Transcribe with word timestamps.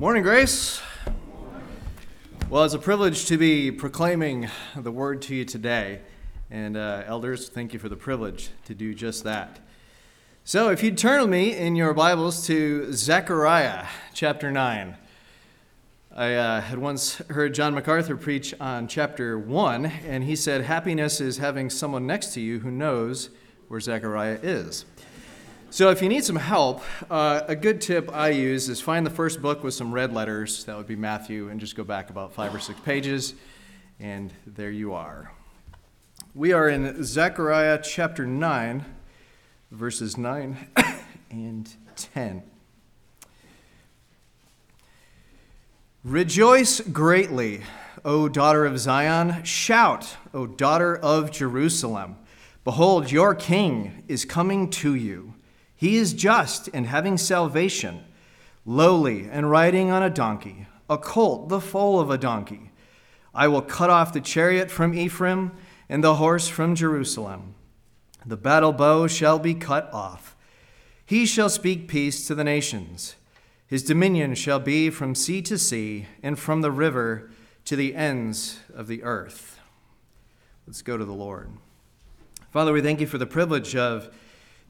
Morning, 0.00 0.22
Grace. 0.22 0.80
Well, 2.48 2.64
it's 2.64 2.72
a 2.72 2.78
privilege 2.78 3.26
to 3.26 3.36
be 3.36 3.70
proclaiming 3.70 4.48
the 4.74 4.90
word 4.90 5.20
to 5.20 5.34
you 5.34 5.44
today. 5.44 6.00
And, 6.50 6.74
uh, 6.74 7.02
elders, 7.04 7.50
thank 7.50 7.74
you 7.74 7.78
for 7.78 7.90
the 7.90 7.96
privilege 7.96 8.48
to 8.64 8.74
do 8.74 8.94
just 8.94 9.24
that. 9.24 9.60
So, 10.42 10.70
if 10.70 10.82
you'd 10.82 10.96
turn 10.96 11.20
with 11.20 11.28
me 11.28 11.54
in 11.54 11.76
your 11.76 11.92
Bibles 11.92 12.46
to 12.46 12.90
Zechariah 12.94 13.88
chapter 14.14 14.50
9. 14.50 14.96
I 16.16 16.34
uh, 16.34 16.62
had 16.62 16.78
once 16.78 17.16
heard 17.28 17.52
John 17.52 17.74
MacArthur 17.74 18.16
preach 18.16 18.54
on 18.58 18.88
chapter 18.88 19.38
1, 19.38 19.84
and 19.84 20.24
he 20.24 20.34
said, 20.34 20.62
Happiness 20.62 21.20
is 21.20 21.36
having 21.36 21.68
someone 21.68 22.06
next 22.06 22.32
to 22.32 22.40
you 22.40 22.60
who 22.60 22.70
knows 22.70 23.28
where 23.68 23.80
Zechariah 23.80 24.38
is. 24.42 24.86
So, 25.72 25.90
if 25.90 26.02
you 26.02 26.08
need 26.08 26.24
some 26.24 26.34
help, 26.34 26.82
uh, 27.08 27.42
a 27.46 27.54
good 27.54 27.80
tip 27.80 28.12
I 28.12 28.30
use 28.30 28.68
is 28.68 28.80
find 28.80 29.06
the 29.06 29.10
first 29.10 29.40
book 29.40 29.62
with 29.62 29.72
some 29.72 29.92
red 29.92 30.12
letters. 30.12 30.64
That 30.64 30.76
would 30.76 30.88
be 30.88 30.96
Matthew, 30.96 31.48
and 31.48 31.60
just 31.60 31.76
go 31.76 31.84
back 31.84 32.10
about 32.10 32.32
five 32.32 32.52
or 32.52 32.58
six 32.58 32.80
pages, 32.80 33.34
and 34.00 34.32
there 34.48 34.72
you 34.72 34.94
are. 34.94 35.30
We 36.34 36.52
are 36.52 36.68
in 36.68 37.04
Zechariah 37.04 37.78
chapter 37.84 38.26
9, 38.26 38.84
verses 39.70 40.18
9 40.18 40.56
and 41.30 41.72
10. 41.94 42.42
Rejoice 46.02 46.80
greatly, 46.80 47.62
O 48.04 48.28
daughter 48.28 48.66
of 48.66 48.76
Zion. 48.80 49.44
Shout, 49.44 50.16
O 50.34 50.48
daughter 50.48 50.96
of 50.96 51.30
Jerusalem. 51.30 52.16
Behold, 52.64 53.12
your 53.12 53.36
king 53.36 54.02
is 54.08 54.24
coming 54.24 54.68
to 54.70 54.96
you. 54.96 55.34
He 55.80 55.96
is 55.96 56.12
just 56.12 56.68
and 56.74 56.86
having 56.86 57.16
salvation, 57.16 58.04
lowly 58.66 59.26
and 59.30 59.50
riding 59.50 59.90
on 59.90 60.02
a 60.02 60.10
donkey, 60.10 60.66
a 60.90 60.98
colt, 60.98 61.48
the 61.48 61.58
foal 61.58 61.98
of 61.98 62.10
a 62.10 62.18
donkey. 62.18 62.70
I 63.34 63.48
will 63.48 63.62
cut 63.62 63.88
off 63.88 64.12
the 64.12 64.20
chariot 64.20 64.70
from 64.70 64.92
Ephraim 64.92 65.52
and 65.88 66.04
the 66.04 66.16
horse 66.16 66.48
from 66.48 66.74
Jerusalem. 66.74 67.54
The 68.26 68.36
battle 68.36 68.74
bow 68.74 69.06
shall 69.06 69.38
be 69.38 69.54
cut 69.54 69.90
off. 69.90 70.36
He 71.06 71.24
shall 71.24 71.48
speak 71.48 71.88
peace 71.88 72.26
to 72.26 72.34
the 72.34 72.44
nations. 72.44 73.14
His 73.66 73.82
dominion 73.82 74.34
shall 74.34 74.60
be 74.60 74.90
from 74.90 75.14
sea 75.14 75.40
to 75.40 75.56
sea 75.56 76.08
and 76.22 76.38
from 76.38 76.60
the 76.60 76.70
river 76.70 77.30
to 77.64 77.74
the 77.74 77.94
ends 77.94 78.58
of 78.74 78.86
the 78.86 79.02
earth. 79.02 79.58
Let's 80.66 80.82
go 80.82 80.98
to 80.98 81.06
the 81.06 81.14
Lord. 81.14 81.48
Father, 82.50 82.74
we 82.74 82.82
thank 82.82 83.00
you 83.00 83.06
for 83.06 83.16
the 83.16 83.24
privilege 83.24 83.74
of 83.74 84.14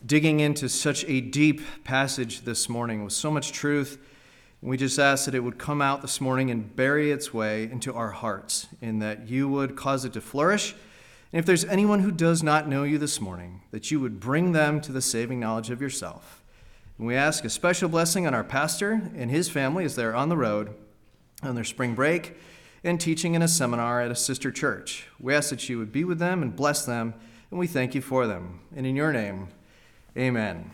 digging 0.05 0.41
into 0.41 0.69
such 0.69 1.05
a 1.07 1.21
deep 1.21 1.61
passage 1.85 2.43
this 2.43 2.69
morning 2.69 3.05
with 3.05 3.13
so 3.13 3.31
much 3.31 3.53
truth. 3.53 3.99
We 4.63 4.77
just 4.77 4.99
ask 4.99 5.25
that 5.25 5.35
it 5.35 5.41
would 5.41 5.59
come 5.59 5.81
out 5.81 6.03
this 6.03 6.21
morning 6.21 6.51
and 6.51 6.75
bury 6.75 7.11
its 7.11 7.33
way 7.33 7.65
into 7.65 7.95
our 7.95 8.11
hearts, 8.11 8.67
and 8.83 9.01
that 9.01 9.29
you 9.29 9.49
would 9.49 9.77
cause 9.77 10.05
it 10.05 10.13
to 10.15 10.21
flourish. 10.21 10.75
And 11.33 11.39
if 11.39 11.47
there's 11.47 11.65
anyone 11.65 12.01
who 12.01 12.11
does 12.11 12.43
not 12.43 12.69
know 12.69 12.83
you 12.83 12.99
this 12.99 13.21
morning, 13.21 13.63
that 13.71 13.91
you 13.91 14.01
would 14.01 14.21
bring 14.21 14.53
them 14.53 14.81
to 14.83 14.93
the 14.93 15.01
saving 15.01 15.41
knowledge 15.41 15.71
of 15.71 15.81
yourself. 15.81 16.43
And 16.99 17.07
we 17.07 17.15
ask 17.15 17.45
a 17.45 17.51
special 17.51 17.89
blessing 17.89 18.27
on 18.27 18.35
our 18.35 18.45
pastor 18.45 19.11
and 19.17 19.31
his 19.31 19.49
family 19.49 19.85
as 19.85 19.97
they're 19.97 20.15
on 20.15 20.29
the 20.29 20.37
road 20.37 20.75
on 21.43 21.55
their 21.55 21.65
spring 21.65 21.95
break 21.95 22.37
and 22.85 23.01
teaching 23.01 23.35
in 23.35 23.43
a 23.43 23.49
seminar 23.49 24.03
at 24.03 24.11
a 24.11 24.17
sister 24.17 24.51
church. 24.51 25.07
We 25.19 25.35
ask 25.35 25.51
that 25.51 25.69
you 25.69 25.79
would 25.79 25.93
be 25.93 26.05
with 26.05 26.19
them 26.19 26.43
and 26.43 26.55
bless 26.55 26.85
them, 26.85 27.15
and 27.51 27.59
we 27.59 27.67
thank 27.67 27.95
you 27.95 28.03
for 28.03 28.27
them. 28.27 28.61
And 28.75 28.87
in 28.87 28.97
your 28.97 29.13
name, 29.13 29.49
Amen. 30.17 30.69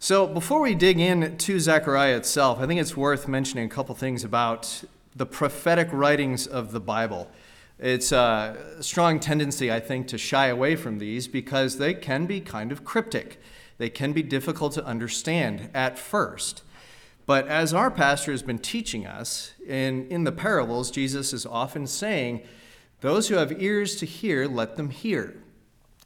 So, 0.00 0.26
before 0.26 0.60
we 0.60 0.74
dig 0.74 0.98
in 0.98 1.38
to 1.38 1.60
Zechariah 1.60 2.16
itself, 2.16 2.58
I 2.58 2.66
think 2.66 2.80
it's 2.80 2.96
worth 2.96 3.28
mentioning 3.28 3.66
a 3.66 3.68
couple 3.68 3.94
things 3.94 4.24
about 4.24 4.82
the 5.14 5.24
prophetic 5.24 5.88
writings 5.92 6.48
of 6.48 6.72
the 6.72 6.80
Bible. 6.80 7.30
It's 7.78 8.10
a 8.10 8.56
strong 8.80 9.20
tendency, 9.20 9.70
I 9.70 9.78
think, 9.78 10.08
to 10.08 10.18
shy 10.18 10.48
away 10.48 10.74
from 10.74 10.98
these 10.98 11.28
because 11.28 11.78
they 11.78 11.94
can 11.94 12.26
be 12.26 12.40
kind 12.40 12.72
of 12.72 12.84
cryptic. 12.84 13.40
They 13.78 13.88
can 13.88 14.12
be 14.12 14.22
difficult 14.24 14.72
to 14.74 14.84
understand 14.84 15.70
at 15.74 15.96
first. 15.96 16.64
But 17.24 17.46
as 17.46 17.72
our 17.72 17.90
pastor 17.90 18.32
has 18.32 18.42
been 18.42 18.58
teaching 18.58 19.06
us, 19.06 19.52
in, 19.64 20.08
in 20.08 20.24
the 20.24 20.32
parables, 20.32 20.90
Jesus 20.90 21.32
is 21.32 21.46
often 21.46 21.86
saying, 21.86 22.42
Those 23.00 23.28
who 23.28 23.36
have 23.36 23.62
ears 23.62 23.94
to 23.96 24.06
hear, 24.06 24.48
let 24.48 24.76
them 24.76 24.90
hear. 24.90 25.36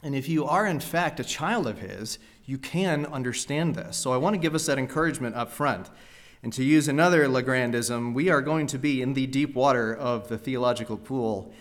And 0.03 0.15
if 0.15 0.29
you 0.29 0.45
are, 0.45 0.67
in 0.67 0.81
fact, 0.81 1.19
a 1.21 1.25
child 1.25 1.67
of 1.67 1.79
His, 1.79 2.19
you 2.47 2.59
can 2.59 3.05
understand 3.07 3.75
this. 3.75 3.97
So 3.97 4.13
I 4.13 4.17
want 4.17 4.35
to 4.35 4.39
give 4.39 4.55
us 4.55 4.67
that 4.67 4.79
encouragement 4.79 5.37
up 5.37 5.51
front. 5.51 5.91
And 6.43 6.53
to 6.53 6.63
use 6.63 6.87
another 6.87 7.27
Legrandism, 7.27 8.15
we 8.15 8.31
are 8.31 8.41
going 8.41 8.69
to 8.69 8.79
be 8.79 9.03
in 9.03 9.15
the 9.15 9.27
deep 9.27 9.55
water 9.55 9.95
of 9.95 10.29
the 10.29 10.39
theological 10.39 10.97
pool 10.97 11.53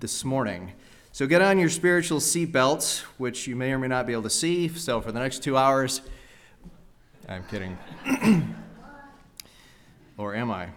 this 0.00 0.24
morning. 0.24 0.72
So 1.12 1.28
get 1.28 1.40
on 1.40 1.60
your 1.60 1.70
spiritual 1.70 2.18
seatbelts, 2.18 3.02
which 3.18 3.46
you 3.46 3.54
may 3.54 3.72
or 3.72 3.78
may 3.78 3.86
not 3.86 4.06
be 4.06 4.12
able 4.12 4.24
to 4.24 4.30
see. 4.30 4.68
So 4.68 5.00
for 5.00 5.12
the 5.12 5.20
next 5.20 5.44
two 5.44 5.56
hours, 5.56 6.00
I'm 7.28 7.44
kidding. 7.44 7.78
or 10.18 10.34
am 10.34 10.50
I? 10.50 10.70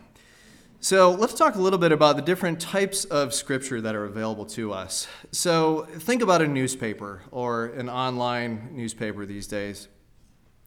So 0.80 1.12
let's 1.12 1.34
talk 1.34 1.56
a 1.56 1.60
little 1.60 1.80
bit 1.80 1.92
about 1.92 2.18
the 2.18 2.22
different 2.22 2.62
types 2.62 3.04
of 3.06 3.34
scripture 3.34 3.82
that 3.82 3.96
are 3.96 4.06
available 4.06 4.46
to 4.46 4.74
us. 4.74 5.08
So 5.32 5.88
think 5.92 6.22
about 6.22 6.44
a 6.44 6.48
newspaper 6.48 7.24
or 7.32 7.66
an 7.66 7.90
online 7.90 8.70
newspaper 8.74 9.26
these 9.26 9.48
days. 9.48 9.88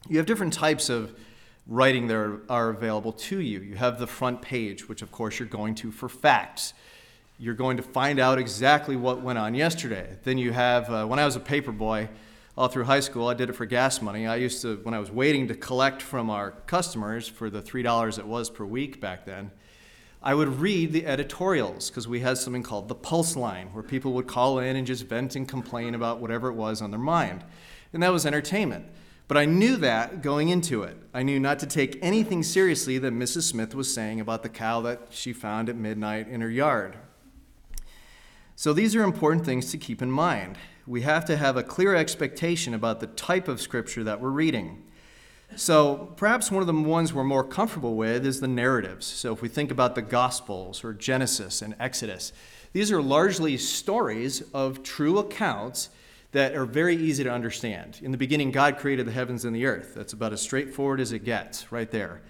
You 0.09 0.17
have 0.17 0.27
different 0.27 0.53
types 0.53 0.89
of 0.89 1.17
writing 1.69 2.09
that 2.09 2.41
are, 2.49 2.71
available 2.71 3.13
to 3.13 3.39
you. 3.39 3.61
You 3.61 3.77
have 3.77 4.01
the 4.01 4.07
front 4.09 4.43
page, 4.43 4.89
which 4.89 5.01
of 5.01 5.13
course 5.13 5.39
you're 5.39 5.47
going 5.47 5.77
to 5.77 5.93
for 5.93 6.09
facts. 6.09 6.75
You're 7.39 7.55
going 7.55 7.77
to 7.77 7.83
find 7.85 8.19
out 8.19 8.37
exactly 8.37 8.97
what 8.97 9.23
went 9.23 9.39
on 9.39 9.55
yesterday. 9.55 10.19
Then 10.25 10.39
you 10.39 10.51
have, 10.51 10.91
uh, 10.91 11.07
when 11.07 11.21
I 11.21 11.25
was 11.25 11.37
a 11.37 11.41
paper 11.41 11.71
boy, 11.71 12.09
all 12.59 12.67
through 12.67 12.85
high 12.85 13.01
school, 13.01 13.29
I 13.29 13.35
did 13.35 13.49
it 13.49 13.53
for 13.53 13.65
gas 13.65 14.03
money. 14.03 14.27
I 14.27 14.37
used 14.37 14.61
to, 14.63 14.81
when 14.83 14.93
I 14.93 14.99
was 14.99 15.13
waiting 15.13 15.47
to 15.49 15.55
collect 15.55 16.03
from 16.03 16.31
our 16.31 16.51
customers 16.51 17.29
for 17.29 17.49
the 17.49 17.63
$3 17.63 18.19
it 18.19 18.27
was 18.27 18.51
per 18.51 18.65
week 18.65 19.01
back 19.01 19.25
then, 19.25 19.53
I 20.23 20.35
would 20.35 20.61
read 20.61 20.93
the 20.93 21.07
editorials 21.07 21.89
because 21.89 22.07
we 22.07 22.21
had 22.21 22.37
something 22.37 22.63
called 22.63 22.89
the 22.89 22.95
pulse 22.95 23.37
line 23.37 23.69
where 23.73 23.83
people 23.83 24.13
would 24.13 24.27
call 24.27 24.59
in 24.59 24.77
and 24.77 24.87
just 24.87 25.07
vent 25.07 25.35
and 25.35 25.49
complain 25.49 25.95
about 25.95 26.21
whatever 26.21 26.49
it 26.49 26.55
was 26.55 26.83
on 26.83 26.91
their 26.91 27.01
mind. 27.01 27.43
And 27.93 28.03
that 28.03 28.13
was 28.13 28.27
entertainment. 28.27 28.87
But 29.29 29.39
I 29.39 29.47
knew 29.47 29.77
that 29.77 30.23
going 30.23 30.49
into 30.49 30.83
it. 30.83 30.97
I 31.15 31.23
knew 31.23 31.41
not 31.41 31.59
to 31.61 31.67
take 31.67 31.99
anything 32.03 32.43
seriously 32.43 32.99
that 32.99 33.15
Mrs. 33.15 33.43
Smith 33.45 33.75
was 33.75 33.95
saying 33.95 34.21
about 34.21 34.43
the 34.43 34.49
cow 34.49 34.81
that 34.83 35.07
she 35.11 35.33
found 35.33 35.69
at 35.69 35.77
midnight 35.77 36.29
in 36.29 36.41
her 36.41 36.51
yard. 36.51 36.97
So 38.57 38.75
these 38.75 38.95
are 38.95 39.03
important 39.03 39.47
things 39.47 39.71
to 39.71 39.79
keep 39.79 40.03
in 40.03 40.11
mind. 40.11 40.59
We 40.87 41.01
have 41.03 41.25
to 41.27 41.37
have 41.39 41.57
a 41.57 41.63
clear 41.63 41.95
expectation 41.95 42.75
about 42.75 43.01
the 43.01 43.07
type 43.07 43.49
of 43.49 43.61
scripture 43.61 44.05
that 44.05 44.21
we're 44.21 44.29
reading. 44.31 44.83
So, 45.57 46.13
perhaps 46.17 46.51
one 46.51 46.63
of 46.63 46.67
the 46.67 46.73
ones 46.73 47.13
we're 47.13 47.25
more 47.25 47.43
comfortable 47.43 47.97
with 47.97 48.25
is 48.25 48.41
the 48.41 48.49
narratives. 48.49 49.05
So, 49.05 49.33
if 49.33 49.43
we 49.43 49.49
think 49.49 49.71
about 49.71 49.95
the 49.95 50.03
Gospels 50.03 50.85
or 50.85 50.93
Genesis 50.93 51.61
and 51.61 51.75
Exodus, 51.81 52.33
these 52.73 52.93
are 52.93 53.03
largely 53.03 53.57
stories 53.57 54.43
of 54.55 54.83
true 54.83 55.19
accounts 55.19 55.91
that 56.33 56.55
are 56.55 56.65
very 56.65 56.95
easy 56.95 57.25
to 57.25 57.31
understand. 57.31 57.99
In 58.03 58.13
the 58.13 58.19
beginning, 58.19 58.53
God 58.53 58.79
created 58.79 59.07
the 59.07 59.13
heavens 59.13 59.45
and 59.45 59.55
the 59.55 59.67
earth. 59.67 59.95
That's 59.95 60.13
about 60.13 60.33
as 60.33 60.41
straightforward 60.41 61.01
as 61.01 61.11
it 61.11 61.25
gets, 61.25 61.73
right 61.73 61.91
there. 61.91 62.23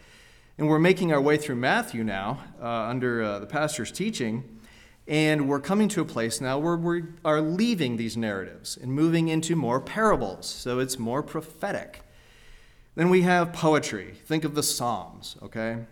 And 0.57 0.69
we're 0.69 0.79
making 0.79 1.13
our 1.13 1.21
way 1.21 1.37
through 1.37 1.57
Matthew 1.57 2.03
now 2.03 2.43
uh, 2.61 2.67
under 2.67 3.23
uh, 3.23 3.39
the 3.39 3.47
pastor's 3.47 3.93
teaching. 3.93 4.61
And 5.07 5.49
we're 5.49 5.61
coming 5.61 5.89
to 5.89 6.01
a 6.01 6.05
place 6.05 6.41
now 6.41 6.59
where 6.59 6.77
we 6.77 7.03
are 7.25 7.41
leaving 7.41 7.97
these 7.97 8.17
narratives 8.17 8.79
and 8.81 8.93
moving 8.93 9.29
into 9.29 9.57
more 9.57 9.81
parables. 9.81 10.49
So 10.49 10.79
it's 10.79 10.99
more 10.99 11.23
prophetic. 11.23 12.03
Then 12.95 13.09
we 13.09 13.23
have 13.23 13.53
poetry. 13.53 14.15
Think 14.25 14.45
of 14.45 14.55
the 14.55 14.63
Psalms, 14.63 15.37
okay? 15.43 15.85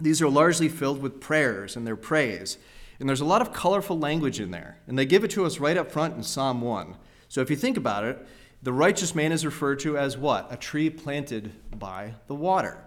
These 0.00 0.20
are 0.20 0.28
largely 0.28 0.68
filled 0.68 1.00
with 1.00 1.20
prayers 1.20 1.76
and 1.76 1.86
their 1.86 1.96
praise. 1.96 2.58
And 3.00 3.08
there's 3.08 3.20
a 3.20 3.26
lot 3.26 3.42
of 3.42 3.52
colorful 3.52 3.98
language 3.98 4.40
in 4.40 4.50
there. 4.50 4.78
And 4.86 4.98
they 4.98 5.06
give 5.06 5.24
it 5.24 5.30
to 5.32 5.46
us 5.46 5.58
right 5.58 5.76
up 5.76 5.90
front 5.90 6.16
in 6.16 6.22
Psalm 6.22 6.60
1. 6.60 6.96
So 7.28 7.40
if 7.40 7.50
you 7.50 7.56
think 7.56 7.76
about 7.76 8.04
it, 8.04 8.26
the 8.62 8.72
righteous 8.72 9.14
man 9.14 9.32
is 9.32 9.44
referred 9.44 9.78
to 9.80 9.98
as 9.98 10.16
what? 10.16 10.52
A 10.52 10.56
tree 10.56 10.90
planted 10.90 11.52
by 11.78 12.14
the 12.26 12.34
water. 12.34 12.84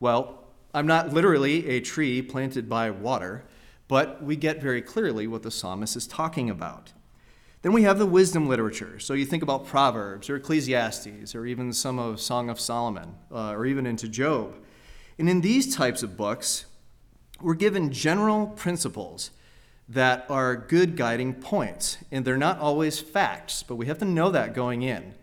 Well, 0.00 0.44
I'm 0.74 0.86
not 0.86 1.12
literally 1.12 1.68
a 1.68 1.80
tree 1.80 2.22
planted 2.22 2.68
by 2.68 2.90
water, 2.90 3.44
but 3.88 4.22
we 4.22 4.36
get 4.36 4.60
very 4.60 4.82
clearly 4.82 5.26
what 5.26 5.42
the 5.42 5.50
psalmist 5.50 5.96
is 5.96 6.06
talking 6.06 6.48
about. 6.48 6.92
Then 7.62 7.72
we 7.72 7.84
have 7.84 7.98
the 7.98 8.06
wisdom 8.06 8.48
literature. 8.48 8.98
So 8.98 9.14
you 9.14 9.24
think 9.24 9.42
about 9.42 9.66
Proverbs 9.66 10.28
or 10.28 10.36
Ecclesiastes 10.36 11.34
or 11.34 11.46
even 11.46 11.72
some 11.72 11.98
of 11.98 12.20
Song 12.20 12.50
of 12.50 12.60
Solomon 12.60 13.14
uh, 13.30 13.52
or 13.52 13.66
even 13.66 13.86
into 13.86 14.08
Job. 14.08 14.54
And 15.18 15.28
in 15.28 15.40
these 15.40 15.74
types 15.74 16.02
of 16.02 16.16
books, 16.16 16.66
we're 17.40 17.54
given 17.54 17.92
general 17.92 18.48
principles 18.48 19.30
that 19.88 20.26
are 20.28 20.56
good 20.56 20.96
guiding 20.96 21.34
points. 21.34 21.98
And 22.10 22.24
they're 22.24 22.36
not 22.36 22.58
always 22.58 22.98
facts, 22.98 23.62
but 23.62 23.76
we 23.76 23.86
have 23.86 23.98
to 23.98 24.04
know 24.04 24.30
that 24.30 24.54
going 24.54 24.82
in. 24.82 25.14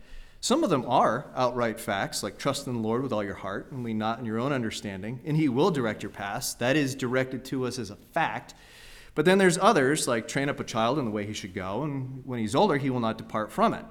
Some 0.41 0.63
of 0.63 0.69
them 0.69 0.85
are 0.87 1.27
outright 1.35 1.81
facts, 1.81 2.23
like 2.23 2.37
trust 2.37 2.67
in 2.67 2.73
the 2.73 2.79
Lord 2.79 3.03
with 3.03 3.11
all 3.11 3.23
your 3.23 3.35
heart 3.35 3.71
and 3.71 3.83
lean 3.83 3.97
not 3.97 4.19
in 4.19 4.25
your 4.25 4.39
own 4.39 4.53
understanding, 4.53 5.19
and 5.25 5.35
He 5.35 5.49
will 5.49 5.71
direct 5.71 6.01
your 6.01 6.11
paths. 6.11 6.53
That 6.53 6.77
is 6.77 6.95
directed 6.95 7.43
to 7.45 7.65
us 7.65 7.77
as 7.77 7.89
a 7.89 7.97
fact. 7.97 8.53
But 9.19 9.25
then 9.25 9.37
there's 9.37 9.57
others, 9.57 10.07
like 10.07 10.29
train 10.29 10.47
up 10.47 10.61
a 10.61 10.63
child 10.63 10.97
in 10.97 11.03
the 11.03 11.11
way 11.11 11.25
he 11.25 11.33
should 11.33 11.53
go, 11.53 11.83
and 11.83 12.21
when 12.25 12.39
he's 12.39 12.55
older, 12.55 12.77
he 12.77 12.89
will 12.89 13.01
not 13.01 13.17
depart 13.17 13.51
from 13.51 13.73
it. 13.73 13.83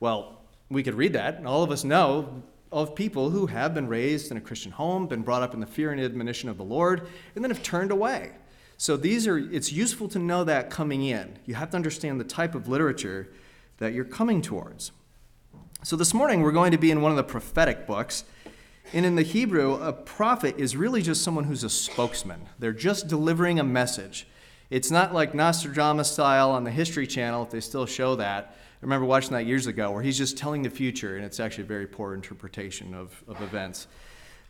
Well, 0.00 0.42
we 0.68 0.82
could 0.82 0.92
read 0.92 1.14
that, 1.14 1.36
and 1.36 1.48
all 1.48 1.62
of 1.62 1.70
us 1.70 1.82
know 1.82 2.42
of 2.70 2.94
people 2.94 3.30
who 3.30 3.46
have 3.46 3.72
been 3.72 3.88
raised 3.88 4.30
in 4.30 4.36
a 4.36 4.40
Christian 4.42 4.72
home, 4.72 5.06
been 5.06 5.22
brought 5.22 5.40
up 5.40 5.54
in 5.54 5.60
the 5.60 5.66
fear 5.66 5.92
and 5.92 6.00
admonition 6.02 6.50
of 6.50 6.58
the 6.58 6.62
Lord, 6.62 7.08
and 7.34 7.42
then 7.42 7.50
have 7.50 7.62
turned 7.62 7.90
away. 7.90 8.32
So 8.76 8.98
these 8.98 9.26
are 9.26 9.38
it's 9.38 9.72
useful 9.72 10.08
to 10.08 10.18
know 10.18 10.44
that 10.44 10.68
coming 10.68 11.02
in. 11.02 11.38
You 11.46 11.54
have 11.54 11.70
to 11.70 11.76
understand 11.76 12.20
the 12.20 12.24
type 12.24 12.54
of 12.54 12.68
literature 12.68 13.32
that 13.78 13.94
you're 13.94 14.04
coming 14.04 14.42
towards. 14.42 14.92
So 15.84 15.96
this 15.96 16.12
morning 16.12 16.42
we're 16.42 16.52
going 16.52 16.72
to 16.72 16.76
be 16.76 16.90
in 16.90 17.00
one 17.00 17.12
of 17.12 17.16
the 17.16 17.24
prophetic 17.24 17.86
books. 17.86 18.24
And 18.92 19.06
in 19.06 19.14
the 19.14 19.22
Hebrew, 19.22 19.76
a 19.76 19.94
prophet 19.94 20.56
is 20.58 20.76
really 20.76 21.00
just 21.00 21.24
someone 21.24 21.44
who's 21.44 21.64
a 21.64 21.70
spokesman. 21.70 22.50
They're 22.58 22.74
just 22.74 23.08
delivering 23.08 23.58
a 23.58 23.64
message. 23.64 24.26
It's 24.68 24.90
not 24.90 25.14
like 25.14 25.34
Nostradamus 25.34 26.10
style 26.10 26.50
on 26.50 26.64
the 26.64 26.70
History 26.70 27.06
Channel, 27.06 27.44
if 27.44 27.50
they 27.50 27.60
still 27.60 27.86
show 27.86 28.16
that. 28.16 28.56
I 28.56 28.78
remember 28.82 29.06
watching 29.06 29.32
that 29.32 29.46
years 29.46 29.66
ago, 29.66 29.92
where 29.92 30.02
he's 30.02 30.18
just 30.18 30.36
telling 30.36 30.62
the 30.62 30.70
future, 30.70 31.16
and 31.16 31.24
it's 31.24 31.38
actually 31.38 31.64
a 31.64 31.68
very 31.68 31.86
poor 31.86 32.14
interpretation 32.14 32.92
of, 32.92 33.22
of 33.28 33.40
events. 33.42 33.86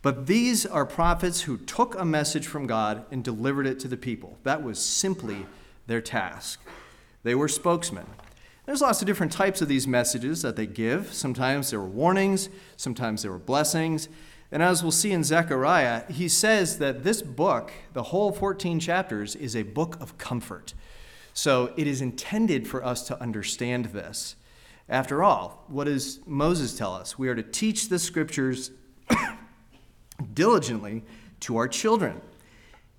But 0.02 0.26
these 0.26 0.64
are 0.64 0.86
prophets 0.86 1.42
who 1.42 1.58
took 1.58 1.98
a 1.98 2.04
message 2.04 2.46
from 2.46 2.66
God 2.66 3.04
and 3.10 3.22
delivered 3.22 3.66
it 3.66 3.78
to 3.80 3.88
the 3.88 3.96
people. 3.96 4.38
That 4.42 4.62
was 4.62 4.78
simply 4.78 5.46
their 5.86 6.00
task. 6.00 6.60
They 7.22 7.34
were 7.34 7.48
spokesmen. 7.48 8.06
There's 8.64 8.80
lots 8.80 9.00
of 9.00 9.06
different 9.06 9.32
types 9.32 9.62
of 9.62 9.68
these 9.68 9.86
messages 9.86 10.42
that 10.42 10.56
they 10.56 10.66
give. 10.66 11.12
Sometimes 11.12 11.70
there 11.70 11.80
were 11.80 11.86
warnings, 11.86 12.48
sometimes 12.76 13.22
there 13.22 13.30
were 13.30 13.38
blessings. 13.38 14.08
And 14.52 14.62
as 14.62 14.82
we'll 14.82 14.92
see 14.92 15.12
in 15.12 15.24
Zechariah, 15.24 16.04
he 16.10 16.28
says 16.28 16.78
that 16.78 17.02
this 17.02 17.20
book, 17.20 17.72
the 17.92 18.04
whole 18.04 18.32
14 18.32 18.78
chapters, 18.78 19.34
is 19.34 19.56
a 19.56 19.62
book 19.62 20.00
of 20.00 20.18
comfort. 20.18 20.74
So 21.34 21.72
it 21.76 21.86
is 21.86 22.00
intended 22.00 22.68
for 22.68 22.84
us 22.84 23.06
to 23.08 23.20
understand 23.20 23.86
this. 23.86 24.36
After 24.88 25.22
all, 25.22 25.64
what 25.66 25.84
does 25.84 26.20
Moses 26.26 26.78
tell 26.78 26.94
us? 26.94 27.18
We 27.18 27.28
are 27.28 27.34
to 27.34 27.42
teach 27.42 27.88
the 27.88 27.98
scriptures 27.98 28.70
diligently 30.34 31.04
to 31.40 31.56
our 31.56 31.66
children. 31.66 32.20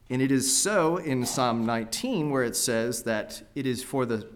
And 0.10 0.22
it 0.22 0.32
is 0.32 0.56
so 0.56 0.98
in 0.98 1.26
Psalm 1.26 1.66
19, 1.66 2.30
where 2.30 2.44
it 2.44 2.56
says 2.56 3.04
that 3.04 3.42
it 3.56 3.66
is 3.66 3.84
for 3.84 4.06
the 4.06 4.28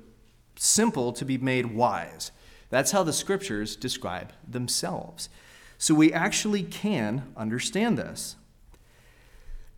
simple 0.56 1.12
to 1.14 1.26
be 1.26 1.38
made 1.38 1.68
wise. 1.68 2.32
That's 2.70 2.92
how 2.92 3.04
the 3.04 3.14
scriptures 3.14 3.76
describe 3.76 4.32
themselves. 4.48 5.30
So 5.82 5.96
we 5.96 6.14
actually 6.14 6.62
can 6.62 7.34
understand 7.36 7.98
this. 7.98 8.36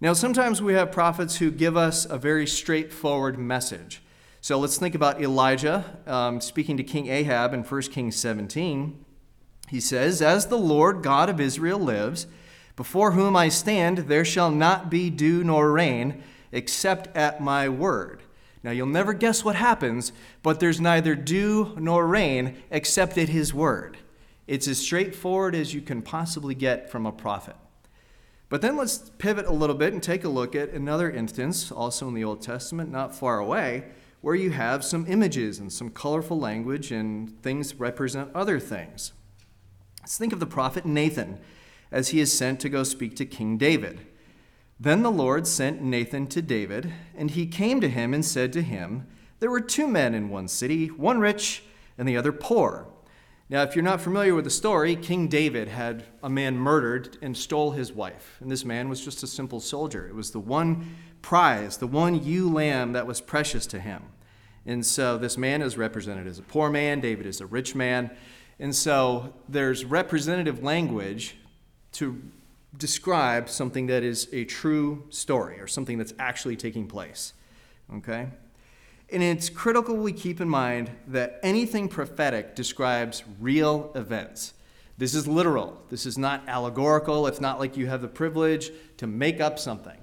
Now, 0.02 0.12
sometimes 0.12 0.62
we 0.62 0.74
have 0.74 0.92
prophets 0.92 1.38
who 1.38 1.50
give 1.50 1.78
us 1.78 2.04
a 2.04 2.18
very 2.18 2.46
straightforward 2.46 3.40
message. 3.40 4.04
So 4.42 4.60
let's 4.60 4.78
think 4.78 4.96
about 4.96 5.22
Elijah 5.22 5.98
um, 6.06 6.42
speaking 6.42 6.76
to 6.76 6.84
King 6.84 7.08
Ahab 7.08 7.54
in 7.54 7.64
1 7.64 7.82
Kings 7.84 8.18
17. 8.18 9.02
He 9.70 9.80
says, 9.80 10.22
As 10.22 10.48
the 10.48 10.58
Lord 10.58 11.04
God 11.04 11.30
of 11.30 11.40
Israel 11.40 11.80
lives, 11.80 12.28
before 12.76 13.12
whom 13.12 13.38
I 13.38 13.48
stand, 13.48 14.00
there 14.00 14.26
shall 14.26 14.52
not 14.52 14.90
be 14.90 15.10
dew 15.10 15.42
nor 15.42 15.72
rain, 15.72 16.22
except 16.52 17.16
at 17.16 17.40
my 17.40 17.70
word. 17.70 18.24
Now 18.62 18.72
you'll 18.72 18.88
never 18.88 19.14
guess 19.14 19.46
what 19.46 19.56
happens, 19.56 20.12
but 20.42 20.60
there's 20.60 20.82
neither 20.82 21.16
dew 21.16 21.78
nor 21.80 22.06
rain 22.06 22.62
except 22.70 23.18
at 23.18 23.30
his 23.30 23.54
word. 23.54 24.00
It's 24.48 24.68
as 24.68 24.78
straightforward 24.78 25.56
as 25.56 25.74
you 25.74 25.82
can 25.82 26.02
possibly 26.02 26.56
get 26.56 26.90
from 26.90 27.06
a 27.06 27.12
prophet. 27.12 27.56
But 28.50 28.62
then 28.62 28.78
let's 28.78 29.10
pivot 29.18 29.48
a 29.48 29.54
little 29.54 29.76
bit 29.76 29.94
and 29.94 30.04
take 30.04 30.24
a 30.24 30.30
look 30.30 30.56
at 30.56 30.70
another 30.70 31.10
instance, 31.10 31.72
also 31.72 32.08
in 32.08 32.14
the 32.14 32.24
Old 32.24 32.42
Testament, 32.42 32.92
not 32.92 33.16
far 33.16 33.40
away, 33.40 33.86
where 34.22 34.36
you 34.36 34.52
have 34.52 34.86
some 34.86 35.06
images 35.08 35.60
and 35.60 35.72
some 35.72 35.90
colorful 35.90 36.40
language 36.40 36.92
and 36.92 37.42
things 37.42 37.76
represent 37.76 38.30
other 38.36 38.60
things. 38.60 39.12
Let's 40.02 40.18
think 40.18 40.34
of 40.34 40.40
the 40.40 40.46
prophet 40.46 40.86
Nathan 40.86 41.40
as 41.92 42.10
he 42.10 42.20
is 42.20 42.32
sent 42.32 42.60
to 42.60 42.70
go 42.70 42.84
speak 42.84 43.16
to 43.16 43.26
King 43.26 43.58
David. 43.58 44.06
Then 44.80 45.02
the 45.02 45.12
Lord 45.12 45.48
sent 45.48 45.82
Nathan 45.82 46.28
to 46.28 46.42
David, 46.42 46.92
and 47.16 47.32
he 47.32 47.46
came 47.46 47.80
to 47.82 47.90
him 47.90 48.14
and 48.14 48.24
said 48.24 48.52
to 48.54 48.62
him, 48.62 49.08
There 49.40 49.52
were 49.52 49.62
two 49.62 49.88
men 49.88 50.14
in 50.14 50.30
one 50.30 50.48
city, 50.48 50.88
one 50.88 51.20
rich 51.20 51.64
and 51.98 52.08
the 52.08 52.18
other 52.18 52.32
poor. 52.32 52.88
Now, 53.54 53.62
if 53.62 53.76
you're 53.76 53.84
not 53.84 54.02
familiar 54.02 54.34
with 54.34 54.46
the 54.46 54.50
story, 54.50 54.96
King 54.96 55.28
David 55.28 55.68
had 55.68 56.06
a 56.24 56.30
man 56.30 56.58
murdered 56.58 57.20
and 57.22 57.38
stole 57.38 57.70
his 57.70 57.94
wife. 57.94 58.38
And 58.42 58.50
this 58.50 58.66
man 58.66 58.90
was 58.90 59.06
just 59.06 59.22
a 59.22 59.28
simple 59.28 59.60
soldier. 59.60 60.08
It 60.08 60.16
was 60.16 60.32
the 60.32 60.40
one 60.40 60.96
prize, 61.22 61.78
the 61.78 61.86
one 61.86 62.24
ewe 62.24 62.50
lamb 62.50 62.94
that 62.94 63.06
was 63.06 63.22
precious 63.22 63.68
to 63.68 63.80
him. 63.80 64.06
And 64.66 64.84
so 64.84 65.20
this 65.20 65.38
man 65.38 65.62
is 65.62 65.78
represented 65.78 66.26
as 66.26 66.40
a 66.40 66.42
poor 66.42 66.72
man, 66.72 67.00
David 67.00 67.28
is 67.28 67.42
a 67.42 67.46
rich 67.46 67.76
man. 67.76 68.10
And 68.58 68.74
so 68.74 69.36
there's 69.48 69.86
representative 69.86 70.64
language 70.64 71.36
to 71.92 72.24
describe 72.76 73.50
something 73.50 73.86
that 73.86 74.02
is 74.02 74.30
a 74.34 74.46
true 74.46 75.06
story 75.12 75.60
or 75.60 75.68
something 75.68 76.00
that's 76.00 76.16
actually 76.18 76.56
taking 76.56 76.88
place. 76.88 77.34
Okay? 77.98 78.30
And 79.12 79.22
it's 79.22 79.50
critical 79.50 79.96
we 79.96 80.12
keep 80.14 80.42
in 80.42 80.50
mind 80.50 80.92
that 81.08 81.40
anything 81.44 81.88
prophetic 81.88 82.56
describes 82.56 83.24
real 83.40 83.92
events. 83.96 84.54
This 84.98 85.16
is 85.16 85.28
literal. 85.28 85.82
This 85.90 86.06
is 86.06 86.18
not 86.18 86.44
allegorical. 86.48 87.28
It's 87.28 87.42
not 87.42 87.60
like 87.60 87.78
you 87.78 87.88
have 87.88 88.02
the 88.02 88.08
privilege 88.08 88.72
to 88.98 89.08
make 89.08 89.40
up 89.42 89.60
something. 89.60 89.98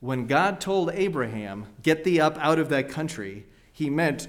When 0.00 0.26
God 0.26 0.60
told 0.60 0.90
Abraham, 0.92 1.66
Get 1.82 2.04
thee 2.04 2.20
up 2.20 2.36
out 2.38 2.58
of 2.58 2.68
that 2.70 2.88
country, 2.88 3.46
he 3.72 3.88
meant, 3.88 4.28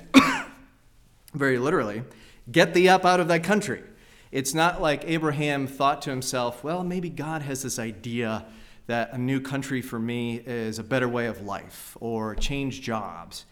very 1.33 1.57
literally, 1.57 2.03
Get 2.51 2.73
thee 2.73 2.87
up 2.87 3.05
out 3.05 3.19
of 3.19 3.27
that 3.29 3.43
country. 3.43 3.83
It's 4.31 4.53
not 4.53 4.81
like 4.81 5.03
Abraham 5.05 5.65
thought 5.65 6.01
to 6.03 6.09
himself, 6.09 6.63
well, 6.63 6.83
maybe 6.83 7.09
God 7.09 7.41
has 7.41 7.63
this 7.63 7.79
idea 7.79 8.45
that 8.87 9.13
a 9.13 9.17
new 9.17 9.39
country 9.39 9.81
for 9.81 9.97
me 9.97 10.41
is 10.45 10.77
a 10.77 10.83
better 10.83 11.07
way 11.07 11.27
of 11.27 11.41
life 11.41 11.97
or 11.99 12.35
change 12.35 12.81
jobs. 12.81 13.45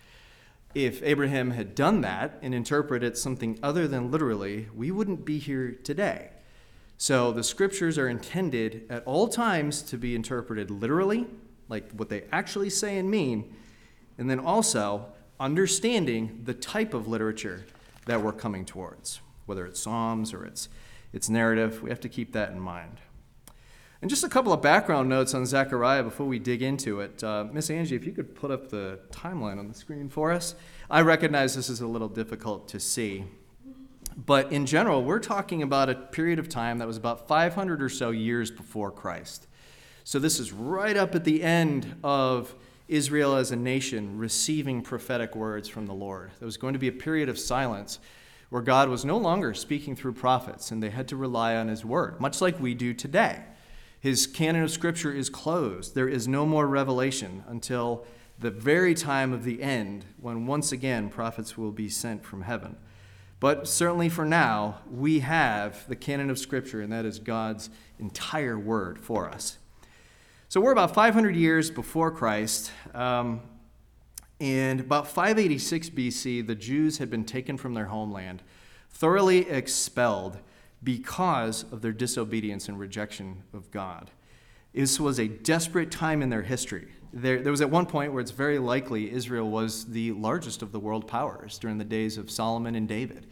If 0.73 1.03
Abraham 1.03 1.51
had 1.51 1.75
done 1.75 2.01
that 2.01 2.39
and 2.41 2.53
interpreted 2.53 3.17
something 3.17 3.59
other 3.61 3.87
than 3.87 4.11
literally, 4.11 4.67
we 4.75 4.91
wouldn't 4.91 5.25
be 5.25 5.37
here 5.37 5.71
today. 5.83 6.29
So 6.97 7.31
the 7.31 7.43
scriptures 7.43 7.97
are 7.97 8.07
intended 8.07 8.85
at 8.89 9.03
all 9.05 9.27
times 9.27 9.81
to 9.83 9.97
be 9.97 10.15
interpreted 10.15 10.71
literally, 10.71 11.27
like 11.69 11.91
what 11.91 12.09
they 12.09 12.23
actually 12.31 12.69
say 12.69 12.97
and 12.97 13.09
mean, 13.09 13.55
and 14.17 14.29
then 14.29 14.39
also 14.39 15.07
understanding 15.39 16.41
the 16.43 16.53
type 16.53 16.93
of 16.93 17.07
literature 17.07 17.65
that 18.05 18.21
we're 18.21 18.33
coming 18.33 18.65
towards 18.65 19.19
whether 19.45 19.65
it's 19.65 19.79
Psalms 19.79 20.33
or 20.33 20.45
it's, 20.45 20.69
it's 21.11 21.29
narrative. 21.29 21.81
We 21.83 21.89
have 21.89 21.99
to 22.01 22.09
keep 22.09 22.33
that 22.33 22.51
in 22.51 22.59
mind. 22.59 22.99
And 24.03 24.09
just 24.09 24.25
a 24.25 24.27
couple 24.27 24.51
of 24.51 24.61
background 24.61 25.07
notes 25.07 25.33
on 25.33 25.45
Zechariah 25.45 26.03
before 26.03 26.25
we 26.25 26.37
dig 26.37 26.61
into 26.61 26.99
it. 26.99 27.23
Uh, 27.23 27.45
Miss 27.49 27.69
Angie, 27.69 27.95
if 27.95 28.05
you 28.05 28.11
could 28.11 28.35
put 28.35 28.51
up 28.51 28.67
the 28.67 28.99
timeline 29.11 29.57
on 29.57 29.69
the 29.69 29.73
screen 29.73 30.09
for 30.09 30.33
us. 30.33 30.55
I 30.91 30.99
recognize 31.03 31.55
this 31.55 31.69
is 31.69 31.79
a 31.79 31.87
little 31.87 32.09
difficult 32.09 32.67
to 32.67 32.81
see. 32.81 33.23
But 34.17 34.51
in 34.51 34.65
general, 34.65 35.05
we're 35.05 35.21
talking 35.21 35.63
about 35.63 35.89
a 35.89 35.95
period 35.95 36.37
of 36.37 36.49
time 36.49 36.79
that 36.79 36.85
was 36.85 36.97
about 36.97 37.29
500 37.29 37.81
or 37.81 37.87
so 37.87 38.09
years 38.09 38.51
before 38.51 38.91
Christ. 38.91 39.47
So 40.03 40.19
this 40.19 40.37
is 40.37 40.51
right 40.51 40.97
up 40.97 41.15
at 41.15 41.23
the 41.23 41.41
end 41.41 41.95
of 42.03 42.53
Israel 42.89 43.37
as 43.37 43.51
a 43.51 43.55
nation 43.55 44.17
receiving 44.17 44.81
prophetic 44.81 45.33
words 45.33 45.69
from 45.69 45.85
the 45.85 45.93
Lord. 45.93 46.31
There 46.39 46.45
was 46.45 46.57
going 46.57 46.73
to 46.73 46.77
be 46.77 46.89
a 46.89 46.91
period 46.91 47.29
of 47.29 47.39
silence 47.39 47.99
where 48.49 48.61
God 48.61 48.89
was 48.89 49.05
no 49.05 49.17
longer 49.17 49.53
speaking 49.53 49.95
through 49.95 50.15
prophets 50.15 50.71
and 50.71 50.83
they 50.83 50.89
had 50.89 51.07
to 51.07 51.15
rely 51.15 51.55
on 51.55 51.69
his 51.69 51.85
word, 51.85 52.19
much 52.19 52.41
like 52.41 52.59
we 52.59 52.73
do 52.73 52.93
today. 52.93 53.43
His 54.03 54.27
canon 54.27 54.63
of 54.63 54.69
scripture 54.69 55.13
is 55.13 55.29
closed. 55.29 55.95
There 55.95 56.09
is 56.09 56.27
no 56.27 56.45
more 56.45 56.67
revelation 56.67 57.41
until 57.47 58.03
the 58.37 58.51
very 58.51 58.93
time 58.93 59.31
of 59.31 59.45
the 59.45 59.63
end 59.63 60.03
when 60.19 60.45
once 60.45 60.73
again 60.73 61.07
prophets 61.07 61.57
will 61.57 61.71
be 61.71 61.87
sent 61.87 62.25
from 62.25 62.41
heaven. 62.41 62.75
But 63.39 63.65
certainly 63.65 64.09
for 64.09 64.25
now, 64.25 64.81
we 64.91 65.19
have 65.19 65.87
the 65.87 65.95
canon 65.95 66.29
of 66.29 66.37
scripture, 66.37 66.81
and 66.81 66.91
that 66.91 67.05
is 67.05 67.17
God's 67.17 67.69
entire 67.97 68.59
word 68.59 68.99
for 68.99 69.29
us. 69.29 69.57
So 70.49 70.59
we're 70.59 70.73
about 70.73 70.93
500 70.93 71.33
years 71.33 71.71
before 71.71 72.11
Christ. 72.11 72.73
Um, 72.93 73.39
in 74.37 74.81
about 74.81 75.07
586 75.07 75.91
BC, 75.91 76.45
the 76.45 76.55
Jews 76.55 76.97
had 76.97 77.09
been 77.09 77.23
taken 77.23 77.55
from 77.55 77.73
their 77.73 77.85
homeland, 77.85 78.43
thoroughly 78.89 79.49
expelled 79.49 80.39
because 80.83 81.63
of 81.71 81.81
their 81.81 81.91
disobedience 81.91 82.67
and 82.67 82.79
rejection 82.79 83.43
of 83.53 83.71
God. 83.71 84.11
This 84.73 84.99
was 84.99 85.19
a 85.19 85.27
desperate 85.27 85.91
time 85.91 86.21
in 86.21 86.29
their 86.29 86.41
history. 86.41 86.87
There, 87.13 87.41
there, 87.41 87.51
was 87.51 87.61
at 87.61 87.69
one 87.69 87.85
point 87.85 88.11
where 88.11 88.21
it's 88.21 88.31
very 88.31 88.57
likely 88.57 89.11
Israel 89.11 89.49
was 89.49 89.85
the 89.85 90.11
largest 90.13 90.63
of 90.63 90.71
the 90.71 90.79
world 90.79 91.07
powers 91.07 91.59
during 91.59 91.77
the 91.77 91.83
days 91.83 92.17
of 92.17 92.31
Solomon 92.31 92.73
and 92.73 92.87
David. 92.87 93.27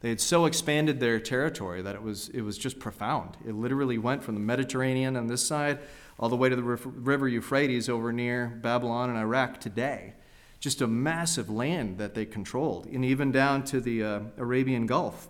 They 0.00 0.10
had 0.10 0.20
so 0.20 0.44
expanded 0.44 1.00
their 1.00 1.18
territory 1.18 1.82
that 1.82 1.96
it 1.96 2.02
was, 2.02 2.28
it 2.28 2.42
was 2.42 2.56
just 2.58 2.78
profound. 2.78 3.36
It 3.44 3.54
literally 3.54 3.98
went 3.98 4.22
from 4.22 4.34
the 4.34 4.40
Mediterranean 4.40 5.16
on 5.16 5.26
this 5.26 5.44
side 5.44 5.80
all 6.18 6.28
the 6.28 6.36
way 6.36 6.48
to 6.48 6.56
the 6.56 6.62
river 6.62 7.26
Euphrates 7.26 7.88
over 7.88 8.12
near 8.12 8.46
Babylon 8.46 9.10
and 9.10 9.18
Iraq 9.18 9.60
today. 9.60 10.14
Just 10.60 10.80
a 10.80 10.86
massive 10.86 11.50
land 11.50 11.98
that 11.98 12.14
they 12.14 12.24
controlled, 12.24 12.86
and 12.86 13.04
even 13.04 13.32
down 13.32 13.64
to 13.64 13.80
the 13.80 14.02
uh, 14.02 14.20
Arabian 14.38 14.86
Gulf. 14.86 15.28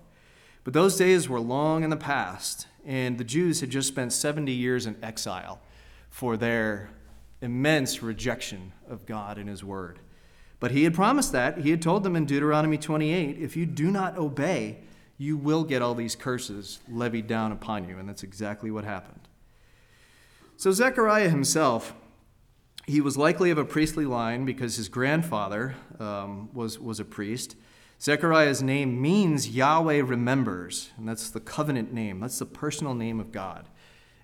But 0.64 0.72
those 0.72 0.96
days 0.96 1.28
were 1.28 1.40
long 1.40 1.84
in 1.84 1.90
the 1.90 1.96
past, 1.96 2.66
and 2.86 3.18
the 3.18 3.24
Jews 3.24 3.60
had 3.60 3.70
just 3.70 3.88
spent 3.88 4.12
70 4.12 4.50
years 4.50 4.86
in 4.86 4.96
exile 5.02 5.60
for 6.08 6.36
their 6.36 6.90
immense 7.42 8.02
rejection 8.02 8.72
of 8.88 9.04
God 9.04 9.36
and 9.36 9.48
His 9.48 9.62
Word. 9.62 9.98
But 10.60 10.70
He 10.70 10.84
had 10.84 10.94
promised 10.94 11.32
that. 11.32 11.58
He 11.58 11.70
had 11.70 11.82
told 11.82 12.02
them 12.02 12.16
in 12.16 12.24
Deuteronomy 12.24 12.78
28 12.78 13.38
if 13.38 13.56
you 13.56 13.66
do 13.66 13.90
not 13.90 14.16
obey, 14.16 14.78
you 15.18 15.36
will 15.36 15.64
get 15.64 15.82
all 15.82 15.94
these 15.94 16.16
curses 16.16 16.80
levied 16.90 17.26
down 17.26 17.52
upon 17.52 17.88
you. 17.88 17.98
And 17.98 18.08
that's 18.08 18.22
exactly 18.22 18.70
what 18.70 18.84
happened. 18.84 19.20
So 20.56 20.72
Zechariah 20.72 21.28
himself, 21.28 21.94
he 22.86 23.00
was 23.00 23.16
likely 23.16 23.50
of 23.50 23.58
a 23.58 23.64
priestly 23.64 24.06
line 24.06 24.44
because 24.44 24.76
his 24.76 24.88
grandfather 24.88 25.74
um, 25.98 26.48
was, 26.52 26.78
was 26.78 27.00
a 27.00 27.04
priest. 27.04 27.56
Zechariah's 28.00 28.62
name 28.62 29.00
means 29.00 29.48
Yahweh 29.48 30.02
remembers, 30.04 30.90
and 30.96 31.08
that's 31.08 31.30
the 31.30 31.40
covenant 31.40 31.92
name. 31.92 32.20
That's 32.20 32.38
the 32.38 32.46
personal 32.46 32.94
name 32.94 33.20
of 33.20 33.32
God. 33.32 33.68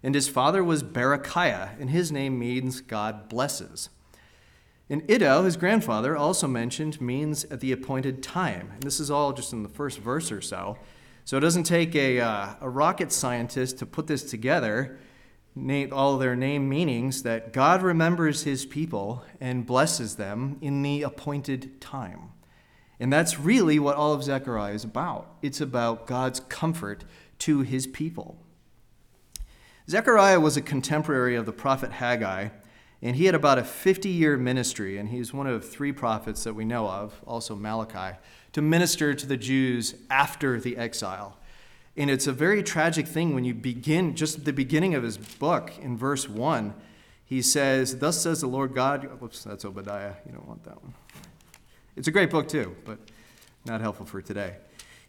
And 0.03 0.15
his 0.15 0.29
father 0.29 0.63
was 0.63 0.83
Berechiah, 0.83 1.81
and 1.81 1.91
his 1.91 2.11
name 2.11 2.39
means 2.39 2.81
God 2.81 3.29
blesses. 3.29 3.91
And 4.89 5.09
Iddo, 5.09 5.45
his 5.45 5.57
grandfather, 5.57 6.17
also 6.17 6.49
mentioned, 6.49 7.01
means 7.01 7.45
at 7.45 7.61
the 7.61 7.73
appointed 7.73 8.23
time. 8.23 8.71
And 8.75 8.83
this 8.83 8.99
is 8.99 9.11
all 9.11 9.33
just 9.33 9.53
in 9.53 9.63
the 9.63 9.69
first 9.69 9.99
verse 9.99 10.33
or 10.33 10.41
so. 10.41 10.79
So 11.25 11.37
it 11.37 11.41
doesn't 11.41 11.65
take 11.65 11.95
a, 11.95 12.19
uh, 12.19 12.55
a 12.61 12.69
rocket 12.69 13.13
scientist 13.13 13.79
to 13.79 13.87
put 13.87 14.09
this 14.09 14.25
together 14.25 14.99
all 15.93 16.17
their 16.17 16.37
name 16.37 16.69
meanings 16.69 17.23
that 17.23 17.53
God 17.53 17.83
remembers 17.83 18.45
his 18.45 18.65
people 18.65 19.25
and 19.41 19.67
blesses 19.67 20.17
them 20.17 20.59
in 20.61 20.83
the 20.83 21.03
appointed 21.03 21.81
time. 21.81 22.31
And 23.01 23.11
that's 23.11 23.41
really 23.41 23.79
what 23.79 23.97
all 23.97 24.13
of 24.13 24.23
Zechariah 24.23 24.75
is 24.75 24.85
about. 24.85 25.35
It's 25.41 25.61
about 25.61 26.07
God's 26.07 26.41
comfort 26.41 27.05
to 27.41 27.63
his 27.63 27.87
people. 27.87 28.39
Zechariah 29.89 30.39
was 30.39 30.59
a 30.59 30.63
contemporary 30.63 31.35
of 31.35 31.47
the 31.47 31.53
prophet 31.53 31.93
Haggai, 31.93 32.51
and 33.03 33.17
he 33.17 33.25
had 33.25 33.35
about 33.35 33.59
a 33.59 33.65
50 33.65 34.11
year 34.11 34.37
ministry, 34.37 34.99
and 34.99 35.09
he's 35.09 35.33
one 35.33 35.47
of 35.47 35.69
three 35.69 35.93
prophets 35.93 36.45
that 36.45 36.55
we 36.55 36.67
know 36.67 36.87
of, 36.87 37.21
also 37.27 37.57
Malachi, 37.57 38.19
to 38.53 38.61
minister 38.61 39.15
to 39.15 39.27
the 39.27 39.39
Jews 39.39 39.95
after 40.11 40.61
the 40.61 40.77
exile. 40.77 41.39
And 41.97 42.11
it's 42.11 42.27
a 42.27 42.33
very 42.33 42.63
tragic 42.63 43.07
thing 43.07 43.35
when 43.35 43.45
you 43.45 43.55
begin, 43.55 44.15
just 44.15 44.39
at 44.39 44.45
the 44.45 44.53
beginning 44.53 44.95
of 44.95 45.03
his 45.03 45.17
book, 45.17 45.73
in 45.81 45.97
verse 45.97 46.29
1, 46.29 46.75
he 47.25 47.43
says, 47.43 47.99
Thus 47.99 48.21
says 48.21 48.43
the 48.43 48.47
Lord 48.47 48.75
God. 48.75 49.05
Whoops, 49.21 49.45
that's 49.45 49.65
Obadiah. 49.65 50.15
You 50.27 50.33
don't 50.33 50.47
want 50.47 50.65
that 50.65 50.83
one. 50.83 50.95
It's 52.01 52.09
a 52.09 52.13
great 52.13 52.31
book, 52.31 52.49
too, 52.49 52.75
but 52.87 52.99
not 53.67 53.83
helpful 53.83 54.07
for 54.07 54.23
today. 54.23 54.55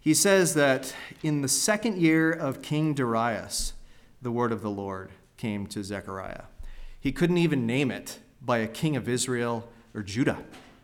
He 0.01 0.13
says 0.13 0.55
that 0.55 0.93
in 1.24 1.41
the 1.41 1.48
second 1.48 1.95
year 1.95 2.33
of 2.33 2.62
King 2.62 2.93
Darius, 2.93 3.71
the 4.21 4.29
word 4.29 4.51
of 4.51 4.62
the 4.62 4.69
Lord 4.69 5.10
came 5.38 5.67
to 5.67 5.86
Zechariah. 5.86 6.41
He 7.00 7.13
couldn't 7.13 7.38
even 7.38 7.65
name 7.65 7.91
it 7.91 8.19
by 8.41 8.57
a 8.57 8.67
king 8.67 8.98
of 8.98 9.07
Israel 9.07 9.69
or 9.93 10.03
Judah 10.03 10.39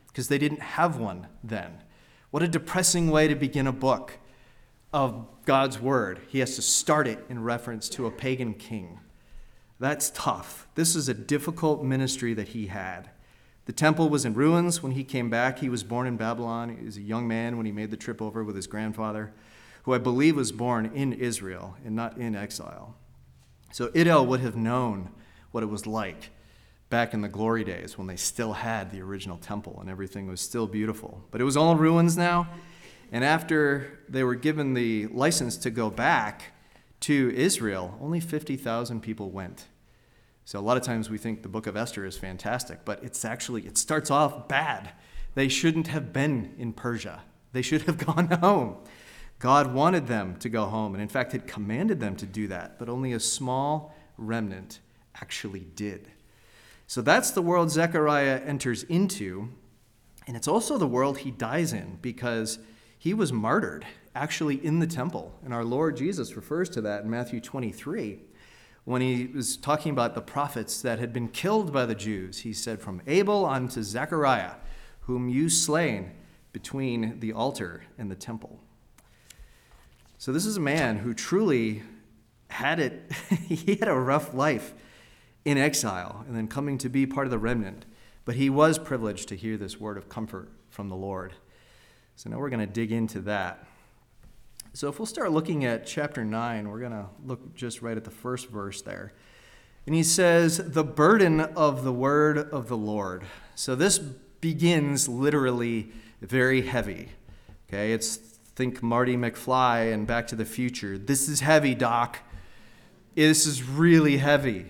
because 0.08 0.30
they 0.30 0.38
didn't 0.38 0.62
have 0.62 0.98
one 0.98 1.28
then. 1.44 1.84
What 2.32 2.42
a 2.42 2.48
depressing 2.48 3.12
way 3.12 3.28
to 3.28 3.36
begin 3.36 3.68
a 3.68 3.74
book 3.74 4.14
of 4.94 5.28
God's 5.44 5.78
word, 5.78 6.22
he 6.30 6.40
has 6.40 6.56
to 6.56 6.62
start 6.62 7.06
it 7.10 7.20
in 7.28 7.44
reference 7.44 7.90
to 7.90 8.06
a 8.06 8.12
pagan 8.12 8.54
king. 8.54 9.02
That's 9.78 10.10
tough. 10.12 10.70
This 10.76 10.96
is 10.96 11.10
a 11.10 11.14
difficult 11.14 11.84
ministry 11.84 12.34
that 12.34 12.48
he 12.48 12.68
had. 12.68 13.10
The 13.68 13.74
temple 13.74 14.08
was 14.08 14.24
in 14.24 14.34
ruins 14.34 14.82
when 14.82 14.94
he 14.94 15.04
came 15.04 15.30
back. 15.30 15.60
He 15.60 15.68
was 15.68 15.84
born 15.84 16.08
in 16.08 16.16
Babylon. 16.16 16.78
He 16.80 16.86
was 16.86 16.96
a 16.96 17.02
young 17.02 17.28
man 17.28 17.58
when 17.58 17.66
he 17.66 17.72
made 17.74 17.92
the 17.92 17.98
trip 17.98 18.22
over 18.22 18.42
with 18.42 18.56
his 18.56 18.66
grandfather, 18.66 19.34
who 19.84 19.94
I 19.94 19.98
believe 19.98 20.38
was 20.38 20.54
born 20.54 20.86
in 20.96 21.12
Israel 21.12 21.76
and 21.84 21.94
not 21.94 22.18
in 22.18 22.34
exile. 22.34 22.96
So 23.74 23.92
Iddo 23.94 24.24
would 24.24 24.40
have 24.40 24.56
known 24.56 25.10
what 25.52 25.64
it 25.64 25.68
was 25.68 25.86
like 25.86 26.30
back 26.90 27.14
in 27.14 27.20
the 27.20 27.28
glory 27.28 27.66
days 27.66 27.98
when 27.98 28.08
they 28.08 28.16
still 28.16 28.54
had 28.54 28.90
the 28.90 29.02
original 29.02 29.38
temple 29.38 29.78
and 29.82 29.90
everything 29.90 30.28
was 30.28 30.40
still 30.40 30.66
beautiful. 30.66 31.26
But 31.30 31.42
it 31.42 31.44
was 31.44 31.58
all 31.58 31.76
ruins 31.76 32.16
now, 32.16 32.48
and 33.12 33.22
after 33.22 34.00
they 34.08 34.24
were 34.24 34.36
given 34.36 34.76
the 34.76 35.08
license 35.08 35.58
to 35.58 35.70
go 35.70 35.90
back 35.90 36.54
to 37.02 37.34
Israel, 37.36 37.98
only 38.02 38.22
50,000 38.22 39.02
people 39.02 39.30
went. 39.30 39.66
So 40.48 40.58
a 40.58 40.62
lot 40.62 40.78
of 40.78 40.84
times 40.84 41.10
we 41.10 41.18
think 41.18 41.44
the 41.44 41.50
book 41.50 41.68
of 41.68 41.76
Esther 41.76 42.06
is 42.06 42.18
fantastic, 42.18 42.86
but 42.86 43.04
it's 43.04 43.26
actually, 43.26 43.68
it 43.68 43.78
starts 43.78 44.10
off 44.10 44.48
bad. 44.48 44.92
They 45.36 45.50
shouldn't 45.50 45.88
have 45.88 46.14
been 46.14 46.56
in 46.58 46.72
Persia. 46.72 47.24
They 47.52 47.62
should 47.62 47.82
have 47.82 47.98
gone 48.06 48.28
home. 48.28 48.78
God 49.40 49.74
wanted 49.74 50.08
them 50.08 50.38
to 50.38 50.48
go 50.48 50.64
home, 50.64 50.94
and 50.94 51.02
in 51.02 51.10
fact, 51.10 51.34
had 51.34 51.48
commanded 51.48 52.00
them 52.00 52.16
to 52.16 52.26
do 52.26 52.48
that, 52.48 52.80
but 52.80 52.88
only 52.88 53.12
a 53.12 53.20
small 53.20 53.94
remnant 54.18 54.80
actually 55.22 55.68
did. 55.76 56.12
So 56.88 57.02
that's 57.02 57.32
the 57.32 57.42
world 57.42 57.70
Zechariah 57.70 58.38
enters 58.38 58.84
into, 58.84 59.50
and 60.28 60.38
it's 60.38 60.48
also 60.48 60.78
the 60.78 60.88
world 60.88 61.18
he 61.18 61.32
dies 61.32 61.74
in 61.74 62.00
because 62.02 62.58
he 62.98 63.14
was 63.14 63.34
martyred 63.34 63.86
actually 64.16 64.66
in 64.66 64.80
the 64.80 64.88
temple. 64.88 65.38
And 65.44 65.54
our 65.54 65.66
Lord 65.66 65.98
Jesus 65.98 66.38
refers 66.38 66.70
to 66.70 66.82
that 66.84 67.04
in 67.04 67.10
Matthew 67.10 67.42
23 67.42 68.22
when 68.88 69.02
he 69.02 69.28
was 69.28 69.58
talking 69.58 69.92
about 69.92 70.16
the 70.16 70.22
prophets 70.22 70.82
that 70.82 70.98
had 70.98 71.12
been 71.12 71.28
killed 71.28 71.74
by 71.74 71.86
the 71.86 71.94
Jews. 71.94 72.40
He 72.40 72.54
said, 72.54 72.80
From 72.80 73.02
Abel 73.06 73.46
unto 73.46 73.84
Zechariah, 73.84 74.54
whom 75.02 75.28
you 75.28 75.50
slain 75.50 76.12
between 76.54 77.20
the 77.20 77.34
altar 77.34 77.84
and 77.98 78.10
the 78.10 78.16
temple. 78.16 78.62
So 80.18 80.32
this 80.32 80.46
is 80.46 80.56
a 80.56 80.62
man 80.62 81.00
who 81.00 81.14
truly 81.14 81.84
had 82.50 82.80
it, 82.80 83.12
he 83.50 83.76
had 83.76 83.90
a 83.90 83.94
rough 83.94 84.34
life 84.34 84.74
in 85.44 85.58
exile 85.58 86.24
and 86.26 86.34
then 86.34 86.48
coming 86.48 86.78
to 86.78 86.88
be 86.88 87.06
part 87.06 87.28
of 87.28 87.32
the 87.32 87.40
remnant. 87.40 87.86
But 88.24 88.36
he 88.36 88.50
was 88.50 88.80
privileged 88.80 89.28
to 89.28 89.36
hear 89.36 89.58
this 89.58 89.78
word 89.78 89.98
of 89.98 90.08
comfort 90.08 90.48
from 90.70 90.88
the 90.88 90.96
Lord. 90.96 91.34
So 92.16 92.30
now 92.30 92.38
we're 92.38 92.50
going 92.50 92.66
to 92.66 92.74
dig 92.74 92.94
into 92.94 93.20
that. 93.24 93.68
So 94.78 94.90
if 94.90 95.00
we'll 95.00 95.08
start 95.08 95.32
looking 95.32 95.66
at 95.66 95.88
chapter 95.88 96.24
9, 96.24 96.70
we're 96.70 96.80
going 96.80 96.92
to 96.92 97.08
look 97.26 97.56
just 97.56 97.82
right 97.82 97.98
at 97.98 98.04
the 98.04 98.12
first 98.12 98.48
verse 98.48 98.84
there. 98.84 99.12
And 99.88 99.96
he 99.96 100.04
says, 100.04 100.58
The 100.58 100.84
burden 100.84 101.42
of 101.42 101.84
the 101.84 101.92
word 101.92 102.38
of 102.38 102.68
the 102.68 102.78
Lord. 102.78 103.24
So 103.56 103.74
this 103.74 103.98
begins 103.98 105.10
literally 105.10 105.90
very 106.22 106.62
heavy. 106.62 107.10
Okay, 107.68 107.92
it's 107.92 108.18
think 108.18 108.84
Marty 108.84 109.18
McFly 109.18 109.92
and 109.92 110.06
Back 110.06 110.28
to 110.28 110.36
the 110.36 110.46
Future. 110.46 111.00
This 111.00 111.28
is 111.28 111.40
heavy, 111.40 111.74
Doc. 111.74 112.20
This 113.16 113.48
is 113.48 113.64
really 113.64 114.18
heavy. 114.18 114.68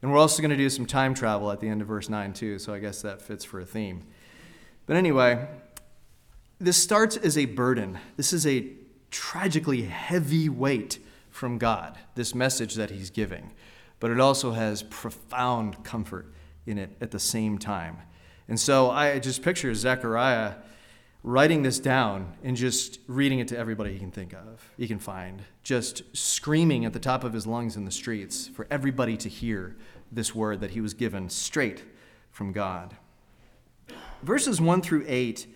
And 0.00 0.10
we're 0.10 0.18
also 0.18 0.40
going 0.40 0.52
to 0.52 0.56
do 0.56 0.70
some 0.70 0.86
time 0.86 1.12
travel 1.12 1.52
at 1.52 1.60
the 1.60 1.68
end 1.68 1.82
of 1.82 1.88
verse 1.88 2.08
9, 2.08 2.32
too, 2.32 2.58
so 2.58 2.72
I 2.72 2.78
guess 2.78 3.02
that 3.02 3.20
fits 3.20 3.44
for 3.44 3.60
a 3.60 3.66
theme. 3.66 4.02
But 4.86 4.96
anyway, 4.96 5.46
this 6.58 6.82
starts 6.82 7.18
as 7.18 7.36
a 7.36 7.44
burden. 7.44 7.98
This 8.16 8.32
is 8.32 8.46
a 8.46 8.80
tragically 9.12 9.82
heavy 9.82 10.48
weight 10.48 10.98
from 11.30 11.58
God, 11.58 11.96
this 12.16 12.34
message 12.34 12.74
that 12.74 12.90
He's 12.90 13.10
giving. 13.10 13.52
But 14.00 14.10
it 14.10 14.18
also 14.18 14.50
has 14.50 14.82
profound 14.82 15.84
comfort 15.84 16.32
in 16.66 16.78
it 16.78 16.90
at 17.00 17.12
the 17.12 17.20
same 17.20 17.58
time. 17.58 17.98
And 18.48 18.58
so 18.58 18.90
I 18.90 19.20
just 19.20 19.42
picture 19.42 19.72
Zechariah 19.74 20.54
writing 21.22 21.62
this 21.62 21.78
down 21.78 22.34
and 22.42 22.56
just 22.56 22.98
reading 23.06 23.38
it 23.38 23.46
to 23.48 23.56
everybody 23.56 23.92
he 23.92 23.98
can 24.00 24.10
think 24.10 24.32
of, 24.32 24.72
he 24.76 24.88
can 24.88 24.98
find, 24.98 25.42
just 25.62 26.02
screaming 26.16 26.84
at 26.84 26.92
the 26.92 26.98
top 26.98 27.22
of 27.22 27.32
his 27.32 27.46
lungs 27.46 27.76
in 27.76 27.84
the 27.84 27.92
streets 27.92 28.48
for 28.48 28.66
everybody 28.70 29.16
to 29.16 29.28
hear 29.28 29.76
this 30.10 30.34
word 30.34 30.60
that 30.60 30.72
he 30.72 30.80
was 30.80 30.94
given 30.94 31.28
straight 31.28 31.84
from 32.32 32.50
God. 32.50 32.96
Verses 34.22 34.60
1 34.60 34.82
through 34.82 35.04
8 35.06 35.46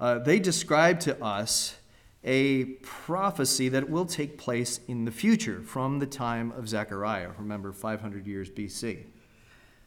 uh, 0.00 0.18
they 0.18 0.40
describe 0.40 0.98
to 0.98 1.22
us 1.22 1.76
a 2.24 2.64
prophecy 2.82 3.68
that 3.68 3.90
will 3.90 4.06
take 4.06 4.38
place 4.38 4.80
in 4.86 5.04
the 5.04 5.10
future 5.10 5.62
from 5.62 5.98
the 5.98 6.06
time 6.06 6.52
of 6.52 6.68
Zechariah. 6.68 7.30
Remember, 7.38 7.72
500 7.72 8.26
years 8.26 8.50
BC. 8.50 9.06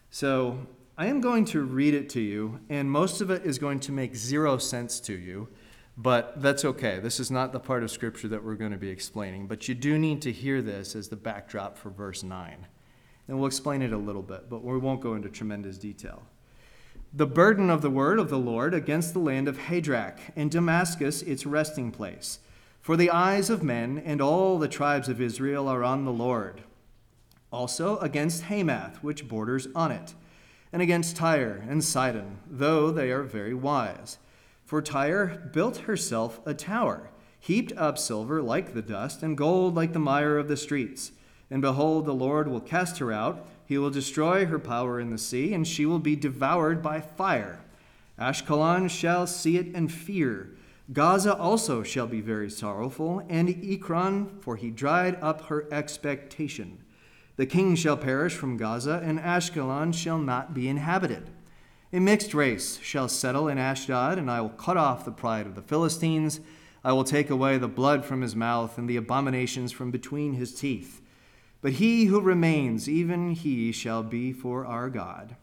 So 0.10 0.68
I 0.98 1.08
am 1.08 1.22
going 1.22 1.46
to 1.46 1.62
read 1.64 1.94
it 1.94 2.10
to 2.12 2.22
you, 2.22 2.60
and 2.70 2.92
most 2.92 3.22
of 3.22 3.30
it 3.30 3.46
is 3.46 3.58
going 3.58 3.80
to 3.82 3.92
make 3.92 4.16
zero 4.16 4.58
sense 4.58 5.00
to 5.02 5.14
you, 5.14 5.48
but 5.98 6.42
that's 6.42 6.66
okay. 6.66 7.00
This 7.00 7.20
is 7.20 7.32
not 7.32 7.54
the 7.54 7.60
part 7.60 7.84
of 7.84 7.92
Scripture 7.92 8.28
that 8.28 8.44
we're 8.44 8.56
going 8.56 8.72
to 8.72 8.78
be 8.78 8.90
explaining, 8.90 9.48
but 9.48 9.68
you 9.70 9.76
do 9.76 9.98
need 9.98 10.22
to 10.24 10.32
hear 10.32 10.62
this 10.62 10.96
as 10.96 11.08
the 11.08 11.16
backdrop 11.16 11.78
for 11.78 11.90
verse 11.90 12.22
9. 12.22 12.68
And 13.28 13.38
we'll 13.38 13.48
explain 13.48 13.82
it 13.82 13.94
a 13.94 13.98
little 13.98 14.22
bit, 14.22 14.50
but 14.50 14.64
we 14.64 14.78
won't 14.78 15.02
go 15.02 15.16
into 15.16 15.30
tremendous 15.30 15.78
detail 15.78 16.24
the 17.16 17.26
burden 17.26 17.70
of 17.70 17.82
the 17.82 17.90
word 17.90 18.20
of 18.20 18.30
the 18.30 18.38
Lord 18.38 18.74
against 18.74 19.14
the 19.14 19.20
land 19.20 19.48
of 19.48 19.58
Hadrach, 19.58 20.18
and 20.36 20.52
Damascus 20.52 21.22
its 21.22 21.46
resting 21.46 21.90
place. 21.90 22.40
For 22.82 22.98
the 22.98 23.10
eyes 23.10 23.50
of 23.50 23.64
men 23.64 24.04
and 24.06 24.20
all 24.20 24.60
the 24.60 24.68
tribes 24.68 25.08
of 25.08 25.22
Israel 25.22 25.70
are 25.70 25.82
on 25.82 26.04
the 26.04 26.12
Lord. 26.12 26.64
Also 27.52 27.98
against 28.00 28.44
Hamath, 28.44 29.02
which 29.02 29.30
borders 29.30 29.70
on 29.74 29.94
it, 29.94 30.14
and 30.74 30.82
against 30.82 31.16
Tyre 31.16 31.64
and 31.70 31.82
Sidon, 31.82 32.40
though 32.46 32.92
they 32.92 33.12
are 33.12 33.24
very 33.24 33.54
wise. 33.54 34.18
For 34.66 34.82
Tyre 34.82 35.50
built 35.54 35.78
herself 35.78 36.42
a 36.46 36.54
tower, 36.54 37.12
heaped 37.40 37.72
up 37.78 37.98
silver 37.98 38.42
like 38.42 38.74
the 38.74 38.82
dust, 38.82 39.24
and 39.24 39.38
gold 39.38 39.74
like 39.74 39.94
the 39.94 40.00
mire 40.00 40.38
of 40.38 40.50
the 40.50 40.58
streets. 40.58 41.14
And 41.50 41.62
behold, 41.62 42.06
the 42.06 42.14
Lord 42.14 42.50
will 42.50 42.60
cast 42.60 42.98
her 42.98 43.14
out. 43.14 43.48
He 43.66 43.78
will 43.78 43.90
destroy 43.90 44.46
her 44.46 44.60
power 44.60 45.00
in 45.00 45.10
the 45.10 45.18
sea, 45.18 45.54
and 45.54 45.68
she 45.68 45.86
will 45.86 46.00
be 46.00 46.16
devoured 46.16 46.82
by 46.82 47.02
fire. 47.02 47.62
Ashkelon 48.20 48.90
shall 48.90 49.28
see 49.28 49.58
it 49.58 49.76
and 49.76 49.92
fear 49.92 50.56
Gaza 50.94 51.36
also 51.36 51.82
shall 51.82 52.06
be 52.06 52.22
very 52.22 52.50
sorrowful, 52.50 53.26
and 53.28 53.50
Ekron, 53.50 54.38
for 54.40 54.56
he 54.56 54.70
dried 54.70 55.18
up 55.20 55.46
her 55.46 55.66
expectation. 55.72 56.78
The 57.38 57.48
king 57.48 57.76
shall 57.76 57.98
perish 57.98 58.36
from 58.36 58.56
Gaza, 58.56 59.02
and 59.04 59.20
Ashkelon 59.20 59.94
shall 59.94 60.20
not 60.20 60.54
be 60.54 60.68
inhabited. 60.68 61.32
A 61.92 62.00
mixed 62.00 62.36
race 62.36 62.80
shall 62.84 63.10
settle 63.10 63.48
in 63.48 63.58
Ashdod, 63.58 64.20
and 64.20 64.30
I 64.30 64.42
will 64.42 64.50
cut 64.50 64.78
off 64.78 65.06
the 65.06 65.12
pride 65.12 65.48
of 65.48 65.56
the 65.56 65.64
Philistines. 65.64 66.40
I 66.84 66.94
will 66.94 67.04
take 67.04 67.32
away 67.32 67.58
the 67.58 67.68
blood 67.68 68.06
from 68.06 68.22
his 68.22 68.36
mouth 68.36 68.78
and 68.78 68.88
the 68.88 68.98
abominations 68.98 69.72
from 69.72 69.90
between 69.90 70.34
his 70.34 70.54
teeth. 70.54 71.02
But 71.66 71.74
he 71.74 72.06
who 72.06 72.22
remains, 72.22 72.88
even 72.88 73.32
he 73.32 73.72
shall 73.72 74.04
be 74.04 74.32
for 74.32 74.68
our 74.68 74.88
God, 74.88 75.36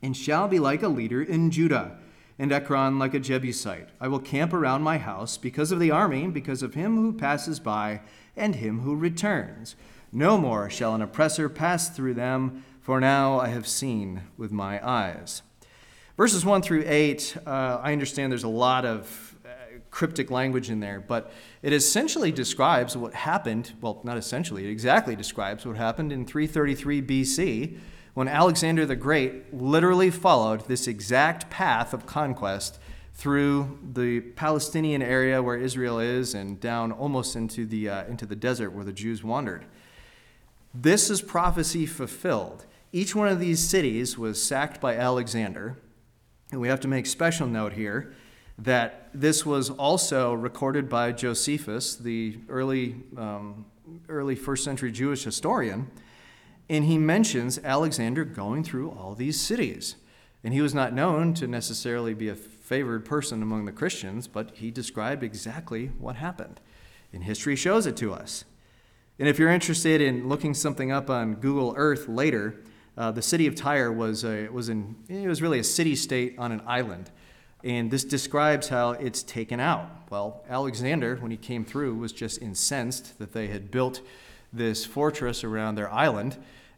and 0.00 0.16
shall 0.16 0.46
be 0.46 0.60
like 0.60 0.80
a 0.80 0.86
leader 0.86 1.20
in 1.20 1.50
Judah 1.50 1.98
and 2.38 2.52
Ekron 2.52 3.00
like 3.00 3.14
a 3.14 3.18
Jebusite. 3.18 3.88
I 4.00 4.06
will 4.06 4.20
camp 4.20 4.52
around 4.52 4.82
my 4.82 4.98
house 4.98 5.36
because 5.36 5.72
of 5.72 5.80
the 5.80 5.90
army, 5.90 6.28
because 6.28 6.62
of 6.62 6.74
him 6.74 6.94
who 6.98 7.12
passes 7.12 7.58
by, 7.58 8.02
and 8.36 8.54
him 8.54 8.82
who 8.82 8.94
returns. 8.94 9.74
No 10.12 10.38
more 10.38 10.70
shall 10.70 10.94
an 10.94 11.02
oppressor 11.02 11.48
pass 11.48 11.90
through 11.90 12.14
them, 12.14 12.64
for 12.80 13.00
now 13.00 13.40
I 13.40 13.48
have 13.48 13.66
seen 13.66 14.22
with 14.36 14.52
my 14.52 14.78
eyes. 14.88 15.42
Verses 16.16 16.44
1 16.44 16.62
through 16.62 16.84
8, 16.86 17.38
uh, 17.44 17.80
I 17.82 17.92
understand 17.92 18.30
there's 18.30 18.44
a 18.44 18.48
lot 18.48 18.84
of 18.84 19.29
cryptic 19.90 20.30
language 20.30 20.70
in 20.70 20.80
there, 20.80 21.00
but 21.00 21.32
it 21.62 21.72
essentially 21.72 22.30
describes 22.32 22.96
what 22.96 23.14
happened. 23.14 23.72
Well, 23.80 24.00
not 24.04 24.16
essentially, 24.16 24.66
it 24.66 24.70
exactly 24.70 25.16
describes 25.16 25.66
what 25.66 25.76
happened 25.76 26.12
in 26.12 26.24
333 26.24 27.02
BC 27.02 27.78
when 28.14 28.28
Alexander 28.28 28.86
the 28.86 28.96
Great 28.96 29.54
literally 29.54 30.10
followed 30.10 30.66
this 30.66 30.86
exact 30.86 31.50
path 31.50 31.92
of 31.92 32.06
conquest 32.06 32.78
through 33.14 33.78
the 33.92 34.20
Palestinian 34.20 35.02
area 35.02 35.42
where 35.42 35.56
Israel 35.56 35.98
is 35.98 36.34
and 36.34 36.58
down 36.60 36.92
almost 36.92 37.36
into 37.36 37.66
the, 37.66 37.88
uh, 37.88 38.04
into 38.04 38.26
the 38.26 38.36
desert 38.36 38.70
where 38.70 38.84
the 38.84 38.92
Jews 38.92 39.22
wandered. 39.22 39.64
This 40.72 41.10
is 41.10 41.20
prophecy 41.20 41.84
fulfilled. 41.84 42.64
Each 42.92 43.14
one 43.14 43.28
of 43.28 43.38
these 43.40 43.60
cities 43.60 44.16
was 44.16 44.42
sacked 44.42 44.80
by 44.80 44.96
Alexander. 44.96 45.76
And 46.50 46.60
we 46.60 46.68
have 46.68 46.80
to 46.80 46.88
make 46.88 47.06
special 47.06 47.46
note 47.46 47.74
here 47.74 48.12
that 48.62 49.08
this 49.14 49.46
was 49.46 49.70
also 49.70 50.34
recorded 50.34 50.88
by 50.88 51.12
Josephus, 51.12 51.96
the 51.96 52.38
early, 52.48 52.96
um, 53.16 53.64
early 54.08 54.36
first 54.36 54.64
century 54.64 54.92
Jewish 54.92 55.24
historian. 55.24 55.90
And 56.68 56.84
he 56.84 56.98
mentions 56.98 57.58
Alexander 57.58 58.24
going 58.24 58.62
through 58.62 58.90
all 58.90 59.14
these 59.14 59.40
cities. 59.40 59.96
And 60.44 60.54
he 60.54 60.60
was 60.60 60.74
not 60.74 60.92
known 60.92 61.34
to 61.34 61.46
necessarily 61.46 62.14
be 62.14 62.28
a 62.28 62.34
favored 62.36 63.04
person 63.04 63.42
among 63.42 63.64
the 63.64 63.72
Christians, 63.72 64.28
but 64.28 64.52
he 64.54 64.70
described 64.70 65.22
exactly 65.22 65.86
what 65.98 66.16
happened. 66.16 66.60
And 67.12 67.24
history 67.24 67.56
shows 67.56 67.86
it 67.86 67.96
to 67.98 68.12
us. 68.12 68.44
And 69.18 69.28
if 69.28 69.38
you're 69.38 69.50
interested 69.50 70.00
in 70.00 70.28
looking 70.28 70.54
something 70.54 70.92
up 70.92 71.10
on 71.10 71.34
Google 71.34 71.74
Earth 71.76 72.08
later, 72.08 72.62
uh, 72.96 73.10
the 73.10 73.22
city 73.22 73.46
of 73.46 73.54
Tyre 73.54 73.92
was, 73.92 74.24
a, 74.24 74.48
was, 74.48 74.68
in, 74.68 74.96
it 75.08 75.26
was 75.26 75.42
really 75.42 75.58
a 75.58 75.64
city 75.64 75.96
state 75.96 76.36
on 76.38 76.52
an 76.52 76.62
island. 76.66 77.10
And 77.62 77.90
this 77.90 78.04
describes 78.04 78.68
how 78.68 78.92
it's 78.92 79.22
taken 79.22 79.60
out. 79.60 79.90
Well, 80.10 80.44
Alexander, 80.48 81.16
when 81.16 81.30
he 81.30 81.36
came 81.36 81.64
through, 81.64 81.94
was 81.94 82.12
just 82.12 82.40
incensed 82.40 83.18
that 83.18 83.32
they 83.32 83.48
had 83.48 83.70
built 83.70 84.00
this 84.52 84.84
fortress 84.84 85.44
around 85.44 85.74
their 85.76 85.92
island 85.92 86.36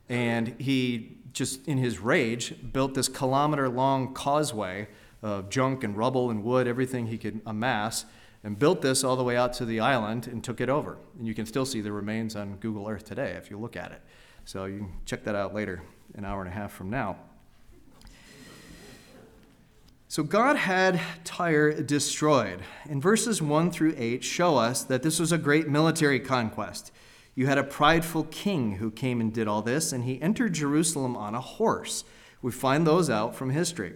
and 0.09 0.55
he 0.59 1.17
just 1.33 1.67
in 1.67 1.79
his 1.79 1.99
rage 1.99 2.55
built 2.73 2.95
this 2.95 3.09
kilometer 3.09 3.69
long 3.69 4.13
causeway 4.13 4.87
of 5.23 5.49
junk 5.49 5.85
and 5.85 5.97
rubble 5.97 6.31
and 6.31 6.45
wood, 6.45 6.67
everything 6.67 7.07
he 7.07 7.17
could 7.17 7.41
amass, 7.47 8.05
and 8.45 8.59
built 8.59 8.83
this 8.83 9.05
all 9.05 9.17
the 9.17 9.23
way 9.23 9.37
out 9.37 9.53
to 9.55 9.65
the 9.65 9.81
island 9.81 10.27
and 10.27 10.43
took 10.43 10.61
it 10.61 10.69
over. 10.69 10.99
And 11.19 11.27
you 11.27 11.35
can 11.35 11.47
still 11.47 11.65
see 11.65 11.81
the 11.81 11.93
remains 11.93 12.37
on 12.37 12.57
Google 12.57 12.89
Earth 12.89 13.05
today 13.05 13.31
if 13.39 13.51
you 13.51 13.59
look 13.59 13.77
at 13.77 13.93
it. 13.93 14.03
So 14.45 14.65
you 14.65 14.79
can 14.79 14.93
check 15.07 15.25
that 15.25 15.35
out 15.35 15.55
later, 15.55 15.83
an 16.15 16.25
hour 16.25 16.43
and 16.43 16.51
a 16.51 16.55
half 16.55 16.73
from 16.73 16.91
now. 16.91 17.17
So 20.13 20.23
God 20.23 20.57
had 20.57 21.01
Tyre 21.25 21.73
destroyed. 21.73 22.61
And 22.85 23.01
verses 23.01 23.41
1 23.41 23.71
through 23.71 23.95
8 23.97 24.23
show 24.23 24.59
us 24.59 24.85
that 24.85 25.03
this 25.03 25.19
was 25.19 25.33
a 25.33 25.39
great 25.39 25.69
military 25.69 26.21
conquest. 26.21 26.93
You 27.35 27.47
had 27.47 27.57
a 27.57 27.65
prideful 27.65 28.25
king 28.25 28.73
who 28.73 28.91
came 28.91 29.23
and 29.23 29.33
did 29.33 29.49
all 29.49 29.63
this, 29.63 29.91
and 29.91 30.05
he 30.05 30.21
entered 30.21 30.53
Jerusalem 30.53 31.17
on 31.17 31.35
a 31.35 31.41
horse. 31.41 32.05
We 32.43 32.53
find 32.53 32.87
those 32.87 33.09
out 33.09 33.35
from 33.35 33.49
history. 33.49 33.95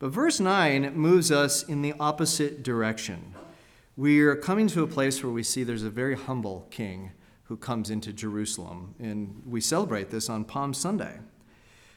But 0.00 0.08
verse 0.08 0.40
9 0.40 0.96
moves 0.96 1.30
us 1.30 1.62
in 1.62 1.80
the 1.80 1.94
opposite 2.00 2.64
direction. 2.64 3.32
We 3.96 4.22
are 4.22 4.34
coming 4.34 4.66
to 4.66 4.82
a 4.82 4.88
place 4.88 5.22
where 5.22 5.32
we 5.32 5.44
see 5.44 5.62
there's 5.62 5.84
a 5.84 5.90
very 5.90 6.16
humble 6.16 6.66
king 6.72 7.12
who 7.44 7.56
comes 7.56 7.88
into 7.88 8.12
Jerusalem, 8.12 8.96
and 8.98 9.42
we 9.46 9.60
celebrate 9.60 10.10
this 10.10 10.28
on 10.28 10.44
Palm 10.44 10.74
Sunday. 10.74 11.20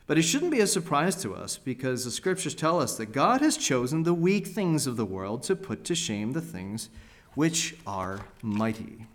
But 0.09 0.17
it 0.17 0.23
shouldn't 0.23 0.49
be 0.49 0.61
a 0.61 0.65
surprise 0.65 1.15
to 1.17 1.35
us 1.35 1.59
because 1.59 2.03
the 2.03 2.09
scriptures 2.09 2.55
tell 2.55 2.81
us 2.81 2.97
that 2.97 3.11
God 3.11 3.41
has 3.41 3.55
chosen 3.55 4.01
the 4.01 4.13
weak 4.15 4.47
things 4.47 4.87
of 4.87 4.97
the 4.97 5.05
world 5.05 5.43
to 5.43 5.55
put 5.55 5.83
to 5.83 5.93
shame 5.93 6.31
the 6.31 6.41
things 6.41 6.89
which 7.35 7.75
are 7.85 8.21
mighty. 8.41 9.05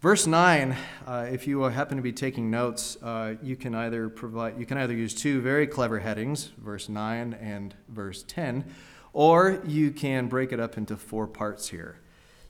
Verse 0.00 0.28
9, 0.28 0.76
uh, 1.04 1.26
if 1.32 1.48
you 1.48 1.62
happen 1.62 1.96
to 1.96 2.02
be 2.02 2.12
taking 2.12 2.48
notes, 2.48 2.96
uh, 3.02 3.34
you 3.42 3.56
can 3.56 3.74
either 3.74 4.08
provide 4.08 4.56
you 4.56 4.64
can 4.64 4.78
either 4.78 4.94
use 4.94 5.14
two 5.14 5.40
very 5.40 5.66
clever 5.66 5.98
headings, 5.98 6.52
verse 6.56 6.88
9 6.88 7.34
and 7.40 7.74
verse 7.88 8.22
10, 8.28 8.64
or 9.12 9.60
you 9.66 9.90
can 9.90 10.28
break 10.28 10.52
it 10.52 10.60
up 10.60 10.78
into 10.78 10.96
four 10.96 11.26
parts 11.26 11.70
here. 11.70 11.98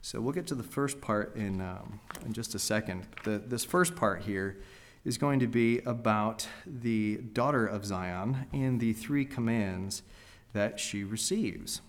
So 0.02 0.20
we'll 0.20 0.34
get 0.34 0.46
to 0.48 0.54
the 0.54 0.62
first 0.62 1.00
part 1.00 1.34
in, 1.34 1.62
um, 1.62 1.98
in 2.26 2.34
just 2.34 2.54
a 2.54 2.58
second. 2.58 3.06
The, 3.24 3.38
this 3.38 3.64
first 3.64 3.96
part 3.96 4.20
here 4.20 4.58
is 5.04 5.18
going 5.18 5.40
to 5.40 5.46
be 5.46 5.80
about 5.80 6.48
the 6.66 7.16
daughter 7.16 7.66
of 7.66 7.84
Zion 7.84 8.46
and 8.52 8.80
the 8.80 8.92
three 8.92 9.24
commands 9.24 10.02
that 10.52 10.80
she 10.80 11.04
receives. 11.04 11.80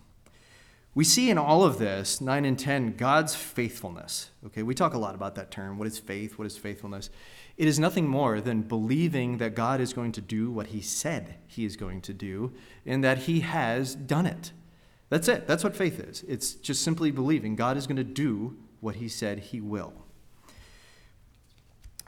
We 0.95 1.03
see 1.03 1.29
in 1.29 1.37
all 1.37 1.63
of 1.63 1.77
this, 1.77 2.19
9 2.19 2.45
and 2.45 2.57
10, 2.57 2.95
God's 2.97 3.35
faithfulness. 3.35 4.31
Okay, 4.47 4.63
we 4.63 4.73
talk 4.73 4.93
a 4.93 4.97
lot 4.97 5.15
about 5.15 5.35
that 5.35 5.51
term. 5.51 5.77
What 5.77 5.87
is 5.87 5.99
faith? 5.99 6.37
What 6.37 6.47
is 6.47 6.57
faithfulness? 6.57 7.09
It 7.57 7.67
is 7.67 7.79
nothing 7.79 8.07
more 8.07 8.41
than 8.41 8.63
believing 8.63 9.37
that 9.37 9.53
God 9.53 9.81
is 9.81 9.93
going 9.93 10.13
to 10.13 10.21
do 10.21 10.49
what 10.49 10.67
he 10.67 10.81
said 10.81 11.35
he 11.45 11.63
is 11.63 11.77
going 11.77 12.01
to 12.01 12.13
do 12.13 12.53
and 12.85 13.03
that 13.03 13.19
he 13.19 13.41
has 13.41 13.95
done 13.95 14.25
it. 14.25 14.51
That's 15.09 15.27
it. 15.27 15.47
That's 15.47 15.63
what 15.63 15.75
faith 15.75 15.99
is. 15.99 16.23
It's 16.27 16.53
just 16.53 16.83
simply 16.83 17.11
believing 17.11 17.55
God 17.55 17.77
is 17.77 17.85
going 17.85 17.97
to 17.97 18.03
do 18.03 18.57
what 18.79 18.95
he 18.95 19.07
said 19.07 19.39
he 19.39 19.61
will. 19.61 19.93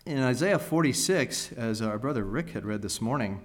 In 0.03 0.17
Isaiah 0.17 0.57
46, 0.57 1.51
as 1.51 1.79
our 1.79 1.99
brother 1.99 2.23
Rick 2.23 2.49
had 2.49 2.65
read 2.65 2.81
this 2.81 3.01
morning, 3.01 3.39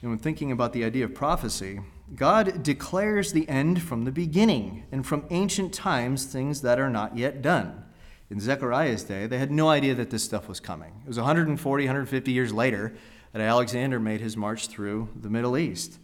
and 0.00 0.10
when 0.10 0.20
thinking 0.20 0.52
about 0.52 0.72
the 0.72 0.84
idea 0.84 1.04
of 1.04 1.16
prophecy, 1.16 1.80
God 2.14 2.62
declares 2.62 3.32
the 3.32 3.48
end 3.48 3.82
from 3.82 4.04
the 4.04 4.12
beginning, 4.12 4.84
and 4.92 5.04
from 5.04 5.26
ancient 5.30 5.74
times 5.74 6.26
things 6.26 6.62
that 6.62 6.78
are 6.78 6.90
not 6.90 7.16
yet 7.16 7.42
done. 7.42 7.82
In 8.30 8.38
Zechariah's 8.38 9.02
day, 9.02 9.26
they 9.26 9.38
had 9.38 9.50
no 9.50 9.68
idea 9.68 9.96
that 9.96 10.10
this 10.10 10.22
stuff 10.22 10.48
was 10.48 10.60
coming. 10.60 10.92
It 11.02 11.08
was 11.08 11.16
140, 11.16 11.84
150 11.84 12.30
years 12.30 12.52
later 12.52 12.94
that 13.32 13.42
Alexander 13.42 13.98
made 13.98 14.20
his 14.20 14.36
march 14.36 14.68
through 14.68 15.08
the 15.20 15.28
Middle 15.28 15.58
East. 15.58 15.98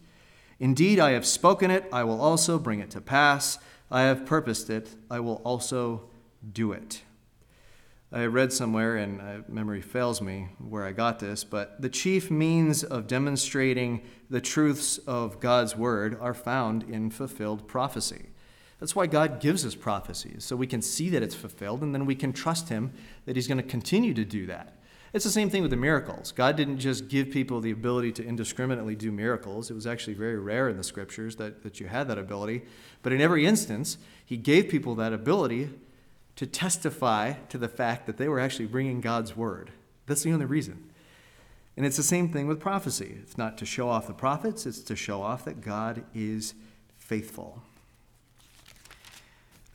Indeed, 0.59 0.99
I 0.99 1.11
have 1.11 1.25
spoken 1.25 1.71
it, 1.71 1.85
I 1.93 2.03
will 2.03 2.19
also 2.19 2.59
bring 2.59 2.81
it 2.81 2.91
to 2.91 2.99
pass. 2.99 3.57
I 3.89 4.01
have 4.01 4.25
purposed 4.25 4.69
it, 4.69 4.89
I 5.09 5.21
will 5.21 5.41
also 5.45 6.09
do 6.51 6.73
it. 6.73 7.03
I 8.09 8.25
read 8.25 8.53
somewhere, 8.53 8.95
and 8.95 9.19
uh, 9.19 9.39
memory 9.49 9.81
fails 9.81 10.21
me 10.21 10.47
where 10.59 10.85
I 10.85 10.93
got 10.93 11.19
this, 11.19 11.43
but 11.43 11.81
the 11.81 11.89
chief 11.89 12.31
means 12.31 12.81
of 12.81 13.05
demonstrating 13.05 14.01
the 14.29 14.39
truths 14.39 14.97
of 14.99 15.41
God's 15.41 15.75
word 15.75 16.17
are 16.21 16.33
found 16.33 16.83
in 16.83 17.11
fulfilled 17.11 17.67
prophecy. 17.67 18.27
That's 18.79 18.95
why 18.95 19.07
God 19.07 19.41
gives 19.41 19.65
us 19.65 19.75
prophecies, 19.75 20.45
so 20.45 20.55
we 20.55 20.67
can 20.67 20.81
see 20.81 21.09
that 21.09 21.21
it's 21.21 21.35
fulfilled, 21.35 21.81
and 21.81 21.93
then 21.93 22.05
we 22.05 22.15
can 22.15 22.31
trust 22.31 22.69
Him 22.69 22.93
that 23.25 23.35
He's 23.35 23.47
going 23.47 23.57
to 23.57 23.63
continue 23.63 24.13
to 24.13 24.23
do 24.23 24.45
that. 24.45 24.77
It's 25.11 25.25
the 25.25 25.31
same 25.31 25.49
thing 25.49 25.61
with 25.61 25.71
the 25.71 25.77
miracles. 25.77 26.31
God 26.31 26.55
didn't 26.55 26.79
just 26.79 27.09
give 27.09 27.29
people 27.29 27.59
the 27.59 27.71
ability 27.71 28.13
to 28.13 28.25
indiscriminately 28.25 28.95
do 28.95 29.11
miracles. 29.11 29.69
It 29.69 29.73
was 29.73 29.87
actually 29.87 30.13
very 30.13 30.37
rare 30.37 30.69
in 30.69 30.77
the 30.77 30.83
scriptures 30.83 31.35
that, 31.37 31.63
that 31.63 31.81
you 31.81 31.87
had 31.87 32.07
that 32.07 32.17
ability. 32.17 32.63
But 33.01 33.11
in 33.11 33.19
every 33.19 33.45
instance, 33.45 33.97
He 34.25 34.37
gave 34.37 34.69
people 34.69 34.95
that 34.95 35.11
ability 35.11 35.71
to 36.37 36.45
testify 36.45 37.33
to 37.49 37.57
the 37.57 37.67
fact 37.67 38.05
that 38.05 38.17
they 38.17 38.27
were 38.27 38.39
actually 38.39 38.67
bringing 38.67 39.01
God's 39.01 39.35
word. 39.35 39.71
That's 40.05 40.23
the 40.23 40.31
only 40.31 40.45
reason. 40.45 40.89
And 41.75 41.85
it's 41.85 41.97
the 41.97 42.03
same 42.03 42.29
thing 42.29 42.47
with 42.47 42.59
prophecy. 42.59 43.17
It's 43.21 43.37
not 43.37 43.57
to 43.57 43.65
show 43.65 43.89
off 43.89 44.07
the 44.07 44.13
prophets, 44.13 44.65
it's 44.65 44.79
to 44.81 44.95
show 44.95 45.21
off 45.21 45.45
that 45.45 45.61
God 45.61 46.03
is 46.15 46.53
faithful. 46.97 47.61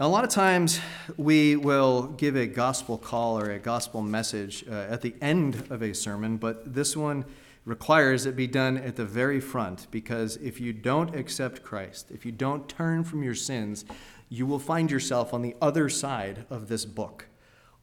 Now, 0.01 0.07
a 0.07 0.09
lot 0.09 0.25
of 0.25 0.31
times 0.31 0.81
we 1.17 1.55
will 1.57 2.05
give 2.05 2.37
a 2.37 2.47
gospel 2.47 2.97
call 2.97 3.39
or 3.39 3.51
a 3.51 3.59
gospel 3.59 4.01
message 4.01 4.65
uh, 4.69 4.73
at 4.73 5.03
the 5.03 5.15
end 5.21 5.67
of 5.71 5.83
a 5.83 5.95
sermon, 5.95 6.39
but 6.39 6.75
this 6.75 6.97
one 6.97 7.25
requires 7.65 8.27
it 8.27 8.35
be 8.35 8.47
done 8.47 8.77
at 8.79 8.97
the 8.97 9.05
very 9.05 9.41
front 9.41 9.87
because 9.91 10.37
if 10.39 10.61
you 10.61 10.73
don't 10.73 11.15
accept 11.15 11.63
Christ, 11.63 12.11
if 12.11 12.27
you 12.27 12.33
don't 12.33 12.69
turn 12.69 13.05
from 13.05 13.23
your 13.23 13.37
sins, 13.37 13.85
you 14.33 14.47
will 14.47 14.59
find 14.59 14.91
yourself 14.91 15.35
on 15.35 15.43
the 15.43 15.55
other 15.61 15.91
side 15.91 16.47
of 16.49 16.69
this 16.69 16.87
book. 16.87 17.27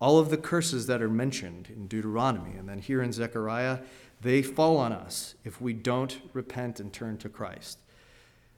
All 0.02 0.18
of 0.18 0.32
the 0.32 0.38
curses 0.38 0.88
that 0.88 1.00
are 1.00 1.08
mentioned 1.08 1.68
in 1.70 1.86
Deuteronomy 1.86 2.58
and 2.58 2.68
then 2.68 2.80
here 2.80 3.04
in 3.04 3.14
Zechariah, 3.14 3.82
they 4.20 4.42
fall 4.42 4.78
on 4.78 4.92
us 4.92 5.36
if 5.44 5.62
we 5.62 5.74
don't 5.74 6.20
repent 6.34 6.80
and 6.80 6.92
turn 6.92 7.20
to 7.20 7.30
Christ. 7.30 7.78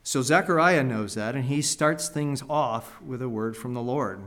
So 0.04 0.21
Zechariah 0.21 0.86
knows 0.86 1.15
that, 1.15 1.36
and 1.36 1.45
he 1.45 1.62
starts 1.62 2.08
things 2.08 2.41
off 2.49 3.01
with 3.01 3.21
a 3.21 3.27
word 3.27 3.58
from 3.58 3.73
the 3.73 3.82
Lord. 3.82 4.21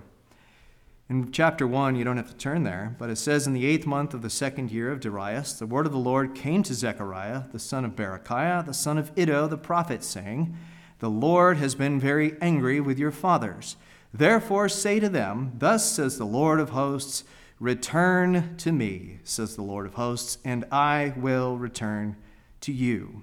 In 1.08 1.32
chapter 1.32 1.66
1, 1.66 1.96
you 1.96 2.04
don't 2.04 2.18
have 2.18 2.28
to 2.28 2.36
turn 2.36 2.64
there, 2.64 2.94
but 2.98 3.08
it 3.08 3.16
says, 3.16 3.46
In 3.46 3.54
the 3.54 3.64
eighth 3.64 3.86
month 3.86 4.12
of 4.12 4.20
the 4.20 4.28
second 4.28 4.72
year 4.72 4.92
of 4.92 5.00
Darius, 5.00 5.54
the 5.54 5.66
word 5.66 5.86
of 5.86 5.92
the 5.92 5.98
Lord 5.98 6.34
came 6.34 6.62
to 6.64 6.74
Zechariah, 6.74 7.44
the 7.50 7.58
son 7.58 7.86
of 7.86 7.96
Berechiah, 7.96 8.66
the 8.66 8.74
son 8.74 8.98
of 8.98 9.10
Iddo, 9.16 9.48
the 9.48 9.56
prophet, 9.56 10.04
saying, 10.04 10.54
The 11.00 11.10
Lord 11.10 11.56
has 11.58 11.74
been 11.74 12.00
very 12.00 12.36
angry 12.40 12.80
with 12.80 12.98
your 12.98 13.10
fathers. 13.10 13.76
Therefore 14.12 14.68
say 14.68 15.00
to 15.00 15.08
them, 15.08 15.52
Thus 15.58 15.90
says 15.90 16.18
the 16.18 16.24
Lord 16.24 16.60
of 16.60 16.70
hosts, 16.70 17.24
Return 17.60 18.56
to 18.58 18.72
me, 18.72 19.18
says 19.24 19.56
the 19.56 19.62
Lord 19.62 19.86
of 19.86 19.94
hosts, 19.94 20.38
and 20.44 20.64
I 20.70 21.14
will 21.16 21.56
return 21.56 22.16
to 22.62 22.72
you 22.72 23.22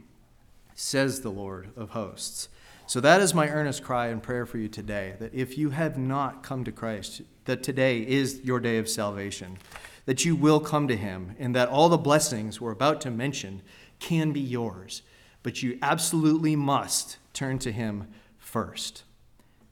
says 0.82 1.22
the 1.22 1.30
Lord 1.30 1.70
of 1.78 1.92
hosts. 1.92 2.50
So 2.88 3.00
that 3.02 3.22
is 3.22 3.34
my 3.34 3.48
earnest 3.48 3.84
cry 3.84 4.08
and 4.08 4.22
prayer 4.22 4.46
for 4.46 4.58
you 4.58 4.68
today 4.68 5.16
that 5.20 5.34
if 5.34 5.58
you 5.58 5.70
have 5.70 5.98
not 5.98 6.44
come 6.44 6.64
to 6.64 6.72
Christ, 6.72 7.22
that 7.46 7.64
today 7.64 8.00
is 8.00 8.42
your 8.44 8.60
day 8.60 8.78
of 8.78 8.90
salvation, 8.90 9.58
that 10.06 10.26
you 10.26 10.36
will 10.36 10.60
come 10.60 10.88
to 10.88 10.98
him, 10.98 11.36
and 11.40 11.56
that 11.56 11.70
all 11.70 11.88
the 11.88 11.98
blessings 11.98 12.60
we're 12.60 12.72
about 12.72 13.00
to 13.02 13.12
mention 13.12 13.62
can 14.00 14.32
be 14.32 14.42
yours. 14.42 15.04
But 15.44 15.62
you 15.62 15.78
absolutely 15.82 16.56
must 16.56 17.18
turn 17.42 17.58
to 17.58 17.72
him 17.72 18.08
first. 18.38 19.02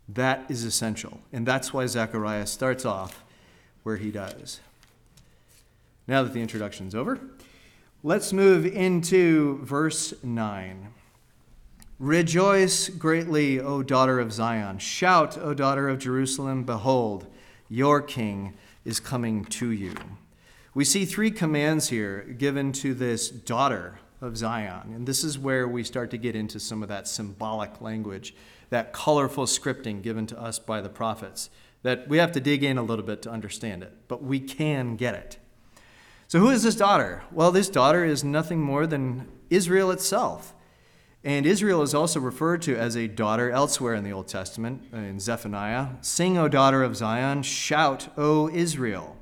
That 0.08 0.50
is 0.50 0.64
essential. 0.64 1.20
And 1.32 1.46
that's 1.46 1.72
why 1.72 1.86
Zechariah 1.86 2.48
starts 2.48 2.84
off 2.84 3.24
where 3.84 3.98
he 3.98 4.10
does. 4.10 4.60
Now 6.08 6.24
that 6.24 6.34
the 6.34 6.42
introduction's 6.42 6.96
over, 6.96 7.20
let's 8.02 8.34
move 8.34 8.66
into 8.66 9.60
verse 9.64 10.16
9. 10.24 10.88
Rejoice 12.00 12.90
greatly, 12.90 13.60
O 13.60 13.84
daughter 13.84 14.20
of 14.20 14.34
Zion. 14.34 14.80
Shout, 14.80 15.38
O 15.38 15.54
daughter 15.54 15.88
of 15.90 16.00
Jerusalem. 16.00 16.64
Behold, 16.64 17.28
your 17.70 18.02
king 18.02 18.56
is 18.84 19.00
coming 19.00 19.46
to 19.46 19.70
you. 19.70 19.94
We 20.74 20.86
see 20.86 21.06
three 21.06 21.30
commands 21.30 21.90
here 21.90 22.22
given 22.36 22.72
to 22.72 22.96
this 22.96 23.30
daughter 23.30 24.00
of 24.22 24.38
Zion. 24.38 24.94
And 24.94 25.08
this 25.08 25.24
is 25.24 25.40
where 25.40 25.68
we 25.68 25.84
start 25.84 26.12
to 26.12 26.18
get 26.18 26.36
into 26.36 26.60
some 26.60 26.84
of 26.84 26.90
that 26.90 27.08
symbolic 27.08 27.82
language, 27.82 28.36
that 28.70 28.94
colorful 28.94 29.46
scripting 29.46 30.02
given 30.02 30.28
to 30.28 30.40
us 30.40 30.60
by 30.60 30.82
the 30.82 30.90
prophets, 30.90 31.50
that 31.84 32.08
we 32.08 32.18
have 32.18 32.32
to 32.34 32.40
dig 32.40 32.64
in 32.64 32.78
a 32.78 32.84
little 32.84 33.06
bit 33.06 33.22
to 33.24 33.32
understand 33.32 33.84
it, 33.84 33.94
but 34.08 34.22
we 34.24 34.40
can 34.40 34.96
get 34.96 35.16
it. 35.16 35.38
So, 36.28 36.40
who 36.40 36.50
is 36.50 36.62
this 36.64 36.76
daughter? 36.76 37.24
Well, 37.32 37.52
this 37.52 37.70
daughter 37.70 38.06
is 38.06 38.24
nothing 38.24 38.60
more 38.60 38.86
than 38.86 39.28
Israel 39.50 39.90
itself. 39.90 40.54
And 41.24 41.46
Israel 41.46 41.82
is 41.82 41.94
also 41.94 42.20
referred 42.20 42.62
to 42.64 42.78
as 42.78 42.96
a 42.96 43.08
daughter 43.08 43.52
elsewhere 43.52 43.94
in 43.94 44.04
the 44.04 44.12
Old 44.12 44.28
Testament, 44.28 44.84
in 44.94 45.20
Zephaniah. 45.20 45.88
Sing, 46.02 46.38
O 46.38 46.48
daughter 46.48 46.84
of 46.84 46.96
Zion, 46.96 47.44
shout, 47.44 48.10
O 48.18 48.50
Israel. 48.50 49.18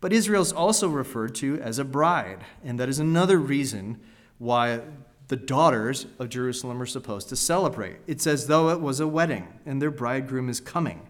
But 0.00 0.12
Israel 0.12 0.42
is 0.42 0.52
also 0.52 0.88
referred 0.88 1.34
to 1.36 1.60
as 1.60 1.78
a 1.78 1.84
bride, 1.84 2.44
and 2.64 2.78
that 2.78 2.88
is 2.88 2.98
another 2.98 3.38
reason 3.38 4.00
why 4.38 4.80
the 5.26 5.36
daughters 5.36 6.06
of 6.18 6.28
Jerusalem 6.28 6.80
are 6.80 6.86
supposed 6.86 7.28
to 7.28 7.36
celebrate. 7.36 7.96
It's 8.06 8.26
as 8.26 8.46
though 8.46 8.70
it 8.70 8.80
was 8.80 9.00
a 9.00 9.08
wedding, 9.08 9.48
and 9.66 9.82
their 9.82 9.90
bridegroom 9.90 10.48
is 10.48 10.60
coming. 10.60 11.08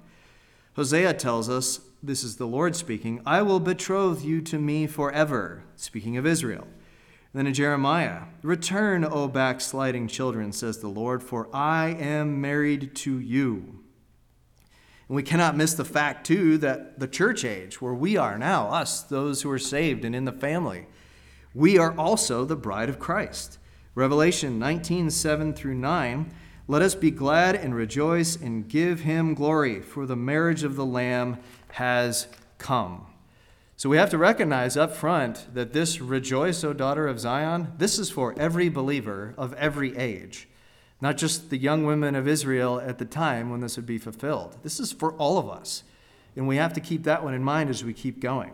Hosea 0.74 1.14
tells 1.14 1.48
us, 1.48 1.81
this 2.03 2.24
is 2.24 2.37
the 2.37 2.46
Lord 2.46 2.77
speaking, 2.77 3.20
I 3.27 3.42
will 3.42 3.61
betroth 3.61 4.24
you 4.24 4.40
to 4.42 4.59
me 4.59 4.87
forever, 4.87 5.64
speaking 5.77 6.16
of 6.16 6.27
Israel. 6.27 6.66
Then 7.35 7.46
in 7.46 7.55
Jeremiah, 7.55 8.22
Return, 8.42 9.05
O 9.05 9.29
backsliding 9.29 10.09
children, 10.09 10.53
says 10.53 10.79
the 10.79 10.88
Lord, 10.88 11.22
for 11.22 11.48
I 11.55 11.88
am 11.88 12.40
married 12.40 12.94
to 12.96 13.18
you. 13.18 13.81
And 15.09 15.16
we 15.16 15.23
cannot 15.23 15.57
miss 15.57 15.75
the 15.75 15.85
fact, 15.85 16.27
too, 16.27 16.59
that 16.59 16.99
the 16.99 17.09
church 17.09 17.44
age, 17.44 17.81
where 17.81 17.94
we 17.94 18.16
are 18.16 18.38
now, 18.38 18.68
us, 18.68 19.03
those 19.03 19.42
who 19.42 19.51
are 19.51 19.59
saved 19.59 20.05
and 20.05 20.14
in 20.14 20.25
the 20.25 20.33
family, 20.33 20.87
we 21.55 21.79
are 21.79 21.97
also 21.97 22.44
the 22.44 22.57
bride 22.57 22.88
of 22.88 22.99
Christ. 22.99 23.59
Revelation 23.94 24.59
19 24.59 25.11
7 25.11 25.55
through 25.55 25.75
9. 25.75 26.31
Let 26.71 26.83
us 26.83 26.94
be 26.94 27.11
glad 27.11 27.55
and 27.57 27.75
rejoice 27.75 28.37
and 28.37 28.68
give 28.68 29.01
him 29.01 29.33
glory, 29.33 29.81
for 29.81 30.05
the 30.05 30.16
marriage 30.16 30.62
of 30.62 30.77
the 30.77 30.85
Lamb 30.85 31.38
has 31.71 32.29
come. 32.59 33.07
So 33.79 33.88
we 33.88 33.97
have 33.97 34.11
to 34.11 34.18
recognize 34.18 34.77
up 34.77 34.94
front 34.94 35.47
that 35.55 35.73
this 35.73 36.01
rejoice, 36.01 36.62
O 36.64 36.73
daughter 36.73 37.07
of 37.07 37.21
Zion, 37.21 37.73
this 37.79 37.99
is 37.99 38.11
for 38.11 38.35
every 38.37 38.68
believer 38.68 39.35
of 39.38 39.55
every 39.55 39.97
age, 39.97 40.47
not 41.00 41.16
just 41.16 41.50
the 41.50 41.56
young 41.56 41.84
women 41.84 42.14
of 42.14 42.26
Israel 42.26 42.80
at 42.80 42.98
the 42.98 43.04
time 43.04 43.50
when 43.50 43.61
this 43.61 43.76
would 43.76 43.87
be 43.87 43.98
fulfilled. 43.98 44.56
This 44.62 44.80
is 44.80 44.92
for 44.92 45.12
all 45.14 45.38
of 45.38 45.48
us. 45.48 45.84
And 46.37 46.48
we 46.48 46.56
have 46.56 46.72
to 46.74 46.80
keep 46.80 47.04
that 47.04 47.24
one 47.24 47.34
in 47.34 47.42
mind 47.42 47.70
as 47.70 47.84
we 47.84 47.92
keep 47.92 48.20
going. 48.20 48.52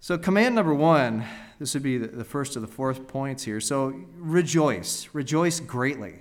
So, 0.00 0.18
command 0.18 0.54
number 0.54 0.74
one, 0.74 1.24
this 1.58 1.74
would 1.74 1.82
be 1.82 1.98
the 1.98 2.24
first 2.24 2.54
of 2.54 2.62
the 2.62 2.68
fourth 2.68 3.08
points 3.08 3.42
here. 3.44 3.60
So, 3.60 4.00
rejoice, 4.18 5.08
rejoice 5.12 5.58
greatly. 5.58 6.16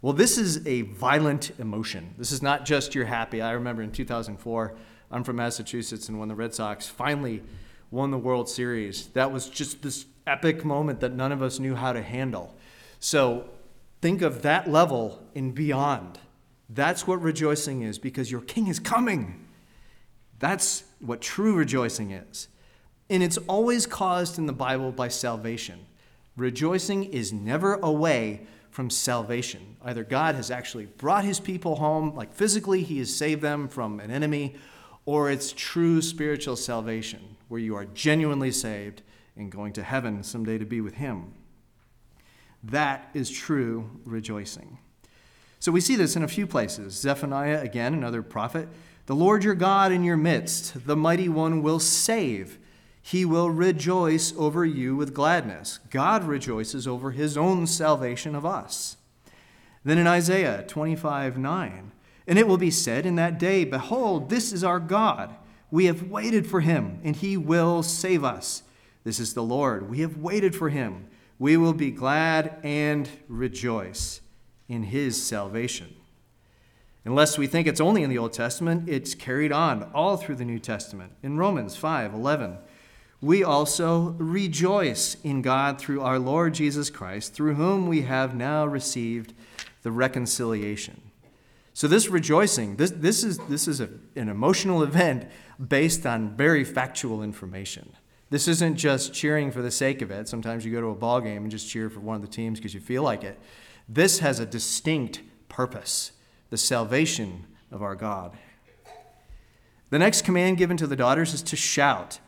Well, 0.00 0.12
this 0.12 0.38
is 0.38 0.66
a 0.66 0.82
violent 0.82 1.52
emotion. 1.58 2.14
This 2.16 2.32
is 2.32 2.42
not 2.42 2.64
just 2.64 2.94
you're 2.94 3.04
happy. 3.04 3.42
I 3.42 3.52
remember 3.52 3.82
in 3.82 3.92
2004, 3.92 4.74
I'm 5.10 5.24
from 5.24 5.36
Massachusetts, 5.36 6.08
and 6.08 6.18
when 6.18 6.28
the 6.28 6.34
Red 6.34 6.54
Sox 6.54 6.88
finally 6.88 7.42
won 7.90 8.10
the 8.10 8.18
World 8.18 8.48
Series, 8.48 9.08
that 9.08 9.30
was 9.30 9.48
just 9.48 9.82
this 9.82 10.06
epic 10.26 10.64
moment 10.64 11.00
that 11.00 11.12
none 11.12 11.32
of 11.32 11.42
us 11.42 11.58
knew 11.58 11.74
how 11.74 11.92
to 11.92 12.02
handle. 12.02 12.54
So 12.98 13.44
think 14.02 14.20
of 14.20 14.42
that 14.42 14.68
level 14.68 15.26
and 15.34 15.54
beyond. 15.54 16.18
That's 16.68 17.06
what 17.06 17.22
rejoicing 17.22 17.82
is 17.82 17.98
because 17.98 18.30
your 18.30 18.40
king 18.42 18.66
is 18.66 18.78
coming. 18.78 19.46
That's 20.38 20.84
what 21.00 21.22
true 21.22 21.54
rejoicing 21.54 22.10
is. 22.10 22.48
And 23.08 23.22
it's 23.22 23.38
always 23.38 23.86
caused 23.86 24.38
in 24.38 24.46
the 24.46 24.52
Bible 24.52 24.92
by 24.92 25.08
salvation. 25.08 25.86
Rejoicing 26.36 27.04
is 27.04 27.32
never 27.32 27.74
away 27.74 28.46
from 28.70 28.90
salvation. 28.90 29.76
Either 29.82 30.02
God 30.02 30.34
has 30.34 30.50
actually 30.50 30.86
brought 30.86 31.24
his 31.24 31.38
people 31.38 31.76
home, 31.76 32.14
like 32.14 32.34
physically, 32.34 32.82
he 32.82 32.98
has 32.98 33.14
saved 33.14 33.42
them 33.42 33.68
from 33.68 34.00
an 34.00 34.10
enemy, 34.10 34.56
or 35.04 35.30
it's 35.30 35.52
true 35.52 36.00
spiritual 36.00 36.56
salvation, 36.56 37.36
where 37.48 37.60
you 37.60 37.76
are 37.76 37.84
genuinely 37.84 38.50
saved 38.50 39.02
and 39.36 39.52
going 39.52 39.72
to 39.74 39.82
heaven 39.82 40.22
someday 40.22 40.58
to 40.58 40.64
be 40.64 40.80
with 40.80 40.94
Him. 40.94 41.34
That 42.62 43.10
is 43.14 43.30
true 43.30 43.90
rejoicing. 44.04 44.78
So 45.58 45.72
we 45.72 45.80
see 45.80 45.96
this 45.96 46.16
in 46.16 46.22
a 46.22 46.28
few 46.28 46.46
places. 46.46 46.94
Zephaniah, 46.94 47.60
again, 47.60 47.94
another 47.94 48.22
prophet. 48.22 48.68
The 49.06 49.14
Lord 49.14 49.44
your 49.44 49.54
God 49.54 49.92
in 49.92 50.04
your 50.04 50.16
midst, 50.16 50.86
the 50.86 50.96
mighty 50.96 51.28
one, 51.28 51.62
will 51.62 51.80
save. 51.80 52.58
He 53.00 53.24
will 53.24 53.50
rejoice 53.50 54.32
over 54.36 54.64
you 54.64 54.94
with 54.94 55.14
gladness. 55.14 55.80
God 55.90 56.24
rejoices 56.24 56.86
over 56.86 57.10
his 57.10 57.36
own 57.36 57.66
salvation 57.66 58.34
of 58.34 58.46
us. 58.46 58.96
Then 59.84 59.98
in 59.98 60.06
Isaiah 60.06 60.64
25 60.66 61.36
9, 61.36 61.92
and 62.26 62.38
it 62.38 62.46
will 62.46 62.58
be 62.58 62.70
said 62.70 63.04
in 63.04 63.16
that 63.16 63.38
day, 63.38 63.64
Behold, 63.64 64.30
this 64.30 64.52
is 64.52 64.62
our 64.62 64.78
God. 64.78 65.34
We 65.70 65.86
have 65.86 66.10
waited 66.10 66.46
for 66.46 66.60
him, 66.60 67.00
and 67.02 67.16
he 67.16 67.36
will 67.36 67.82
save 67.82 68.22
us. 68.22 68.62
This 69.04 69.18
is 69.18 69.34
the 69.34 69.42
Lord. 69.42 69.90
We 69.90 70.00
have 70.00 70.16
waited 70.16 70.54
for 70.54 70.68
him. 70.68 71.06
We 71.42 71.56
will 71.56 71.72
be 71.72 71.90
glad 71.90 72.60
and 72.62 73.08
rejoice 73.26 74.20
in 74.68 74.84
his 74.84 75.20
salvation. 75.20 75.96
Unless 77.04 77.36
we 77.36 77.48
think 77.48 77.66
it's 77.66 77.80
only 77.80 78.04
in 78.04 78.10
the 78.10 78.18
Old 78.18 78.32
Testament, 78.32 78.88
it's 78.88 79.16
carried 79.16 79.50
on 79.50 79.90
all 79.92 80.16
through 80.16 80.36
the 80.36 80.44
New 80.44 80.60
Testament. 80.60 81.14
In 81.20 81.38
Romans 81.38 81.74
5 81.74 82.14
11, 82.14 82.58
we 83.20 83.42
also 83.42 84.14
rejoice 84.18 85.16
in 85.24 85.42
God 85.42 85.80
through 85.80 86.02
our 86.02 86.20
Lord 86.20 86.54
Jesus 86.54 86.90
Christ, 86.90 87.34
through 87.34 87.54
whom 87.54 87.88
we 87.88 88.02
have 88.02 88.36
now 88.36 88.64
received 88.64 89.34
the 89.82 89.90
reconciliation. 89.90 91.00
So 91.74 91.88
this 91.88 92.08
rejoicing, 92.08 92.76
this, 92.76 92.92
this 92.92 93.24
is, 93.24 93.38
this 93.48 93.66
is 93.66 93.80
a, 93.80 93.88
an 94.14 94.28
emotional 94.28 94.84
event 94.84 95.28
based 95.58 96.06
on 96.06 96.36
very 96.36 96.62
factual 96.62 97.20
information. 97.20 97.96
This 98.32 98.48
isn't 98.48 98.76
just 98.76 99.12
cheering 99.12 99.50
for 99.50 99.60
the 99.60 99.70
sake 99.70 100.00
of 100.00 100.10
it. 100.10 100.26
Sometimes 100.26 100.64
you 100.64 100.72
go 100.72 100.80
to 100.80 100.86
a 100.86 100.94
ball 100.94 101.20
game 101.20 101.42
and 101.42 101.50
just 101.50 101.68
cheer 101.68 101.90
for 101.90 102.00
one 102.00 102.16
of 102.16 102.22
the 102.22 102.28
teams 102.28 102.58
because 102.58 102.72
you 102.72 102.80
feel 102.80 103.02
like 103.02 103.24
it. 103.24 103.38
This 103.86 104.20
has 104.20 104.40
a 104.40 104.46
distinct 104.46 105.20
purpose, 105.50 106.12
the 106.48 106.56
salvation 106.56 107.44
of 107.70 107.82
our 107.82 107.94
God. 107.94 108.32
The 109.90 109.98
next 109.98 110.22
command 110.24 110.56
given 110.56 110.78
to 110.78 110.86
the 110.86 110.96
daughters 110.96 111.34
is 111.34 111.42
to 111.42 111.56
shout. 111.56 112.20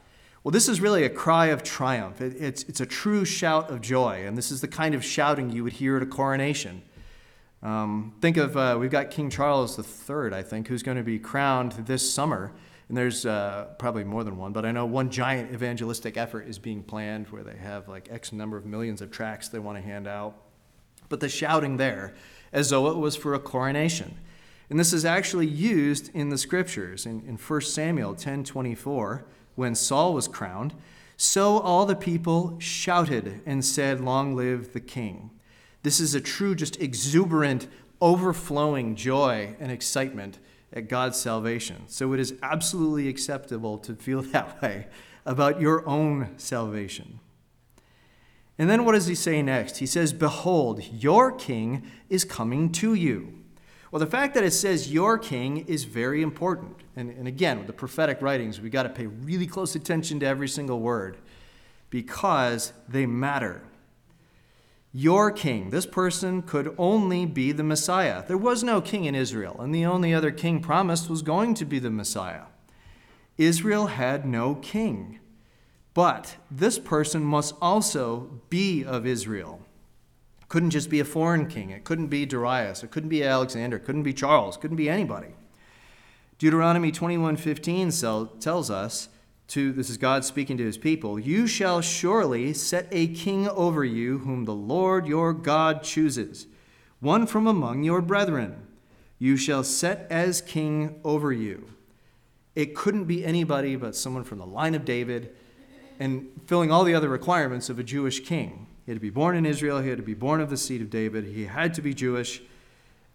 Well, 0.42 0.52
this 0.52 0.68
is 0.68 0.78
really 0.78 1.04
a 1.04 1.08
cry 1.08 1.46
of 1.46 1.62
triumph. 1.62 2.20
It, 2.20 2.36
it's, 2.38 2.64
it's 2.64 2.80
a 2.80 2.86
true 2.86 3.24
shout 3.24 3.70
of 3.70 3.80
joy, 3.80 4.26
and 4.26 4.36
this 4.36 4.50
is 4.50 4.60
the 4.60 4.68
kind 4.68 4.94
of 4.94 5.02
shouting 5.02 5.52
you 5.52 5.64
would 5.64 5.72
hear 5.72 5.96
at 5.96 6.02
a 6.02 6.06
coronation. 6.06 6.82
Um, 7.64 8.12
think 8.20 8.36
of, 8.36 8.56
uh, 8.58 8.76
we've 8.78 8.90
got 8.90 9.10
King 9.10 9.30
Charles 9.30 9.78
III, 9.78 10.34
I 10.34 10.42
think, 10.42 10.68
who's 10.68 10.82
going 10.82 10.98
to 10.98 11.02
be 11.02 11.18
crowned 11.18 11.72
this 11.72 12.08
summer. 12.08 12.52
And 12.88 12.96
there's 12.96 13.24
uh, 13.24 13.68
probably 13.78 14.04
more 14.04 14.22
than 14.22 14.36
one, 14.36 14.52
but 14.52 14.66
I 14.66 14.70
know 14.70 14.84
one 14.84 15.08
giant 15.08 15.52
evangelistic 15.54 16.18
effort 16.18 16.46
is 16.46 16.58
being 16.58 16.82
planned 16.82 17.28
where 17.28 17.42
they 17.42 17.56
have 17.56 17.88
like 17.88 18.08
X 18.10 18.30
number 18.30 18.58
of 18.58 18.66
millions 18.66 19.00
of 19.00 19.10
tracts 19.10 19.48
they 19.48 19.58
want 19.58 19.78
to 19.78 19.82
hand 19.82 20.06
out. 20.06 20.36
But 21.08 21.20
the 21.20 21.28
shouting 21.30 21.78
there, 21.78 22.14
as 22.52 22.68
though 22.68 22.88
it 22.90 22.98
was 22.98 23.16
for 23.16 23.32
a 23.32 23.38
coronation. 23.38 24.18
And 24.68 24.78
this 24.78 24.92
is 24.92 25.06
actually 25.06 25.46
used 25.46 26.14
in 26.14 26.28
the 26.28 26.38
scriptures. 26.38 27.06
In, 27.06 27.22
in 27.26 27.36
1 27.36 27.60
Samuel 27.62 28.14
10 28.14 28.44
24, 28.44 29.24
when 29.54 29.74
Saul 29.74 30.12
was 30.12 30.28
crowned, 30.28 30.74
so 31.16 31.58
all 31.60 31.86
the 31.86 31.96
people 31.96 32.56
shouted 32.58 33.40
and 33.46 33.64
said, 33.64 34.00
Long 34.00 34.34
live 34.34 34.74
the 34.74 34.80
king. 34.80 35.30
This 35.84 36.00
is 36.00 36.14
a 36.14 36.20
true, 36.20 36.54
just 36.54 36.80
exuberant, 36.80 37.68
overflowing 38.00 38.96
joy 38.96 39.54
and 39.60 39.70
excitement 39.70 40.38
at 40.72 40.88
God's 40.88 41.18
salvation. 41.18 41.84
So 41.88 42.14
it 42.14 42.20
is 42.20 42.34
absolutely 42.42 43.06
acceptable 43.06 43.78
to 43.78 43.94
feel 43.94 44.22
that 44.32 44.60
way 44.60 44.86
about 45.26 45.60
your 45.60 45.86
own 45.86 46.30
salvation. 46.38 47.20
And 48.58 48.70
then 48.70 48.86
what 48.86 48.92
does 48.92 49.06
he 49.06 49.14
say 49.14 49.42
next? 49.42 49.76
He 49.76 49.86
says, 49.86 50.14
Behold, 50.14 50.82
your 50.90 51.30
king 51.30 51.84
is 52.08 52.24
coming 52.24 52.72
to 52.72 52.94
you. 52.94 53.34
Well, 53.90 54.00
the 54.00 54.06
fact 54.06 54.32
that 54.34 54.42
it 54.42 54.52
says 54.52 54.90
your 54.90 55.18
king 55.18 55.66
is 55.66 55.84
very 55.84 56.22
important. 56.22 56.76
And, 56.96 57.10
and 57.10 57.28
again, 57.28 57.58
with 57.58 57.66
the 57.66 57.74
prophetic 57.74 58.22
writings, 58.22 58.58
we 58.58 58.70
got 58.70 58.84
to 58.84 58.88
pay 58.88 59.06
really 59.06 59.46
close 59.46 59.74
attention 59.74 60.18
to 60.20 60.26
every 60.26 60.48
single 60.48 60.80
word 60.80 61.18
because 61.90 62.72
they 62.88 63.04
matter. 63.04 63.62
Your 64.96 65.30
king, 65.30 65.70
this 65.70 65.86
person 65.86 66.40
could 66.40 66.74
only 66.78 67.26
be 67.26 67.52
the 67.52 67.64
Messiah. 67.64 68.24
There 68.26 68.38
was 68.38 68.62
no 68.62 68.80
king 68.80 69.04
in 69.04 69.14
Israel, 69.14 69.60
and 69.60 69.74
the 69.74 69.84
only 69.84 70.14
other 70.14 70.30
king 70.30 70.60
promised 70.60 71.10
was 71.10 71.20
going 71.20 71.54
to 71.54 71.64
be 71.64 71.80
the 71.80 71.90
Messiah. 71.90 72.44
Israel 73.36 73.88
had 73.88 74.24
no 74.24 74.54
king. 74.54 75.18
But 75.94 76.36
this 76.50 76.78
person 76.78 77.24
must 77.24 77.54
also 77.60 78.40
be 78.48 78.84
of 78.84 79.04
Israel 79.06 79.60
couldn't 80.54 80.70
just 80.70 80.88
be 80.88 81.00
a 81.00 81.04
foreign 81.04 81.48
king. 81.48 81.70
It 81.70 81.82
couldn't 81.82 82.06
be 82.06 82.24
Darius. 82.24 82.84
It 82.84 82.92
couldn't 82.92 83.08
be 83.08 83.24
Alexander. 83.24 83.76
It 83.76 83.84
couldn't 83.84 84.04
be 84.04 84.12
Charles. 84.12 84.56
It 84.56 84.60
couldn't 84.60 84.76
be 84.76 84.88
anybody. 84.88 85.34
Deuteronomy 86.38 86.92
21:15 86.92 87.90
tells 88.38 88.70
us 88.70 89.08
to 89.48 89.72
this 89.72 89.90
is 89.90 89.98
God 89.98 90.24
speaking 90.24 90.56
to 90.58 90.64
his 90.64 90.78
people, 90.78 91.18
you 91.18 91.46
shall 91.46 91.80
surely 91.80 92.54
set 92.54 92.88
a 92.90 93.08
king 93.08 93.48
over 93.48 93.84
you 93.84 94.18
whom 94.18 94.44
the 94.44 94.54
Lord 94.54 95.06
your 95.06 95.32
God 95.32 95.82
chooses, 95.82 96.46
one 97.00 97.26
from 97.26 97.46
among 97.46 97.82
your 97.82 98.00
brethren. 98.00 98.66
You 99.18 99.36
shall 99.36 99.62
set 99.62 100.06
as 100.10 100.40
king 100.40 101.00
over 101.04 101.32
you. 101.32 101.66
It 102.54 102.74
couldn't 102.74 103.04
be 103.04 103.24
anybody 103.24 103.76
but 103.76 103.96
someone 103.96 104.24
from 104.24 104.38
the 104.38 104.46
line 104.46 104.74
of 104.74 104.84
David 104.84 105.34
and 106.00 106.28
filling 106.46 106.70
all 106.70 106.84
the 106.84 106.94
other 106.94 107.08
requirements 107.08 107.68
of 107.68 107.78
a 107.78 107.84
Jewish 107.84 108.20
king. 108.20 108.66
He 108.84 108.92
had 108.92 108.96
to 108.96 109.00
be 109.00 109.10
born 109.10 109.36
in 109.36 109.46
Israel, 109.46 109.80
he 109.80 109.88
had 109.88 109.98
to 109.98 110.04
be 110.04 110.14
born 110.14 110.40
of 110.40 110.50
the 110.50 110.56
seed 110.56 110.82
of 110.82 110.90
David, 110.90 111.24
he 111.26 111.46
had 111.46 111.74
to 111.74 111.82
be 111.82 111.94
Jewish, 111.94 112.42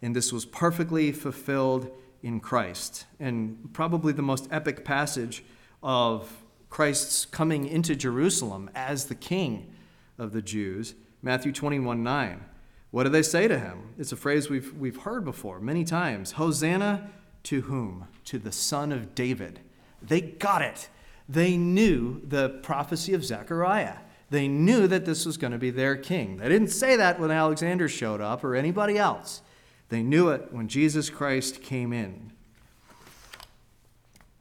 and 0.01 0.15
this 0.15 0.33
was 0.33 0.45
perfectly 0.45 1.11
fulfilled 1.11 1.91
in 2.23 2.39
Christ. 2.39 3.05
And 3.19 3.69
probably 3.73 4.13
the 4.13 4.21
most 4.21 4.47
epic 4.51 4.83
passage 4.83 5.43
of 5.81 6.31
Christ's 6.69 7.25
coming 7.25 7.65
into 7.65 7.95
Jerusalem 7.95 8.69
as 8.75 9.05
the 9.05 9.15
king 9.15 9.73
of 10.17 10.33
the 10.33 10.41
Jews, 10.41 10.95
Matthew 11.21 11.51
21 11.51 12.03
9. 12.03 12.45
What 12.91 13.03
do 13.03 13.09
they 13.09 13.21
say 13.21 13.47
to 13.47 13.59
him? 13.59 13.93
It's 13.97 14.11
a 14.11 14.17
phrase 14.17 14.49
we've, 14.49 14.73
we've 14.73 14.97
heard 14.97 15.23
before 15.23 15.59
many 15.59 15.83
times 15.83 16.33
Hosanna 16.33 17.09
to 17.43 17.61
whom? 17.61 18.07
To 18.25 18.39
the 18.39 18.51
Son 18.51 18.91
of 18.91 19.13
David. 19.13 19.59
They 20.01 20.21
got 20.21 20.61
it. 20.61 20.89
They 21.27 21.57
knew 21.57 22.21
the 22.27 22.49
prophecy 22.49 23.13
of 23.13 23.23
Zechariah. 23.23 23.97
They 24.31 24.47
knew 24.47 24.87
that 24.87 25.05
this 25.05 25.25
was 25.25 25.37
going 25.37 25.53
to 25.53 25.57
be 25.57 25.69
their 25.69 25.95
king. 25.95 26.37
They 26.37 26.49
didn't 26.49 26.69
say 26.69 26.95
that 26.95 27.19
when 27.19 27.31
Alexander 27.31 27.87
showed 27.87 28.21
up 28.21 28.43
or 28.43 28.55
anybody 28.55 28.97
else. 28.97 29.41
They 29.89 30.03
knew 30.03 30.29
it 30.29 30.51
when 30.51 30.67
Jesus 30.67 31.09
Christ 31.09 31.61
came 31.61 31.93
in. 31.93 32.31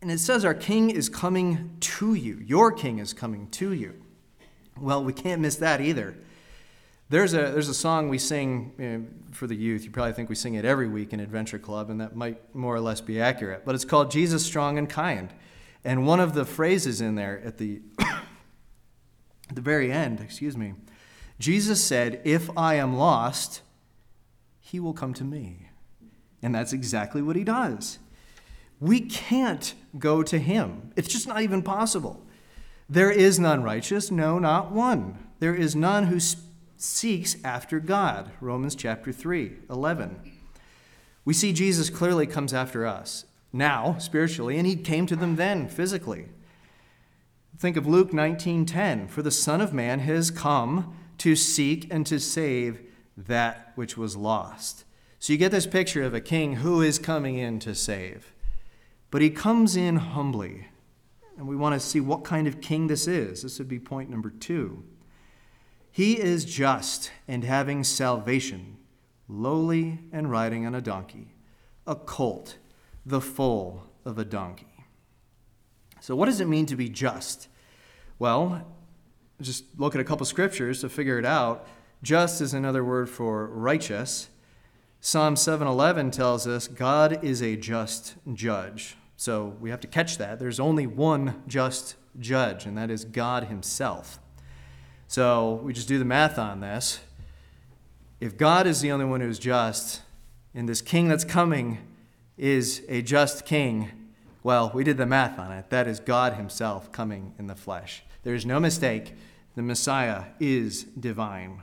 And 0.01 0.11
it 0.11 0.21
says, 0.21 0.45
Our 0.45 0.55
king 0.55 0.91
is 0.91 1.09
coming 1.09 1.77
to 1.81 2.15
you. 2.15 2.43
Your 2.47 2.73
king 2.73 2.99
is 2.99 3.13
coming 3.13 3.49
to 3.51 3.73
you. 3.73 3.95
Well, 4.81 5.03
we 5.03 5.13
can't 5.13 5.41
miss 5.41 5.57
that 5.57 5.81
either. 5.81 6.17
There's 7.11 7.33
a, 7.33 7.51
there's 7.51 7.69
a 7.69 7.75
song 7.75 8.11
we 8.11 8.19
sing 8.19 8.73
you 8.79 8.87
know, 8.87 9.05
for 9.33 9.47
the 9.47 9.57
youth. 9.57 9.85
You 9.85 9.91
probably 9.91 10.13
think 10.13 10.29
we 10.29 10.35
sing 10.35 10.55
it 10.55 10.65
every 10.65 10.89
week 10.89 11.13
in 11.13 11.21
Adventure 11.21 11.59
Club, 11.59 11.89
and 11.89 12.01
that 12.01 12.15
might 12.15 12.55
more 12.55 12.75
or 12.75 12.81
less 12.81 13.01
be 13.01 13.21
accurate. 13.21 13.65
But 13.65 13.75
it's 13.75 13.85
called 13.85 14.11
Jesus 14.11 14.45
Strong 14.45 14.77
and 14.77 14.89
Kind. 14.89 15.33
And 15.85 16.07
one 16.07 16.21
of 16.21 16.35
the 16.35 16.45
phrases 16.45 17.01
in 17.01 17.15
there 17.15 17.41
at 17.45 17.59
the 17.59 17.81
at 17.99 18.25
the 19.55 19.61
very 19.63 19.91
end, 19.91 20.21
excuse 20.21 20.57
me, 20.57 20.75
Jesus 21.39 21.83
said, 21.83 22.21
If 22.25 22.51
I 22.57 22.75
am 22.75 22.97
lost, 22.97 23.63
he 24.61 24.79
will 24.79 24.93
come 24.93 25.15
to 25.15 25.25
me. 25.25 25.71
And 26.43 26.55
that's 26.55 26.73
exactly 26.73 27.23
what 27.23 27.37
he 27.37 27.45
does. 27.45 27.99
We 28.81 29.01
can't 29.01 29.75
go 29.99 30.23
to 30.23 30.39
him, 30.39 30.93
it's 30.97 31.09
just 31.09 31.27
not 31.27 31.43
even 31.43 31.63
possible. 31.63 32.25
There 32.89 33.11
is 33.11 33.39
none 33.39 33.63
righteous, 33.63 34.11
no, 34.11 34.39
not 34.39 34.73
one. 34.73 35.19
There 35.41 35.55
is 35.55 35.77
none 35.77 36.07
who 36.07 36.19
seeks 36.77 37.37
after 37.45 37.81
God. 37.81 38.31
Romans 38.41 38.75
chapter 38.75 39.13
3, 39.13 39.59
11. 39.69 40.33
We 41.25 41.35
see 41.35 41.53
Jesus 41.53 41.91
clearly 41.91 42.27
comes 42.27 42.55
after 42.55 42.87
us 42.87 43.27
now, 43.53 43.97
spiritually, 43.99 44.57
and 44.57 44.67
he 44.67 44.77
came 44.77 45.07
to 45.07 45.17
them 45.17 45.37
then, 45.37 45.69
physically. 45.69 46.29
Think 47.59 47.77
of 47.77 47.87
Luke 47.87 48.13
19:10, 48.13 49.09
for 49.09 49.21
the 49.21 49.31
Son 49.31 49.61
of 49.61 49.75
Man 49.75 50.01
has 50.01 50.31
come 50.31 50.95
to 51.19 51.35
seek 51.35 51.93
and 51.93 52.07
to 52.07 52.21
save 52.21 52.81
that 53.17 53.73
which 53.75 53.97
was 53.97 54.17
lost. 54.17 54.85
So 55.19 55.33
you 55.33 55.39
get 55.39 55.51
this 55.51 55.67
picture 55.67 56.05
of 56.05 56.15
a 56.15 56.21
king 56.21 56.57
who 56.57 56.81
is 56.81 56.99
coming 56.99 57.37
in 57.37 57.59
to 57.61 57.75
save. 57.75 58.33
But 59.11 59.23
he 59.23 59.31
comes 59.31 59.77
in 59.77 59.97
humbly. 59.97 60.69
And 61.37 61.47
we 61.47 61.55
want 61.55 61.81
to 61.81 61.81
see 61.81 62.01
what 62.01 62.25
kind 62.25 62.49
of 62.49 62.61
king 62.61 62.89
this 62.89 63.07
is. 63.07 63.43
This 63.43 63.59
would 63.59 63.69
be 63.69 63.79
point 63.79 64.11
number 64.11 64.31
2. 64.31 64.83
He 65.91 66.19
is 66.19 66.45
just 66.45 67.11
and 67.27 67.45
having 67.45 67.85
salvation, 67.85 68.77
lowly 69.29 70.01
and 70.13 70.31
riding 70.31 70.67
on 70.67 70.75
a 70.75 70.81
donkey, 70.81 71.35
a 71.87 71.95
colt, 71.95 72.59
the 73.07 73.21
foal 73.21 73.85
of 74.05 74.19
a 74.19 74.25
donkey. 74.25 74.67
So, 76.01 76.15
what 76.15 76.27
does 76.27 76.41
it 76.41 76.49
mean 76.49 76.67
to 76.67 76.77
be 76.77 76.89
just? 76.89 77.49
Well, 78.19 78.67
just 79.41 79.65
look 79.79 79.95
at 79.95 80.01
a 80.01 80.05
couple 80.05 80.27
scriptures 80.27 80.81
to 80.81 80.89
figure 80.89 81.19
it 81.19 81.25
out. 81.25 81.67
Just 82.03 82.41
is 82.41 82.55
another 82.55 82.85
word 82.85 83.09
for 83.09 83.47
righteous. 83.47 84.29
Psalm 85.01 85.37
7:11 85.37 86.11
tells 86.11 86.47
us 86.47 86.67
God 86.67 87.23
is 87.23 87.41
a 87.41 87.57
just 87.57 88.17
judge. 88.35 88.97
So 89.17 89.57
we 89.61 89.71
have 89.71 89.81
to 89.81 89.87
catch 89.87 90.19
that. 90.19 90.39
There's 90.39 90.61
only 90.61 90.87
one 90.87 91.43
just 91.47 91.97
judge, 92.19 92.67
and 92.67 92.77
that 92.77 92.91
is 92.91 93.05
God 93.05 93.45
himself. 93.45 94.19
So 95.07 95.61
we 95.63 95.73
just 95.73 95.89
do 95.89 95.99
the 95.99 96.05
math 96.05 96.39
on 96.39 96.61
this. 96.61 97.01
If 98.21 98.37
God 98.37 98.67
is 98.67 98.81
the 98.81 98.91
only 98.91 99.05
one 99.05 99.21
who's 99.21 99.39
just, 99.39 100.03
and 100.55 100.69
this 100.69 100.83
king 100.83 101.09
that's 101.09 101.25
coming 101.25 101.79
is 102.37 102.83
a 102.89 103.01
just 103.03 103.47
king, 103.47 103.91
well, 104.43 104.71
we 104.75 104.83
did 104.83 104.97
the 104.97 105.07
math 105.07 105.39
on 105.39 105.53
it. 105.53 105.71
That 105.71 105.87
is 105.87 106.01
God 106.01 106.35
Himself 106.35 106.91
coming 106.91 107.35
in 107.39 107.47
the 107.47 107.55
flesh. 107.55 108.03
There 108.25 108.35
is 108.35 108.45
no 108.45 108.59
mistake. 108.59 109.15
The 109.55 109.63
Messiah 109.63 110.25
is 110.41 110.85
divine. 110.85 111.63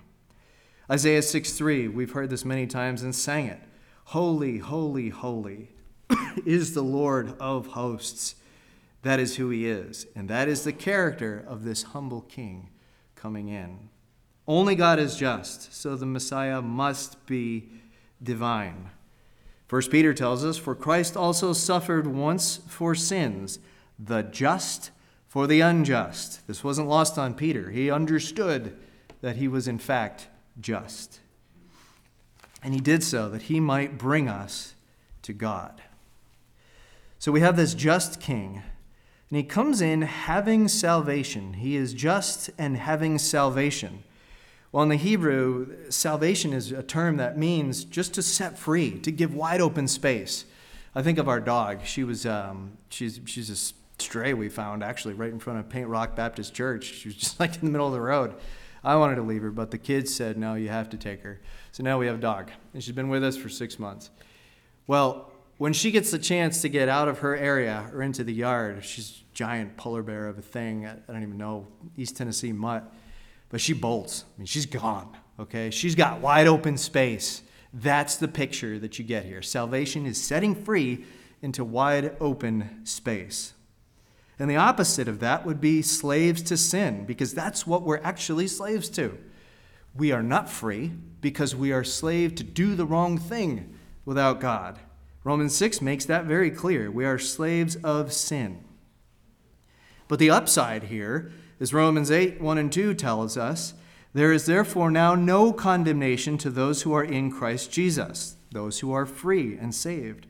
Isaiah 0.89 1.23
6 1.23 1.53
3, 1.53 1.87
we've 1.87 2.11
heard 2.11 2.29
this 2.29 2.45
many 2.45 2.67
times 2.67 3.01
and 3.01 3.15
sang 3.15 3.47
it. 3.47 3.59
Holy, 4.05 4.59
holy, 4.59 5.09
holy 5.09 5.69
is 6.45 6.73
the 6.73 6.83
Lord 6.83 7.35
of 7.39 7.67
hosts. 7.67 8.35
That 9.01 9.19
is 9.19 9.37
who 9.37 9.49
he 9.49 9.67
is, 9.67 10.05
and 10.15 10.29
that 10.29 10.47
is 10.47 10.63
the 10.63 10.73
character 10.73 11.43
of 11.47 11.63
this 11.63 11.83
humble 11.83 12.21
king 12.21 12.69
coming 13.15 13.47
in. 13.47 13.89
Only 14.47 14.75
God 14.75 14.99
is 14.99 15.15
just, 15.15 15.73
so 15.73 15.95
the 15.95 16.05
Messiah 16.05 16.61
must 16.61 17.25
be 17.25 17.69
divine. 18.21 18.91
First 19.67 19.89
Peter 19.89 20.13
tells 20.13 20.45
us, 20.45 20.57
For 20.57 20.75
Christ 20.75 21.17
also 21.17 21.51
suffered 21.53 22.05
once 22.05 22.59
for 22.67 22.93
sins, 22.93 23.57
the 23.97 24.21
just 24.21 24.91
for 25.27 25.47
the 25.47 25.61
unjust. 25.61 26.45
This 26.45 26.63
wasn't 26.63 26.87
lost 26.87 27.17
on 27.17 27.33
Peter. 27.33 27.71
He 27.71 27.89
understood 27.89 28.77
that 29.21 29.37
he 29.37 29.47
was, 29.47 29.67
in 29.67 29.79
fact, 29.79 30.27
just. 30.59 31.19
And 32.63 32.73
he 32.73 32.79
did 32.79 33.03
so 33.03 33.29
that 33.29 33.43
he 33.43 33.59
might 33.59 33.97
bring 33.97 34.27
us 34.27 34.75
to 35.21 35.33
God. 35.33 35.81
So 37.19 37.31
we 37.31 37.41
have 37.41 37.57
this 37.57 37.73
just 37.73 38.19
king, 38.19 38.61
and 39.29 39.37
he 39.37 39.43
comes 39.43 39.81
in 39.81 40.03
having 40.03 40.67
salvation. 40.67 41.53
He 41.53 41.75
is 41.75 41.93
just 41.93 42.49
and 42.57 42.77
having 42.77 43.17
salvation. 43.17 44.03
Well, 44.71 44.83
in 44.83 44.89
the 44.89 44.95
Hebrew, 44.97 45.89
salvation 45.89 46.53
is 46.53 46.71
a 46.71 46.83
term 46.83 47.17
that 47.17 47.37
means 47.37 47.85
just 47.85 48.13
to 48.15 48.21
set 48.21 48.57
free, 48.57 48.99
to 48.99 49.11
give 49.11 49.33
wide 49.33 49.61
open 49.61 49.87
space. 49.87 50.45
I 50.93 51.01
think 51.01 51.17
of 51.17 51.27
our 51.27 51.39
dog. 51.39 51.85
She 51.85 52.03
was, 52.03 52.25
um, 52.25 52.77
she's, 52.89 53.19
she's 53.25 53.49
a 53.49 53.73
stray 54.01 54.33
we 54.33 54.49
found 54.49 54.83
actually 54.83 55.13
right 55.13 55.31
in 55.31 55.39
front 55.39 55.59
of 55.59 55.69
Paint 55.69 55.87
Rock 55.87 56.15
Baptist 56.15 56.53
Church. 56.53 56.85
She 56.85 57.07
was 57.07 57.15
just 57.15 57.39
like 57.39 57.55
in 57.55 57.61
the 57.61 57.71
middle 57.71 57.87
of 57.87 57.93
the 57.93 58.01
road. 58.01 58.35
I 58.85 58.95
wanted 58.95 59.15
to 59.15 59.21
leave 59.21 59.41
her, 59.41 59.51
but 59.51 59.71
the 59.71 59.77
kids 59.77 60.13
said, 60.13 60.37
no, 60.37 60.53
you 60.53 60.69
have 60.69 60.89
to 60.91 60.97
take 60.97 61.21
her. 61.23 61.41
So 61.71 61.83
now 61.83 61.97
we 61.99 62.05
have 62.05 62.15
a 62.15 62.21
dog, 62.21 62.51
and 62.73 62.81
she's 62.83 62.95
been 62.95 63.09
with 63.09 63.23
us 63.23 63.35
for 63.35 63.49
six 63.49 63.79
months. 63.79 64.09
Well, 64.87 65.31
when 65.57 65.73
she 65.73 65.91
gets 65.91 66.11
the 66.11 66.19
chance 66.19 66.61
to 66.61 66.69
get 66.69 66.87
out 66.87 67.07
of 67.07 67.19
her 67.19 67.35
area 67.35 67.89
or 67.93 68.01
into 68.01 68.23
the 68.23 68.33
yard, 68.33 68.83
she's 68.85 69.23
a 69.31 69.35
giant 69.35 69.75
polar 69.75 70.03
bear 70.03 70.27
of 70.27 70.37
a 70.37 70.41
thing. 70.41 70.85
I 70.85 70.95
don't 71.11 71.23
even 71.23 71.37
know, 71.37 71.67
East 71.97 72.15
Tennessee 72.15 72.51
mutt 72.53 72.91
but 73.49 73.61
she 73.61 73.71
bolts. 73.73 74.25
I 74.35 74.39
mean, 74.39 74.45
she's 74.47 74.65
gone, 74.65 75.15
okay? 75.39 75.69
She's 75.69 75.95
got 75.95 76.19
wide 76.19 76.47
open 76.47 76.77
space. 76.77 77.41
That's 77.73 78.17
the 78.17 78.27
picture 78.27 78.79
that 78.79 78.99
you 78.99 79.05
get 79.05 79.25
here. 79.25 79.41
Salvation 79.41 80.05
is 80.05 80.21
setting 80.21 80.55
free 80.55 81.05
into 81.41 81.63
wide 81.63 82.15
open 82.19 82.81
space. 82.85 83.53
And 84.37 84.49
the 84.49 84.57
opposite 84.57 85.07
of 85.07 85.19
that 85.19 85.45
would 85.45 85.61
be 85.61 85.81
slaves 85.81 86.41
to 86.43 86.57
sin, 86.57 87.05
because 87.05 87.33
that's 87.33 87.65
what 87.65 87.83
we're 87.83 88.01
actually 88.03 88.47
slaves 88.47 88.89
to. 88.89 89.17
We 89.95 90.11
are 90.11 90.23
not 90.23 90.49
free 90.49 90.91
because 91.21 91.55
we 91.55 91.71
are 91.71 91.83
slave 91.83 92.35
to 92.35 92.43
do 92.43 92.75
the 92.75 92.85
wrong 92.85 93.17
thing 93.17 93.73
without 94.03 94.41
God. 94.41 94.79
Romans 95.23 95.55
6 95.55 95.81
makes 95.81 96.05
that 96.05 96.25
very 96.25 96.51
clear. 96.51 96.91
We 96.91 97.05
are 97.05 97.17
slaves 97.17 97.77
of 97.77 98.11
sin. 98.11 98.63
But 100.07 100.19
the 100.19 100.29
upside 100.29 100.83
here 100.83 101.31
is 101.59 101.73
Romans 101.73 102.11
8 102.11 102.41
1 102.41 102.57
and 102.57 102.71
2 102.71 102.93
tells 102.93 103.37
us, 103.37 103.73
there 104.13 104.31
is 104.31 104.45
therefore 104.45 104.91
now 104.91 105.13
no 105.13 105.51
condemnation 105.51 106.37
to 106.37 106.49
those 106.49 106.83
who 106.83 106.93
are 106.93 107.03
in 107.03 107.29
Christ 107.29 107.69
Jesus, 107.71 108.37
those 108.51 108.79
who 108.79 108.93
are 108.93 109.05
free 109.05 109.57
and 109.57 109.75
saved. 109.75 110.25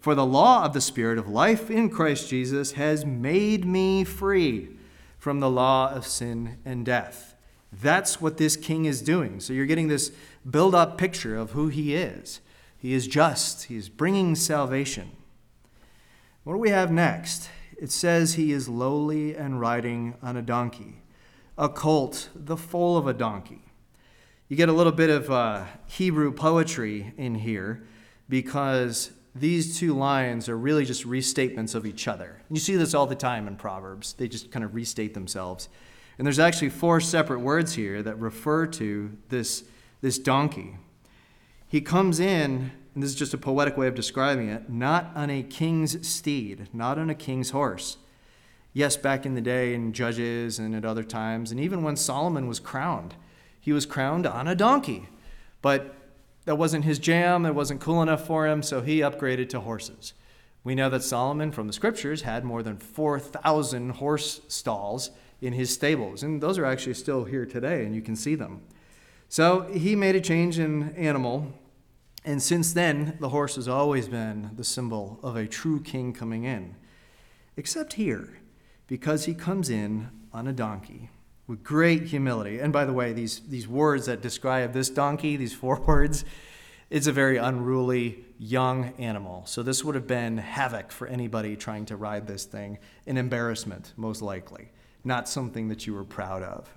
For 0.00 0.14
the 0.14 0.26
law 0.26 0.64
of 0.64 0.72
the 0.72 0.80
Spirit 0.80 1.18
of 1.18 1.28
life 1.28 1.70
in 1.70 1.90
Christ 1.90 2.28
Jesus 2.28 2.72
has 2.72 3.04
made 3.04 3.64
me 3.64 4.04
free 4.04 4.70
from 5.18 5.40
the 5.40 5.50
law 5.50 5.90
of 5.90 6.06
sin 6.06 6.58
and 6.64 6.86
death. 6.86 7.34
That's 7.72 8.20
what 8.20 8.36
this 8.36 8.56
king 8.56 8.84
is 8.84 9.02
doing. 9.02 9.40
So 9.40 9.52
you're 9.52 9.66
getting 9.66 9.88
this 9.88 10.12
build 10.48 10.74
up 10.74 10.96
picture 10.96 11.36
of 11.36 11.50
who 11.50 11.68
he 11.68 11.94
is. 11.94 12.40
He 12.78 12.92
is 12.92 13.06
just, 13.06 13.64
he 13.64 13.76
is 13.76 13.88
bringing 13.88 14.34
salvation. 14.34 15.10
What 16.44 16.54
do 16.54 16.58
we 16.58 16.70
have 16.70 16.90
next? 16.90 17.50
it 17.78 17.92
says 17.92 18.34
he 18.34 18.52
is 18.52 18.68
lowly 18.68 19.36
and 19.36 19.60
riding 19.60 20.14
on 20.20 20.36
a 20.36 20.42
donkey, 20.42 21.02
a 21.56 21.68
colt, 21.68 22.28
the 22.34 22.56
foal 22.56 22.96
of 22.96 23.06
a 23.06 23.14
donkey. 23.14 23.62
You 24.48 24.56
get 24.56 24.68
a 24.68 24.72
little 24.72 24.92
bit 24.92 25.10
of 25.10 25.30
uh, 25.30 25.64
Hebrew 25.86 26.32
poetry 26.32 27.14
in 27.16 27.36
here 27.36 27.84
because 28.28 29.12
these 29.38 29.78
two 29.78 29.94
lines 29.94 30.48
are 30.48 30.56
really 30.56 30.84
just 30.84 31.06
restatements 31.06 31.74
of 31.74 31.86
each 31.86 32.08
other. 32.08 32.42
You 32.50 32.58
see 32.58 32.76
this 32.76 32.94
all 32.94 33.06
the 33.06 33.14
time 33.14 33.46
in 33.48 33.56
Proverbs, 33.56 34.14
they 34.14 34.28
just 34.28 34.50
kind 34.50 34.64
of 34.64 34.74
restate 34.74 35.14
themselves. 35.14 35.68
And 36.18 36.26
there's 36.26 36.38
actually 36.38 36.70
four 36.70 37.00
separate 37.00 37.40
words 37.40 37.74
here 37.74 38.02
that 38.02 38.18
refer 38.18 38.66
to 38.66 39.16
this, 39.28 39.64
this 40.00 40.18
donkey. 40.18 40.76
He 41.68 41.80
comes 41.80 42.18
in 42.18 42.72
and 42.98 43.02
this 43.04 43.12
is 43.12 43.16
just 43.16 43.32
a 43.32 43.38
poetic 43.38 43.76
way 43.76 43.86
of 43.86 43.94
describing 43.94 44.48
it, 44.48 44.68
not 44.68 45.12
on 45.14 45.30
a 45.30 45.44
king's 45.44 46.04
steed, 46.04 46.68
not 46.72 46.98
on 46.98 47.08
a 47.08 47.14
king's 47.14 47.50
horse. 47.50 47.96
Yes, 48.72 48.96
back 48.96 49.24
in 49.24 49.34
the 49.34 49.40
day 49.40 49.72
in 49.72 49.92
Judges 49.92 50.58
and 50.58 50.74
at 50.74 50.84
other 50.84 51.04
times, 51.04 51.52
and 51.52 51.60
even 51.60 51.84
when 51.84 51.94
Solomon 51.94 52.48
was 52.48 52.58
crowned, 52.58 53.14
he 53.60 53.72
was 53.72 53.86
crowned 53.86 54.26
on 54.26 54.48
a 54.48 54.56
donkey. 54.56 55.08
But 55.62 55.94
that 56.48 56.56
wasn't 56.56 56.86
his 56.86 56.98
jam, 56.98 57.44
it 57.44 57.54
wasn't 57.54 57.78
cool 57.78 58.00
enough 58.00 58.26
for 58.26 58.46
him, 58.46 58.62
so 58.62 58.80
he 58.80 59.00
upgraded 59.00 59.50
to 59.50 59.60
horses. 59.60 60.14
We 60.64 60.74
know 60.74 60.88
that 60.88 61.02
Solomon, 61.02 61.52
from 61.52 61.66
the 61.66 61.74
scriptures, 61.74 62.22
had 62.22 62.42
more 62.42 62.62
than 62.62 62.78
4,000 62.78 63.90
horse 63.90 64.40
stalls 64.48 65.10
in 65.42 65.52
his 65.52 65.68
stables, 65.68 66.22
and 66.22 66.40
those 66.40 66.56
are 66.56 66.64
actually 66.64 66.94
still 66.94 67.24
here 67.24 67.44
today, 67.44 67.84
and 67.84 67.94
you 67.94 68.00
can 68.00 68.16
see 68.16 68.34
them. 68.34 68.62
So 69.28 69.64
he 69.74 69.94
made 69.94 70.16
a 70.16 70.22
change 70.22 70.58
in 70.58 70.94
animal 70.96 71.52
and 72.24 72.42
since 72.42 72.72
then, 72.72 73.18
the 73.20 73.28
horse 73.28 73.56
has 73.56 73.68
always 73.68 74.08
been 74.08 74.52
the 74.56 74.64
symbol 74.64 75.20
of 75.22 75.36
a 75.36 75.46
true 75.46 75.82
king 75.82 76.14
coming 76.14 76.44
in. 76.44 76.76
Except 77.58 77.92
here, 77.92 78.38
because 78.86 79.26
he 79.26 79.34
comes 79.34 79.68
in 79.68 80.08
on 80.32 80.48
a 80.48 80.54
donkey 80.54 81.10
with 81.48 81.64
great 81.64 82.04
humility. 82.04 82.60
And 82.60 82.72
by 82.72 82.84
the 82.84 82.92
way, 82.92 83.12
these, 83.12 83.40
these 83.48 83.66
words 83.66 84.06
that 84.06 84.20
describe 84.20 84.72
this 84.72 84.90
donkey, 84.90 85.36
these 85.36 85.54
four 85.54 85.80
words, 85.86 86.24
it's 86.90 87.08
a 87.08 87.12
very 87.12 87.38
unruly 87.38 88.24
young 88.38 88.94
animal. 88.98 89.44
So 89.46 89.62
this 89.62 89.84
would 89.84 89.94
have 89.94 90.06
been 90.06 90.38
havoc 90.38 90.92
for 90.92 91.08
anybody 91.08 91.56
trying 91.56 91.86
to 91.86 91.96
ride 91.96 92.26
this 92.26 92.44
thing, 92.44 92.78
an 93.06 93.16
embarrassment, 93.16 93.94
most 93.96 94.22
likely, 94.22 94.70
not 95.02 95.28
something 95.28 95.68
that 95.68 95.86
you 95.86 95.94
were 95.94 96.04
proud 96.04 96.42
of. 96.42 96.70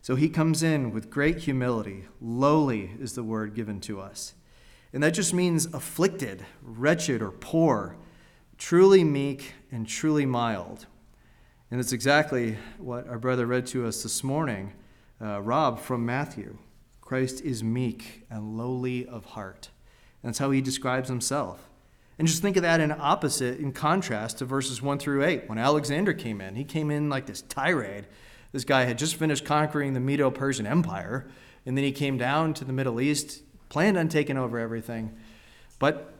So 0.00 0.14
he 0.14 0.28
comes 0.28 0.62
in 0.62 0.92
with 0.92 1.10
great 1.10 1.38
humility. 1.38 2.04
Lowly 2.20 2.92
is 3.00 3.14
the 3.14 3.24
word 3.24 3.54
given 3.54 3.80
to 3.80 4.00
us. 4.00 4.34
And 4.92 5.02
that 5.02 5.14
just 5.14 5.34
means 5.34 5.66
afflicted, 5.66 6.46
wretched, 6.62 7.20
or 7.20 7.32
poor, 7.32 7.96
truly 8.56 9.04
meek 9.04 9.54
and 9.72 9.86
truly 9.86 10.24
mild. 10.24 10.86
And 11.70 11.80
it's 11.80 11.92
exactly 11.92 12.56
what 12.78 13.08
our 13.08 13.18
brother 13.18 13.44
read 13.44 13.66
to 13.68 13.86
us 13.88 14.04
this 14.04 14.22
morning, 14.22 14.72
uh, 15.20 15.42
Rob 15.42 15.80
from 15.80 16.06
Matthew. 16.06 16.58
Christ 17.00 17.40
is 17.40 17.64
meek 17.64 18.24
and 18.30 18.56
lowly 18.56 19.04
of 19.04 19.24
heart. 19.24 19.70
That's 20.22 20.38
how 20.38 20.52
he 20.52 20.60
describes 20.60 21.08
himself. 21.08 21.68
And 22.18 22.28
just 22.28 22.40
think 22.40 22.56
of 22.56 22.62
that 22.62 22.80
in 22.80 22.92
opposite, 22.92 23.58
in 23.58 23.72
contrast 23.72 24.38
to 24.38 24.44
verses 24.44 24.80
1 24.80 24.98
through 24.98 25.24
8. 25.24 25.48
When 25.48 25.58
Alexander 25.58 26.12
came 26.12 26.40
in, 26.40 26.54
he 26.54 26.62
came 26.62 26.88
in 26.88 27.10
like 27.10 27.26
this 27.26 27.42
tirade. 27.42 28.06
This 28.52 28.64
guy 28.64 28.84
had 28.84 28.96
just 28.96 29.16
finished 29.16 29.44
conquering 29.44 29.92
the 29.92 30.00
Medo 30.00 30.30
Persian 30.30 30.68
Empire, 30.68 31.26
and 31.66 31.76
then 31.76 31.84
he 31.84 31.92
came 31.92 32.16
down 32.16 32.54
to 32.54 32.64
the 32.64 32.72
Middle 32.72 33.00
East 33.00 33.42
planned 33.68 33.98
on 33.98 34.08
taking 34.08 34.38
over 34.38 34.56
everything. 34.56 35.16
But 35.80 36.14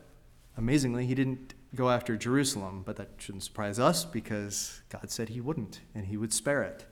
amazingly, 0.57 1.05
he 1.05 1.15
didn't 1.15 1.53
go 1.75 1.89
after 1.89 2.17
Jerusalem. 2.17 2.83
But 2.85 2.95
that 2.97 3.11
shouldn't 3.17 3.43
surprise 3.43 3.79
us 3.79 4.05
because 4.05 4.81
God 4.89 5.09
said 5.09 5.29
he 5.29 5.41
wouldn't 5.41 5.81
and 5.93 6.05
he 6.05 6.17
would 6.17 6.33
spare 6.33 6.63
it. 6.63 6.85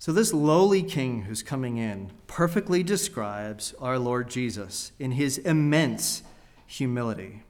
So, 0.00 0.12
this 0.12 0.32
lowly 0.32 0.84
king 0.84 1.22
who's 1.22 1.42
coming 1.42 1.76
in 1.76 2.12
perfectly 2.28 2.84
describes 2.84 3.74
our 3.80 3.98
Lord 3.98 4.30
Jesus 4.30 4.92
in 5.00 5.12
his 5.12 5.38
immense 5.38 6.22
humility. 6.66 7.42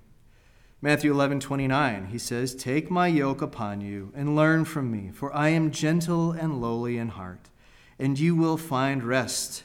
Matthew 0.80 1.12
11, 1.12 1.40
29, 1.40 2.06
he 2.06 2.18
says, 2.18 2.54
Take 2.54 2.90
my 2.90 3.08
yoke 3.08 3.42
upon 3.42 3.80
you 3.80 4.12
and 4.14 4.36
learn 4.36 4.64
from 4.64 4.90
me, 4.90 5.10
for 5.12 5.34
I 5.34 5.48
am 5.48 5.72
gentle 5.72 6.30
and 6.32 6.62
lowly 6.62 6.96
in 6.96 7.08
heart, 7.08 7.50
and 7.98 8.18
you 8.18 8.34
will 8.34 8.56
find 8.56 9.02
rest 9.02 9.64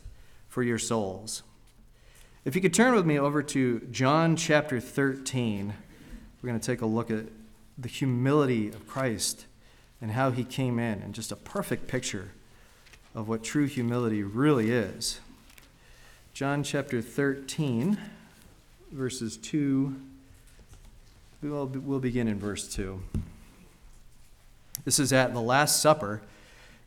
for 0.50 0.64
your 0.64 0.80
souls. 0.80 1.44
If 2.46 2.58
you 2.58 2.62
could 2.62 2.74
turn 2.74 2.94
with 2.94 3.06
me 3.06 3.18
over 3.18 3.42
to 3.42 3.80
John 3.90 4.36
chapter 4.36 4.82
13, 4.82 5.74
we're 6.42 6.48
going 6.48 6.60
to 6.60 6.66
take 6.66 6.82
a 6.82 6.86
look 6.86 7.10
at 7.10 7.28
the 7.78 7.88
humility 7.88 8.68
of 8.68 8.86
Christ 8.86 9.46
and 10.02 10.12
how 10.12 10.32
he 10.32 10.44
came 10.44 10.78
in, 10.78 11.02
and 11.02 11.16
just 11.16 11.32
a 11.32 11.38
perfect 11.38 11.88
picture 11.88 12.32
of 13.16 13.30
what 13.30 13.46
true 13.46 13.66
humility 13.66 14.24
really 14.24 14.72
is. 14.72 15.22
John 16.34 16.64
chapter 16.64 17.02
13, 17.02 17.98
verses 18.92 19.38
2. 19.38 19.96
We'll, 21.42 21.68
we'll 21.68 22.00
begin 22.00 22.28
in 22.28 22.40
verse 22.40 22.68
2. 22.76 23.02
This 24.84 25.00
is 25.00 25.14
at 25.14 25.34
the 25.34 25.40
Last 25.40 25.82
Supper, 25.82 26.22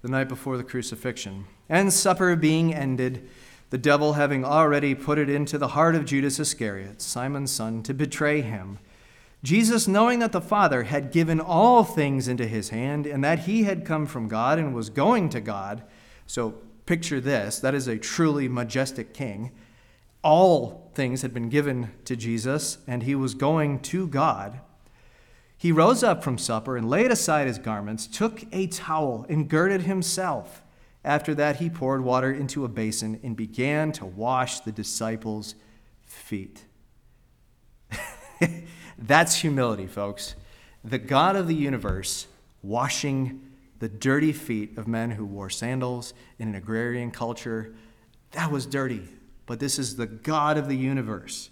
the 0.02 0.08
night 0.08 0.28
before 0.28 0.58
the 0.58 0.64
crucifixion. 0.64 1.46
And 1.70 1.90
supper 1.90 2.36
being 2.36 2.74
ended, 2.74 3.26
the 3.70 3.78
devil 3.78 4.14
having 4.14 4.44
already 4.44 4.94
put 4.94 5.18
it 5.18 5.28
into 5.28 5.58
the 5.58 5.68
heart 5.68 5.94
of 5.94 6.04
Judas 6.04 6.38
Iscariot, 6.38 7.02
Simon's 7.02 7.50
son, 7.50 7.82
to 7.82 7.94
betray 7.94 8.40
him. 8.40 8.78
Jesus, 9.42 9.86
knowing 9.86 10.18
that 10.20 10.32
the 10.32 10.40
Father 10.40 10.84
had 10.84 11.12
given 11.12 11.40
all 11.40 11.84
things 11.84 12.28
into 12.28 12.46
his 12.46 12.70
hand 12.70 13.06
and 13.06 13.22
that 13.22 13.40
he 13.40 13.64
had 13.64 13.84
come 13.84 14.06
from 14.06 14.28
God 14.28 14.58
and 14.58 14.74
was 14.74 14.90
going 14.90 15.28
to 15.30 15.40
God, 15.40 15.84
so 16.26 16.54
picture 16.86 17.20
this 17.20 17.58
that 17.60 17.74
is 17.74 17.88
a 17.88 17.98
truly 17.98 18.48
majestic 18.48 19.12
king. 19.12 19.52
All 20.22 20.90
things 20.94 21.22
had 21.22 21.34
been 21.34 21.48
given 21.48 21.92
to 22.04 22.16
Jesus, 22.16 22.78
and 22.86 23.02
he 23.02 23.14
was 23.14 23.34
going 23.34 23.80
to 23.80 24.08
God. 24.08 24.60
He 25.56 25.72
rose 25.72 26.02
up 26.02 26.22
from 26.24 26.38
supper 26.38 26.76
and 26.76 26.90
laid 26.90 27.10
aside 27.10 27.46
his 27.46 27.58
garments, 27.58 28.06
took 28.06 28.44
a 28.52 28.66
towel, 28.66 29.24
and 29.28 29.48
girded 29.48 29.82
himself. 29.82 30.62
After 31.06 31.36
that, 31.36 31.56
he 31.56 31.70
poured 31.70 32.02
water 32.02 32.32
into 32.32 32.64
a 32.64 32.68
basin 32.68 33.20
and 33.22 33.36
began 33.36 33.92
to 33.92 34.04
wash 34.04 34.58
the 34.60 34.72
disciples' 34.72 35.54
feet. 36.04 36.64
That's 38.98 39.36
humility, 39.36 39.86
folks. 39.86 40.34
The 40.82 40.98
God 40.98 41.36
of 41.36 41.46
the 41.46 41.54
universe 41.54 42.26
washing 42.60 43.40
the 43.78 43.88
dirty 43.88 44.32
feet 44.32 44.76
of 44.76 44.88
men 44.88 45.12
who 45.12 45.24
wore 45.24 45.48
sandals 45.48 46.12
in 46.40 46.48
an 46.48 46.54
agrarian 46.56 47.12
culture. 47.12 47.72
That 48.32 48.50
was 48.50 48.66
dirty. 48.66 49.08
But 49.46 49.60
this 49.60 49.78
is 49.78 49.94
the 49.94 50.08
God 50.08 50.58
of 50.58 50.66
the 50.66 50.76
universe 50.76 51.50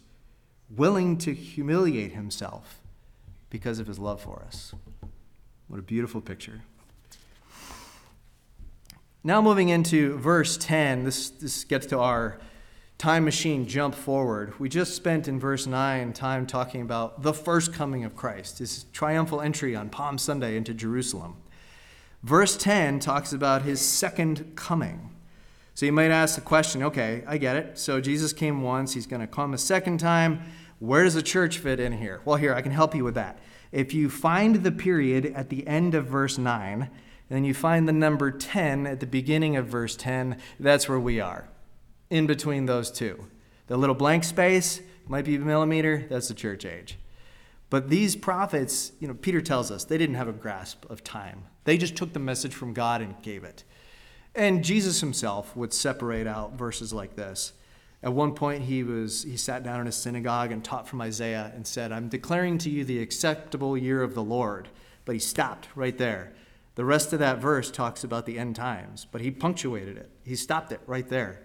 willing 0.68 1.16
to 1.18 1.32
humiliate 1.32 2.12
himself 2.12 2.80
because 3.50 3.78
of 3.78 3.86
his 3.86 4.00
love 4.00 4.20
for 4.20 4.42
us. 4.44 4.74
What 5.68 5.78
a 5.78 5.82
beautiful 5.82 6.20
picture. 6.20 6.62
Now, 9.26 9.40
moving 9.40 9.70
into 9.70 10.18
verse 10.18 10.58
10, 10.58 11.04
this, 11.04 11.30
this 11.30 11.64
gets 11.64 11.86
to 11.86 11.98
our 11.98 12.38
time 12.98 13.24
machine 13.24 13.66
jump 13.66 13.94
forward. 13.94 14.52
We 14.60 14.68
just 14.68 14.94
spent 14.94 15.28
in 15.28 15.40
verse 15.40 15.66
9 15.66 16.12
time 16.12 16.46
talking 16.46 16.82
about 16.82 17.22
the 17.22 17.32
first 17.32 17.72
coming 17.72 18.04
of 18.04 18.14
Christ, 18.14 18.58
his 18.58 18.84
triumphal 18.92 19.40
entry 19.40 19.74
on 19.74 19.88
Palm 19.88 20.18
Sunday 20.18 20.58
into 20.58 20.74
Jerusalem. 20.74 21.36
Verse 22.22 22.54
10 22.58 22.98
talks 22.98 23.32
about 23.32 23.62
his 23.62 23.80
second 23.80 24.56
coming. 24.56 25.08
So 25.72 25.86
you 25.86 25.92
might 25.92 26.10
ask 26.10 26.34
the 26.34 26.42
question 26.42 26.82
okay, 26.82 27.24
I 27.26 27.38
get 27.38 27.56
it. 27.56 27.78
So 27.78 28.02
Jesus 28.02 28.34
came 28.34 28.60
once, 28.60 28.92
he's 28.92 29.06
going 29.06 29.22
to 29.22 29.26
come 29.26 29.54
a 29.54 29.58
second 29.58 30.00
time. 30.00 30.42
Where 30.80 31.02
does 31.02 31.14
the 31.14 31.22
church 31.22 31.56
fit 31.56 31.80
in 31.80 31.92
here? 31.92 32.20
Well, 32.26 32.36
here, 32.36 32.52
I 32.52 32.60
can 32.60 32.72
help 32.72 32.94
you 32.94 33.04
with 33.04 33.14
that. 33.14 33.38
If 33.72 33.94
you 33.94 34.10
find 34.10 34.56
the 34.56 34.70
period 34.70 35.32
at 35.34 35.48
the 35.48 35.66
end 35.66 35.94
of 35.94 36.04
verse 36.04 36.36
9, 36.36 36.90
and 37.34 37.42
then 37.42 37.48
you 37.48 37.52
find 37.52 37.88
the 37.88 37.92
number 37.92 38.30
10 38.30 38.86
at 38.86 39.00
the 39.00 39.08
beginning 39.08 39.56
of 39.56 39.66
verse 39.66 39.96
10. 39.96 40.38
That's 40.60 40.88
where 40.88 41.00
we 41.00 41.18
are, 41.18 41.48
in 42.08 42.28
between 42.28 42.66
those 42.66 42.92
two. 42.92 43.26
The 43.66 43.76
little 43.76 43.96
blank 43.96 44.22
space 44.22 44.80
might 45.08 45.24
be 45.24 45.34
a 45.34 45.40
millimeter, 45.40 46.06
that's 46.08 46.28
the 46.28 46.34
church 46.34 46.64
age. 46.64 46.96
But 47.70 47.90
these 47.90 48.14
prophets, 48.14 48.92
you 49.00 49.08
know, 49.08 49.14
Peter 49.14 49.40
tells 49.40 49.72
us 49.72 49.82
they 49.82 49.98
didn't 49.98 50.14
have 50.14 50.28
a 50.28 50.32
grasp 50.32 50.88
of 50.88 51.02
time. 51.02 51.42
They 51.64 51.76
just 51.76 51.96
took 51.96 52.12
the 52.12 52.20
message 52.20 52.54
from 52.54 52.72
God 52.72 53.00
and 53.00 53.20
gave 53.20 53.42
it. 53.42 53.64
And 54.36 54.62
Jesus 54.62 55.00
himself 55.00 55.56
would 55.56 55.72
separate 55.72 56.28
out 56.28 56.52
verses 56.52 56.92
like 56.92 57.16
this. 57.16 57.52
At 58.00 58.12
one 58.12 58.36
point, 58.36 58.62
he, 58.62 58.84
was, 58.84 59.24
he 59.24 59.36
sat 59.36 59.64
down 59.64 59.80
in 59.80 59.88
a 59.88 59.92
synagogue 59.92 60.52
and 60.52 60.62
taught 60.62 60.86
from 60.86 61.00
Isaiah 61.00 61.50
and 61.52 61.66
said, 61.66 61.90
I'm 61.90 62.08
declaring 62.08 62.58
to 62.58 62.70
you 62.70 62.84
the 62.84 63.02
acceptable 63.02 63.76
year 63.76 64.04
of 64.04 64.14
the 64.14 64.22
Lord. 64.22 64.68
But 65.04 65.16
he 65.16 65.18
stopped 65.18 65.66
right 65.74 65.98
there. 65.98 66.32
The 66.74 66.84
rest 66.84 67.12
of 67.12 67.20
that 67.20 67.38
verse 67.38 67.70
talks 67.70 68.02
about 68.02 68.26
the 68.26 68.38
end 68.38 68.56
times, 68.56 69.06
but 69.10 69.20
he 69.20 69.30
punctuated 69.30 69.96
it. 69.96 70.10
He 70.24 70.34
stopped 70.34 70.72
it 70.72 70.80
right 70.86 71.08
there. 71.08 71.42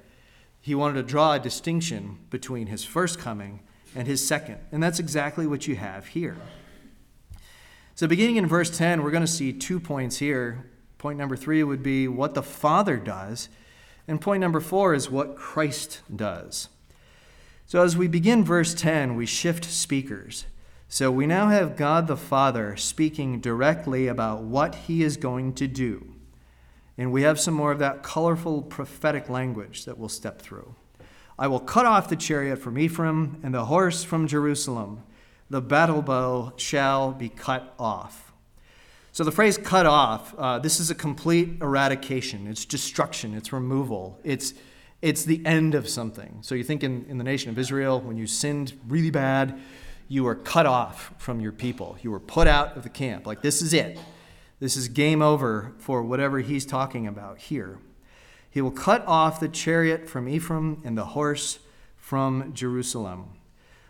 He 0.60 0.76
wanted 0.76 0.96
to 0.96 1.04
draw 1.04 1.34
a 1.34 1.40
distinction 1.40 2.20
between 2.30 2.68
his 2.68 2.84
first 2.84 3.20
coming 3.20 3.62
and 3.96 4.08
his 4.08 4.26
second. 4.26 4.58
And 4.72 4.82
that's 4.82 5.00
exactly 5.00 5.48
what 5.48 5.68
you 5.68 5.76
have 5.76 6.08
here. 6.08 6.38
So, 7.96 8.08
beginning 8.08 8.38
in 8.38 8.48
verse 8.48 8.76
10, 8.76 9.04
we're 9.04 9.12
going 9.12 9.26
to 9.26 9.28
see 9.28 9.54
two 9.54 9.80
points 9.80 10.18
here. 10.18 10.70
Point 10.98 11.18
number 11.18 11.36
three 11.36 11.64
would 11.64 11.84
be 11.84 12.08
what 12.08 12.34
the 12.34 12.44
Father 12.44 12.98
does, 12.98 13.50
and 14.08 14.20
point 14.20 14.42
number 14.42 14.60
four 14.60 14.94
is 14.94 15.10
what 15.10 15.36
Christ 15.36 16.02
does. 16.14 16.70
So, 17.66 17.84
as 17.84 17.96
we 17.96 18.08
begin 18.08 18.44
verse 18.44 18.74
10, 18.74 19.16
we 19.16 19.26
shift 19.26 19.66
speakers. 19.66 20.46
So 20.92 21.12
we 21.12 21.28
now 21.28 21.50
have 21.50 21.78
God 21.78 22.08
the 22.08 22.18
Father 22.18 22.76
speaking 22.76 23.42
directly 23.42 24.08
about 24.08 24.42
what 24.42 24.74
he 24.74 25.04
is 25.04 25.18
going 25.18 25.54
to 25.54 25.68
do. 25.68 26.16
And 26.98 27.12
we 27.12 27.22
have 27.22 27.40
some 27.40 27.54
more 27.54 27.72
of 27.72 27.78
that 27.78 28.02
colorful 28.02 28.64
prophetic 28.64 29.30
language 29.30 29.86
that 29.86 30.00
we'll 30.00 30.10
step 30.10 30.42
through. 30.42 30.74
I 31.38 31.46
will 31.46 31.60
cut 31.60 31.86
off 31.86 32.10
the 32.10 32.16
chariot 32.16 32.58
from 32.58 32.80
Ephraim 32.80 33.40
and 33.44 33.54
the 33.54 33.66
horse 33.66 34.04
from 34.04 34.28
Jerusalem. 34.28 35.04
The 35.52 35.62
battle 35.62 36.02
bow 36.02 36.54
shall 36.58 37.12
be 37.12 37.30
cut 37.30 37.72
off. 37.78 38.34
So 39.12 39.24
the 39.24 39.32
phrase 39.32 39.60
cut 39.60 39.86
off, 39.86 40.34
uh, 40.40 40.58
this 40.58 40.80
is 40.80 40.90
a 40.90 40.96
complete 40.96 41.62
eradication. 41.62 42.48
It's 42.48 42.66
destruction, 42.66 43.36
it's 43.36 43.54
removal, 43.54 44.20
it's, 44.24 44.56
it's 45.04 45.24
the 45.24 45.46
end 45.46 45.76
of 45.76 45.88
something. 45.88 46.40
So 46.42 46.56
you 46.56 46.64
think 46.64 46.84
in, 46.84 47.06
in 47.08 47.20
the 47.20 47.24
nation 47.24 47.52
of 47.52 47.60
Israel, 47.60 48.02
when 48.02 48.18
you 48.18 48.26
sinned 48.26 48.74
really 48.88 49.12
bad, 49.12 49.60
you 50.10 50.24
were 50.24 50.36
cut 50.36 50.66
off 50.66 51.14
from 51.20 51.40
your 51.40 51.52
people. 51.52 51.96
You 52.02 52.12
were 52.12 52.20
put 52.20 52.48
out 52.48 52.76
of 52.76 52.84
the 52.84 52.90
camp. 52.90 53.26
Like, 53.28 53.42
this 53.42 53.62
is 53.62 53.74
it. 53.74 53.98
This 54.60 54.76
is 54.76 54.90
game 54.90 55.22
over 55.22 55.74
for 55.78 56.04
whatever 56.04 56.40
he's 56.40 56.66
talking 56.66 57.08
about 57.08 57.38
here. 57.38 57.78
He 58.50 58.60
will 58.60 58.72
cut 58.72 59.06
off 59.06 59.40
the 59.40 59.48
chariot 59.48 60.10
from 60.10 60.28
Ephraim 60.28 60.82
and 60.84 60.98
the 60.98 61.06
horse 61.06 61.60
from 61.96 62.54
Jerusalem. 62.54 63.30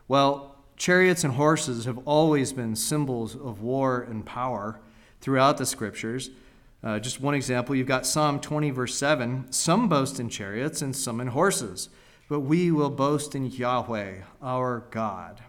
Well, 0.09 0.57
chariots 0.75 1.23
and 1.23 1.35
horses 1.35 1.85
have 1.85 1.99
always 2.05 2.51
been 2.51 2.75
symbols 2.75 3.33
of 3.33 3.61
war 3.61 4.01
and 4.01 4.25
power 4.25 4.81
throughout 5.21 5.57
the 5.57 5.65
scriptures. 5.65 6.29
Uh, 6.83 6.99
just 6.99 7.21
one 7.21 7.33
example, 7.33 7.75
you've 7.75 7.87
got 7.87 8.05
Psalm 8.05 8.41
20, 8.41 8.71
verse 8.71 8.95
7 8.95 9.51
Some 9.51 9.87
boast 9.87 10.19
in 10.19 10.27
chariots 10.27 10.81
and 10.81 10.93
some 10.93 11.21
in 11.21 11.27
horses, 11.27 11.87
but 12.27 12.41
we 12.41 12.71
will 12.71 12.89
boast 12.89 13.35
in 13.35 13.45
Yahweh, 13.45 14.21
our 14.41 14.83
God. 14.91 15.41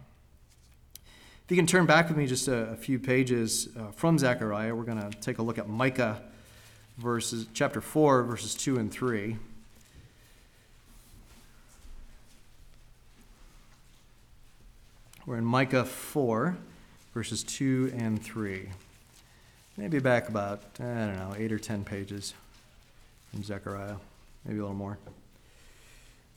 If 1.51 1.57
you 1.57 1.61
can 1.61 1.67
turn 1.67 1.85
back 1.85 2.07
with 2.07 2.17
me 2.17 2.29
just 2.29 2.47
a, 2.47 2.71
a 2.71 2.77
few 2.77 3.01
pages 3.01 3.71
uh, 3.77 3.91
from 3.91 4.17
Zechariah, 4.21 4.73
we're 4.73 4.85
going 4.85 5.01
to 5.01 5.11
take 5.19 5.39
a 5.39 5.43
look 5.43 5.59
at 5.59 5.69
Micah 5.69 6.23
verses 6.97 7.49
chapter 7.53 7.81
4 7.81 8.23
verses 8.23 8.55
2 8.55 8.79
and 8.79 8.89
3. 8.89 9.37
We're 15.27 15.39
in 15.39 15.45
Micah 15.45 15.85
4 15.85 16.57
verses 17.15 17.43
2 17.43 17.95
and 17.99 18.23
3. 18.23 18.69
Maybe 19.77 19.99
back 19.99 20.29
about, 20.29 20.63
I 20.79 20.85
don't 20.85 21.17
know, 21.17 21.35
8 21.37 21.51
or 21.51 21.59
10 21.59 21.83
pages 21.83 22.33
from 23.33 23.43
Zechariah, 23.43 23.97
maybe 24.45 24.61
a 24.61 24.63
little 24.63 24.77
more. 24.77 24.99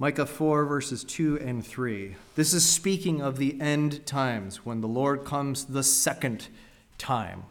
Micah 0.04 0.26
4, 0.26 0.66
verses 0.66 1.06
2 1.06 1.40
and 1.40 1.66
3. 1.66 2.18
This 2.36 2.54
is 2.54 2.66
speaking 2.66 3.22
of 3.22 3.38
the 3.38 3.58
end 3.62 4.06
times 4.06 4.66
when 4.66 4.82
the 4.82 4.88
Lord 4.90 5.24
comes 5.24 5.64
the 5.64 5.82
second 5.82 6.50
time. 6.98 7.46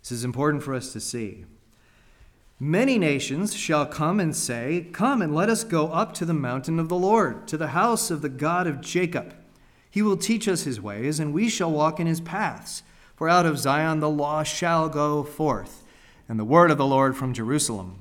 This 0.00 0.12
is 0.12 0.22
important 0.22 0.62
for 0.62 0.72
us 0.72 0.92
to 0.92 1.00
see. 1.00 1.46
Many 2.60 2.96
nations 2.96 3.56
shall 3.56 3.86
come 3.86 4.20
and 4.20 4.36
say, 4.36 4.86
Come 4.92 5.20
and 5.20 5.34
let 5.34 5.50
us 5.50 5.64
go 5.64 5.88
up 5.88 6.14
to 6.14 6.24
the 6.24 6.32
mountain 6.32 6.78
of 6.78 6.88
the 6.88 6.94
Lord, 6.94 7.48
to 7.48 7.56
the 7.56 7.74
house 7.74 8.08
of 8.08 8.22
the 8.22 8.28
God 8.28 8.68
of 8.68 8.80
Jacob. 8.80 9.34
He 9.90 10.00
will 10.00 10.16
teach 10.16 10.46
us 10.46 10.62
his 10.62 10.80
ways, 10.80 11.18
and 11.18 11.34
we 11.34 11.48
shall 11.48 11.72
walk 11.72 11.98
in 11.98 12.06
his 12.06 12.20
paths. 12.20 12.84
For 13.16 13.28
out 13.28 13.46
of 13.46 13.58
Zion 13.58 13.98
the 13.98 14.08
law 14.08 14.44
shall 14.44 14.88
go 14.88 15.24
forth, 15.24 15.82
and 16.28 16.38
the 16.38 16.44
word 16.44 16.70
of 16.70 16.78
the 16.78 16.86
Lord 16.86 17.16
from 17.16 17.34
Jerusalem. 17.34 17.98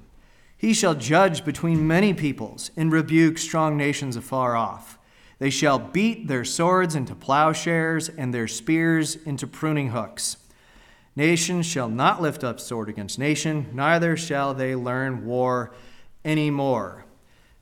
He 0.60 0.74
shall 0.74 0.94
judge 0.94 1.46
between 1.46 1.88
many 1.88 2.14
peoples 2.14 2.70
and 2.76 2.92
rebuke 2.92 3.38
strong 3.38 3.78
nations 3.78 4.18
afar 4.18 4.58
off. 4.58 5.00
They 5.40 5.50
shall 5.50 5.80
beat 5.80 6.28
their 6.28 6.44
swords 6.44 6.96
into 6.96 7.16
plowshares 7.16 8.10
and 8.10 8.34
their 8.34 8.50
spears 8.50 9.16
into 9.16 9.48
pruning 9.48 9.92
hooks. 9.92 10.36
Nation 11.16 11.62
shall 11.62 11.88
not 11.88 12.22
lift 12.22 12.44
up 12.44 12.60
sword 12.60 12.90
against 12.90 13.18
nation, 13.18 13.70
neither 13.74 14.18
shall 14.18 14.54
they 14.54 14.76
learn 14.76 15.26
war 15.26 15.74
any 16.26 16.52
more. 16.52 17.06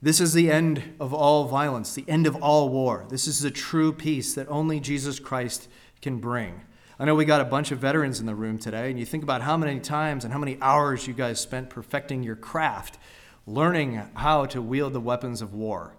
This 0.01 0.19
is 0.19 0.33
the 0.33 0.51
end 0.51 0.95
of 0.99 1.13
all 1.13 1.45
violence, 1.45 1.93
the 1.93 2.05
end 2.07 2.25
of 2.25 2.35
all 2.37 2.69
war. 2.69 3.05
This 3.09 3.27
is 3.27 3.41
the 3.41 3.51
true 3.51 3.93
peace 3.93 4.33
that 4.33 4.49
only 4.49 4.79
Jesus 4.79 5.19
Christ 5.19 5.69
can 6.01 6.17
bring. 6.17 6.61
I 6.99 7.05
know 7.05 7.13
we 7.13 7.25
got 7.25 7.41
a 7.41 7.45
bunch 7.45 7.71
of 7.71 7.77
veterans 7.77 8.19
in 8.19 8.25
the 8.25 8.33
room 8.33 8.57
today, 8.57 8.89
and 8.89 8.97
you 8.99 9.05
think 9.05 9.21
about 9.21 9.43
how 9.43 9.55
many 9.55 9.79
times 9.79 10.23
and 10.23 10.33
how 10.33 10.39
many 10.39 10.57
hours 10.61 11.05
you 11.05 11.13
guys 11.13 11.39
spent 11.39 11.69
perfecting 11.69 12.23
your 12.23 12.35
craft, 12.35 12.97
learning 13.45 14.01
how 14.15 14.47
to 14.47 14.63
wield 14.63 14.93
the 14.93 14.99
weapons 14.99 15.43
of 15.43 15.53
war. 15.53 15.93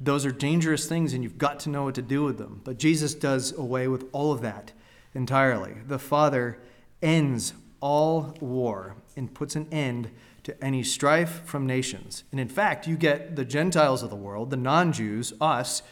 Those 0.00 0.24
are 0.24 0.32
dangerous 0.32 0.88
things, 0.88 1.12
and 1.12 1.22
you've 1.22 1.36
got 1.36 1.60
to 1.60 1.68
know 1.68 1.84
what 1.84 1.94
to 1.96 2.02
do 2.02 2.24
with 2.24 2.38
them. 2.38 2.62
But 2.64 2.78
Jesus 2.78 3.14
does 3.14 3.52
away 3.52 3.86
with 3.86 4.06
all 4.12 4.32
of 4.32 4.40
that 4.40 4.72
entirely. 5.14 5.74
The 5.86 5.98
Father 5.98 6.58
ends 7.02 7.52
all 7.80 8.34
war 8.40 8.96
and 9.16 9.34
puts 9.34 9.56
an 9.56 9.68
end 9.70 10.10
to 10.44 10.64
any 10.64 10.82
strife 10.82 11.42
from 11.44 11.66
nations. 11.66 12.24
And 12.30 12.40
in 12.40 12.48
fact, 12.48 12.86
you 12.86 12.96
get 12.96 13.36
the 13.36 13.44
Gentiles 13.44 14.02
of 14.02 14.08
the 14.08 14.16
world, 14.16 14.48
the 14.48 14.56
non 14.56 14.94
Jews, 14.94 15.34
us, 15.38 15.82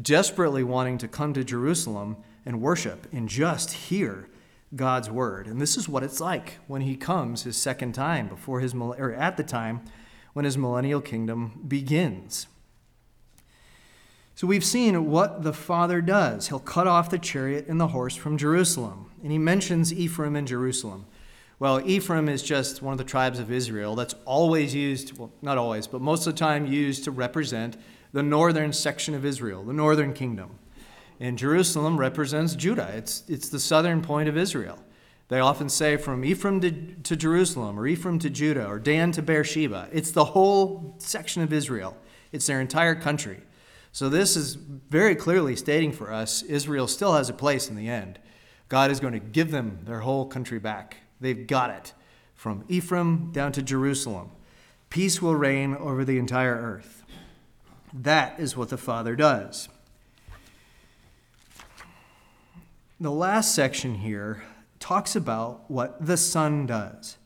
desperately 0.00 0.64
wanting 0.64 0.98
to 0.98 1.06
come 1.06 1.32
to 1.34 1.44
Jerusalem 1.44 2.16
and 2.44 2.60
worship 2.60 3.06
and 3.12 3.28
just 3.28 3.72
hear 3.72 4.28
God's 4.74 5.10
word. 5.10 5.46
And 5.46 5.60
this 5.60 5.76
is 5.76 5.88
what 5.88 6.02
it's 6.02 6.20
like 6.20 6.58
when 6.66 6.82
he 6.82 6.96
comes 6.96 7.42
his 7.42 7.56
second 7.56 7.92
time 7.92 8.28
before 8.28 8.60
his 8.60 8.74
or 8.74 9.12
at 9.12 9.36
the 9.36 9.42
time 9.42 9.82
when 10.32 10.44
his 10.44 10.56
millennial 10.56 11.00
kingdom 11.00 11.64
begins. 11.68 12.46
So 14.34 14.46
we've 14.46 14.64
seen 14.64 15.10
what 15.10 15.42
the 15.42 15.52
Father 15.52 16.00
does. 16.00 16.48
He'll 16.48 16.58
cut 16.58 16.86
off 16.86 17.10
the 17.10 17.18
chariot 17.18 17.66
and 17.68 17.78
the 17.78 17.88
horse 17.88 18.16
from 18.16 18.38
Jerusalem. 18.38 19.10
And 19.22 19.30
he 19.30 19.38
mentions 19.38 19.92
Ephraim 19.92 20.36
and 20.36 20.48
Jerusalem. 20.48 21.06
Well, 21.58 21.86
Ephraim 21.86 22.28
is 22.28 22.42
just 22.42 22.82
one 22.82 22.92
of 22.92 22.98
the 22.98 23.04
tribes 23.04 23.38
of 23.38 23.52
Israel 23.52 23.94
that's 23.94 24.14
always 24.24 24.74
used, 24.74 25.16
well, 25.16 25.30
not 25.42 25.58
always, 25.58 25.86
but 25.86 26.00
most 26.00 26.26
of 26.26 26.34
the 26.34 26.38
time 26.38 26.66
used 26.66 27.04
to 27.04 27.10
represent 27.10 27.76
the 28.12 28.22
northern 28.22 28.72
section 28.72 29.14
of 29.14 29.24
Israel, 29.24 29.62
the 29.62 29.72
northern 29.72 30.12
kingdom. 30.12 30.58
And 31.22 31.38
Jerusalem 31.38 31.98
represents 31.98 32.56
Judah, 32.56 32.90
it's, 32.96 33.22
it's 33.28 33.48
the 33.48 33.60
southern 33.60 34.02
point 34.02 34.28
of 34.28 34.36
Israel. 34.36 34.76
They 35.28 35.38
often 35.38 35.68
say 35.68 35.96
from 35.96 36.24
Ephraim 36.24 36.60
to, 36.62 36.72
to 36.72 37.14
Jerusalem, 37.14 37.78
or 37.78 37.86
Ephraim 37.86 38.18
to 38.18 38.28
Judah, 38.28 38.66
or 38.66 38.80
Dan 38.80 39.12
to 39.12 39.22
Beersheba. 39.22 39.88
It's 39.92 40.10
the 40.10 40.24
whole 40.24 40.96
section 40.98 41.40
of 41.40 41.52
Israel, 41.52 41.96
it's 42.32 42.48
their 42.48 42.60
entire 42.60 42.96
country. 42.96 43.40
So, 43.92 44.08
this 44.08 44.36
is 44.36 44.54
very 44.54 45.14
clearly 45.14 45.54
stating 45.54 45.92
for 45.92 46.12
us 46.12 46.42
Israel 46.42 46.88
still 46.88 47.14
has 47.14 47.28
a 47.28 47.34
place 47.34 47.70
in 47.70 47.76
the 47.76 47.88
end. 47.88 48.18
God 48.68 48.90
is 48.90 48.98
going 48.98 49.12
to 49.12 49.20
give 49.20 49.52
them 49.52 49.78
their 49.84 50.00
whole 50.00 50.26
country 50.26 50.58
back. 50.58 50.96
They've 51.20 51.46
got 51.46 51.70
it. 51.70 51.92
From 52.34 52.64
Ephraim 52.68 53.30
down 53.30 53.52
to 53.52 53.62
Jerusalem. 53.62 54.32
Peace 54.90 55.22
will 55.22 55.36
reign 55.36 55.76
over 55.76 56.04
the 56.04 56.18
entire 56.18 56.56
earth. 56.56 57.04
That 57.92 58.40
is 58.40 58.56
what 58.56 58.70
the 58.70 58.76
Father 58.76 59.14
does. 59.14 59.68
The 63.02 63.10
last 63.10 63.52
section 63.52 63.96
here 63.96 64.44
talks 64.78 65.16
about 65.16 65.68
what 65.68 66.06
the 66.06 66.16
Son 66.16 66.66
does. 66.66 67.16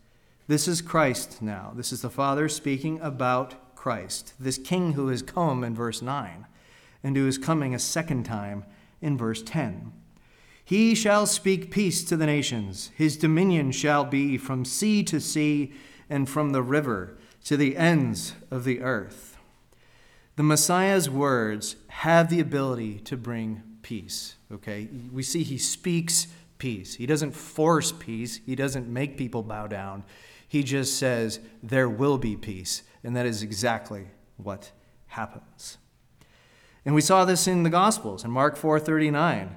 This 0.48 0.66
is 0.66 0.80
Christ 0.80 1.42
now. 1.42 1.74
This 1.76 1.92
is 1.92 2.00
the 2.00 2.08
Father 2.08 2.48
speaking 2.48 2.98
about 3.02 3.76
Christ, 3.76 4.32
this 4.40 4.56
King 4.56 4.94
who 4.94 5.08
has 5.08 5.20
come 5.20 5.62
in 5.62 5.74
verse 5.74 6.00
9 6.00 6.46
and 7.04 7.14
who 7.14 7.28
is 7.28 7.36
coming 7.36 7.74
a 7.74 7.78
second 7.78 8.24
time 8.24 8.64
in 9.02 9.18
verse 9.18 9.42
10. 9.42 9.92
He 10.64 10.94
shall 10.94 11.26
speak 11.26 11.70
peace 11.70 12.02
to 12.04 12.16
the 12.16 12.24
nations. 12.24 12.90
His 12.96 13.18
dominion 13.18 13.70
shall 13.70 14.06
be 14.06 14.38
from 14.38 14.64
sea 14.64 15.02
to 15.02 15.20
sea 15.20 15.74
and 16.08 16.26
from 16.26 16.52
the 16.52 16.62
river 16.62 17.18
to 17.44 17.58
the 17.58 17.76
ends 17.76 18.32
of 18.50 18.64
the 18.64 18.80
earth. 18.80 19.36
The 20.36 20.42
Messiah's 20.42 21.10
words 21.10 21.76
have 21.88 22.30
the 22.30 22.40
ability 22.40 23.00
to 23.00 23.16
bring 23.18 23.62
peace. 23.82 24.35
Okay? 24.52 24.88
We 25.12 25.22
see 25.22 25.42
he 25.42 25.58
speaks 25.58 26.28
peace. 26.58 26.94
He 26.94 27.06
doesn't 27.06 27.32
force 27.32 27.92
peace, 27.92 28.40
he 28.46 28.54
doesn't 28.54 28.88
make 28.88 29.16
people 29.16 29.42
bow 29.42 29.66
down. 29.66 30.04
He 30.48 30.62
just 30.62 30.98
says, 30.98 31.40
There 31.62 31.88
will 31.88 32.18
be 32.18 32.36
peace. 32.36 32.82
And 33.02 33.14
that 33.16 33.26
is 33.26 33.42
exactly 33.42 34.08
what 34.36 34.70
happens. 35.08 35.78
And 36.84 36.94
we 36.94 37.00
saw 37.00 37.24
this 37.24 37.48
in 37.48 37.64
the 37.64 37.70
Gospels. 37.70 38.24
In 38.24 38.30
Mark 38.30 38.56
4:39, 38.56 39.50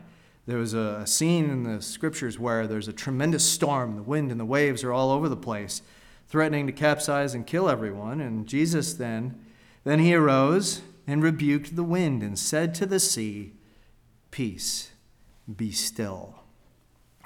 there 0.47 0.57
was 0.57 0.73
a 0.73 1.05
scene 1.05 1.49
in 1.49 1.63
the 1.63 1.81
scriptures 1.81 2.39
where 2.39 2.65
there's 2.65 2.87
a 2.87 2.93
tremendous 2.93 3.45
storm. 3.45 3.95
The 3.95 4.03
wind 4.03 4.31
and 4.31 4.39
the 4.39 4.45
waves 4.45 4.83
are 4.83 4.91
all 4.91 5.11
over 5.11 5.29
the 5.29 5.37
place, 5.37 5.83
threatening 6.27 6.65
to 6.65 6.73
capsize 6.73 7.35
and 7.35 7.45
kill 7.45 7.69
everyone. 7.69 8.19
And 8.19 8.47
Jesus 8.47 8.93
then, 8.93 9.39
then 9.83 9.99
he 9.99 10.15
arose 10.15 10.81
and 11.05 11.21
rebuked 11.21 11.75
the 11.75 11.83
wind 11.83 12.23
and 12.23 12.37
said 12.37 12.73
to 12.75 12.87
the 12.87 12.99
sea, 12.99 13.53
Peace, 14.31 14.91
be 15.57 15.71
still. 15.71 16.35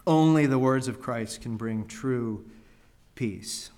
Only 0.05 0.45
the 0.45 0.59
words 0.59 0.87
of 0.87 1.01
Christ 1.01 1.41
can 1.41 1.57
bring 1.57 1.85
true 1.85 2.45
peace. 3.15 3.71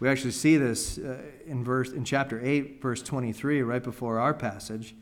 We 0.00 0.08
actually 0.08 0.32
see 0.32 0.56
this 0.56 0.98
uh, 0.98 1.18
in 1.46 1.62
verse 1.62 1.92
in 1.92 2.04
chapter 2.04 2.40
8 2.42 2.80
verse 2.80 3.02
23 3.02 3.62
right 3.62 3.82
before 3.82 4.18
our 4.18 4.32
passage. 4.32 4.94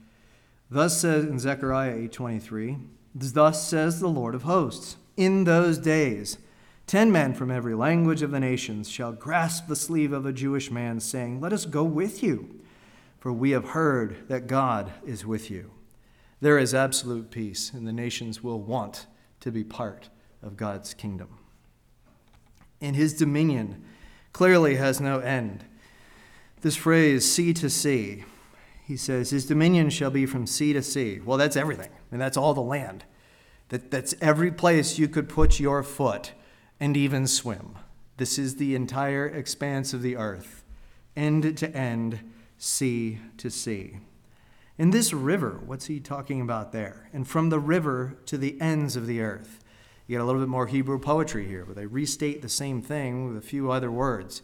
Thus 0.70 1.00
says 1.00 1.24
in 1.24 1.38
Zechariah 1.38 1.96
8:23, 2.08 2.78
thus 3.14 3.66
says 3.66 4.00
the 4.00 4.08
Lord 4.08 4.34
of 4.34 4.42
hosts, 4.42 4.96
in 5.16 5.44
those 5.44 5.78
days 5.78 6.38
10 6.86 7.12
men 7.12 7.32
from 7.32 7.50
every 7.50 7.74
language 7.74 8.22
of 8.22 8.30
the 8.30 8.40
nations 8.40 8.88
shall 8.88 9.12
grasp 9.12 9.68
the 9.68 9.76
sleeve 9.76 10.12
of 10.12 10.26
a 10.26 10.32
Jewish 10.32 10.70
man 10.70 11.00
saying, 11.00 11.40
"Let 11.40 11.52
us 11.52 11.64
go 11.64 11.84
with 11.84 12.22
you, 12.22 12.60
for 13.18 13.32
we 13.32 13.50
have 13.50 13.70
heard 13.70 14.28
that 14.28 14.46
God 14.46 14.92
is 15.06 15.24
with 15.24 15.50
you." 15.50 15.70
There 16.40 16.58
is 16.58 16.74
absolute 16.74 17.30
peace, 17.30 17.72
and 17.72 17.86
the 17.86 17.92
nations 17.92 18.42
will 18.42 18.60
want 18.60 19.06
to 19.40 19.50
be 19.50 19.64
part 19.64 20.08
of 20.42 20.56
God's 20.56 20.94
kingdom. 20.94 21.38
And 22.80 22.94
his 22.94 23.14
dominion, 23.14 23.84
clearly 24.32 24.76
has 24.76 25.00
no 25.00 25.18
end. 25.18 25.64
This 26.60 26.76
phrase, 26.76 27.28
sea 27.28 27.52
to 27.54 27.68
sea, 27.68 28.24
he 28.86 28.96
says, 28.96 29.30
his 29.30 29.46
dominion 29.46 29.90
shall 29.90 30.10
be 30.10 30.26
from 30.26 30.46
sea 30.46 30.72
to 30.72 30.82
sea. 30.82 31.20
Well, 31.20 31.38
that's 31.38 31.56
everything, 31.56 31.90
and 32.10 32.20
that's 32.20 32.36
all 32.36 32.54
the 32.54 32.60
land. 32.60 33.04
That, 33.68 33.90
that's 33.90 34.14
every 34.20 34.50
place 34.50 34.98
you 34.98 35.08
could 35.08 35.28
put 35.28 35.60
your 35.60 35.82
foot 35.82 36.32
and 36.80 36.96
even 36.96 37.26
swim. 37.26 37.76
This 38.16 38.38
is 38.38 38.56
the 38.56 38.74
entire 38.74 39.26
expanse 39.26 39.92
of 39.92 40.02
the 40.02 40.16
earth, 40.16 40.64
end 41.16 41.58
to 41.58 41.76
end, 41.76 42.20
sea 42.56 43.18
to 43.36 43.50
sea. 43.50 43.98
In 44.78 44.90
this 44.90 45.12
river, 45.12 45.60
what's 45.66 45.86
he 45.86 45.98
talking 45.98 46.40
about 46.40 46.70
there? 46.70 47.10
And 47.12 47.26
from 47.26 47.50
the 47.50 47.58
river 47.58 48.16
to 48.26 48.38
the 48.38 48.58
ends 48.60 48.94
of 48.94 49.08
the 49.08 49.20
earth. 49.20 49.64
You 50.06 50.14
get 50.14 50.22
a 50.22 50.24
little 50.24 50.40
bit 50.40 50.48
more 50.48 50.68
Hebrew 50.68 51.00
poetry 51.00 51.48
here, 51.48 51.64
where 51.64 51.74
they 51.74 51.86
restate 51.86 52.42
the 52.42 52.48
same 52.48 52.80
thing 52.80 53.26
with 53.26 53.36
a 53.36 53.46
few 53.46 53.72
other 53.72 53.90
words. 53.90 54.42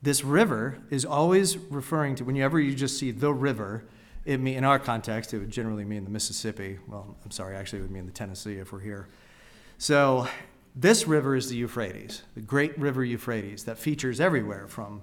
This 0.00 0.22
river 0.22 0.78
is 0.88 1.04
always 1.04 1.58
referring 1.58 2.14
to, 2.14 2.24
whenever 2.24 2.60
you 2.60 2.74
just 2.74 2.96
see 2.96 3.10
the 3.10 3.32
river, 3.32 3.84
it 4.24 4.38
mean, 4.40 4.56
in 4.56 4.64
our 4.64 4.78
context, 4.78 5.34
it 5.34 5.38
would 5.38 5.50
generally 5.50 5.84
mean 5.84 6.04
the 6.04 6.10
Mississippi. 6.10 6.78
Well, 6.86 7.16
I'm 7.24 7.30
sorry, 7.32 7.56
actually, 7.56 7.80
it 7.80 7.82
would 7.82 7.90
mean 7.90 8.06
the 8.06 8.12
Tennessee 8.12 8.58
if 8.58 8.72
we're 8.72 8.80
here. 8.80 9.08
So, 9.78 10.28
this 10.76 11.06
river 11.06 11.34
is 11.34 11.48
the 11.48 11.56
Euphrates, 11.56 12.22
the 12.34 12.40
great 12.40 12.78
river 12.78 13.04
Euphrates 13.04 13.64
that 13.64 13.78
features 13.78 14.20
everywhere 14.20 14.68
from 14.68 15.02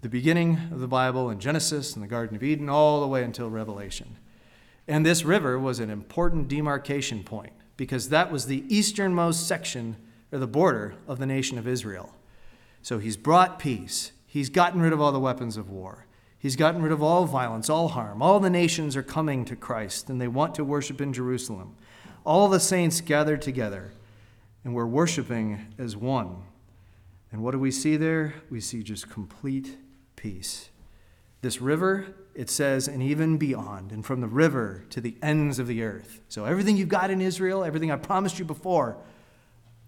the 0.00 0.08
beginning 0.08 0.60
of 0.70 0.80
the 0.80 0.86
Bible 0.88 1.28
in 1.30 1.40
Genesis 1.40 1.94
and 1.94 2.02
the 2.02 2.08
Garden 2.08 2.36
of 2.36 2.42
Eden 2.42 2.68
all 2.68 3.00
the 3.00 3.08
way 3.08 3.24
until 3.24 3.50
Revelation. 3.50 4.16
And 4.86 5.04
this 5.04 5.24
river 5.24 5.58
was 5.58 5.80
an 5.80 5.90
important 5.90 6.48
demarcation 6.48 7.24
point 7.24 7.52
because 7.76 8.08
that 8.08 8.30
was 8.30 8.46
the 8.46 8.64
easternmost 8.68 9.46
section 9.46 9.96
or 10.32 10.38
the 10.38 10.46
border 10.46 10.94
of 11.06 11.18
the 11.18 11.26
nation 11.26 11.58
of 11.58 11.66
Israel. 11.66 12.14
So 12.80 12.98
he's 12.98 13.16
brought 13.16 13.58
peace. 13.58 14.12
He's 14.26 14.48
gotten 14.50 14.80
rid 14.80 14.92
of 14.92 15.00
all 15.00 15.12
the 15.12 15.18
weapons 15.18 15.56
of 15.56 15.68
war. 15.68 16.06
He's 16.38 16.56
gotten 16.56 16.80
rid 16.80 16.92
of 16.92 17.02
all 17.02 17.24
violence, 17.24 17.68
all 17.68 17.88
harm. 17.88 18.22
All 18.22 18.38
the 18.38 18.50
nations 18.50 18.96
are 18.96 19.02
coming 19.02 19.44
to 19.46 19.56
Christ 19.56 20.08
and 20.08 20.20
they 20.20 20.28
want 20.28 20.54
to 20.54 20.64
worship 20.64 21.00
in 21.00 21.12
Jerusalem. 21.12 21.76
All 22.24 22.48
the 22.48 22.60
saints 22.60 23.00
gathered 23.00 23.42
together 23.42 23.92
and 24.64 24.74
we're 24.74 24.86
worshiping 24.86 25.74
as 25.76 25.96
one. 25.96 26.44
And 27.32 27.42
what 27.42 27.50
do 27.50 27.58
we 27.58 27.70
see 27.70 27.96
there? 27.96 28.34
We 28.48 28.60
see 28.60 28.82
just 28.82 29.10
complete 29.10 29.76
peace. 30.18 30.68
This 31.40 31.60
river, 31.60 32.06
it 32.34 32.50
says, 32.50 32.88
and 32.88 33.02
even 33.02 33.38
beyond, 33.38 33.92
and 33.92 34.04
from 34.04 34.20
the 34.20 34.26
river 34.26 34.84
to 34.90 35.00
the 35.00 35.16
ends 35.22 35.58
of 35.58 35.68
the 35.68 35.82
earth. 35.82 36.20
So 36.28 36.44
everything 36.44 36.76
you've 36.76 36.88
got 36.88 37.10
in 37.10 37.20
Israel, 37.20 37.64
everything 37.64 37.92
I 37.92 37.96
promised 37.96 38.38
you 38.38 38.44
before, 38.44 38.98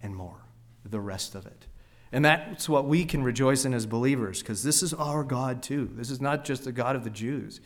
and 0.01 0.15
more, 0.15 0.37
the 0.85 0.99
rest 0.99 1.35
of 1.35 1.45
it. 1.45 1.67
And 2.11 2.25
that's 2.25 2.67
what 2.67 2.85
we 2.85 3.05
can 3.05 3.23
rejoice 3.23 3.65
in 3.65 3.73
as 3.73 3.85
believers, 3.85 4.41
because 4.41 4.63
this 4.63 4.81
is 4.81 4.93
our 4.93 5.23
God 5.23 5.61
too. 5.61 5.91
This 5.93 6.09
is 6.09 6.21
not 6.21 6.45
just 6.45 6.63
the 6.63 6.71
God 6.71 6.95
of 6.95 7.03
the 7.03 7.09
Jews. 7.09 7.61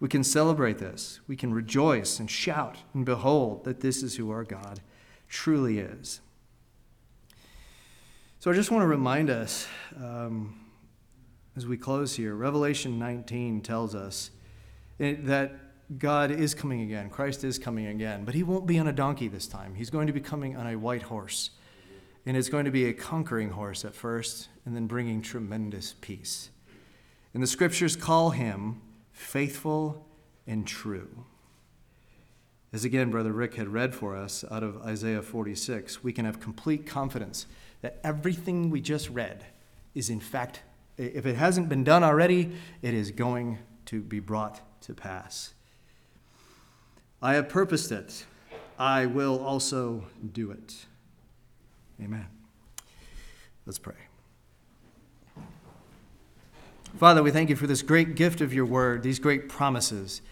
We 0.00 0.08
can 0.08 0.24
celebrate 0.24 0.78
this. 0.78 1.20
We 1.28 1.36
can 1.36 1.52
rejoice 1.52 2.18
and 2.18 2.30
shout 2.30 2.78
and 2.92 3.04
behold 3.04 3.64
that 3.64 3.80
this 3.80 4.02
is 4.02 4.16
who 4.16 4.30
our 4.30 4.44
God 4.44 4.80
truly 5.28 5.78
is. 5.78 6.20
So 8.40 8.50
I 8.50 8.54
just 8.54 8.70
want 8.70 8.82
to 8.82 8.86
remind 8.86 9.30
us 9.30 9.66
um, 9.96 10.60
as 11.56 11.66
we 11.66 11.76
close 11.76 12.16
here, 12.16 12.34
Revelation 12.34 12.98
19 12.98 13.60
tells 13.60 13.94
us 13.94 14.30
that 14.98 15.52
God 15.98 16.30
is 16.30 16.54
coming 16.54 16.80
again. 16.82 17.10
Christ 17.10 17.44
is 17.44 17.58
coming 17.58 17.86
again. 17.86 18.24
But 18.24 18.34
he 18.34 18.42
won't 18.42 18.66
be 18.66 18.78
on 18.78 18.88
a 18.88 18.92
donkey 18.92 19.28
this 19.28 19.46
time. 19.46 19.74
He's 19.74 19.90
going 19.90 20.06
to 20.06 20.12
be 20.12 20.20
coming 20.20 20.56
on 20.56 20.66
a 20.66 20.76
white 20.76 21.02
horse. 21.02 21.50
And 22.26 22.36
it's 22.36 22.48
going 22.48 22.64
to 22.64 22.70
be 22.70 22.86
a 22.86 22.92
conquering 22.92 23.50
horse 23.50 23.84
at 23.84 23.94
first, 23.94 24.48
and 24.64 24.74
then 24.74 24.86
bringing 24.86 25.20
tremendous 25.20 25.94
peace. 26.00 26.50
And 27.34 27.42
the 27.42 27.46
scriptures 27.46 27.96
call 27.96 28.30
him 28.30 28.80
faithful 29.12 30.06
and 30.46 30.66
true. 30.66 31.24
As 32.72 32.84
again, 32.84 33.10
Brother 33.10 33.32
Rick 33.32 33.54
had 33.54 33.68
read 33.68 33.94
for 33.94 34.16
us 34.16 34.44
out 34.50 34.62
of 34.62 34.82
Isaiah 34.82 35.22
46, 35.22 36.02
we 36.02 36.12
can 36.12 36.24
have 36.24 36.40
complete 36.40 36.86
confidence 36.86 37.46
that 37.82 38.00
everything 38.02 38.70
we 38.70 38.80
just 38.80 39.10
read 39.10 39.44
is 39.94 40.10
in 40.10 40.18
fact 40.18 40.62
if 40.96 41.26
it 41.26 41.36
hasn't 41.36 41.68
been 41.68 41.84
done 41.84 42.04
already, 42.04 42.52
it 42.82 42.94
is 42.94 43.10
going 43.10 43.58
to 43.86 44.00
be 44.00 44.20
brought 44.20 44.60
to 44.82 44.94
pass. 44.94 45.54
I 47.20 47.34
have 47.34 47.48
purposed 47.48 47.90
it. 47.90 48.26
I 48.78 49.06
will 49.06 49.42
also 49.42 50.04
do 50.32 50.50
it. 50.50 50.86
Amen. 52.02 52.26
Let's 53.66 53.78
pray. 53.78 53.94
Father, 56.98 57.22
we 57.22 57.30
thank 57.30 57.50
you 57.50 57.56
for 57.56 57.66
this 57.66 57.82
great 57.82 58.14
gift 58.14 58.40
of 58.40 58.54
your 58.54 58.66
word, 58.66 59.02
these 59.02 59.18
great 59.18 59.48
promises, 59.48 60.22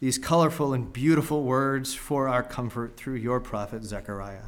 these 0.00 0.18
colorful 0.18 0.74
and 0.74 0.92
beautiful 0.92 1.44
words 1.44 1.94
for 1.94 2.28
our 2.28 2.42
comfort 2.42 2.96
through 2.96 3.14
your 3.14 3.40
prophet 3.40 3.84
Zechariah. 3.84 4.46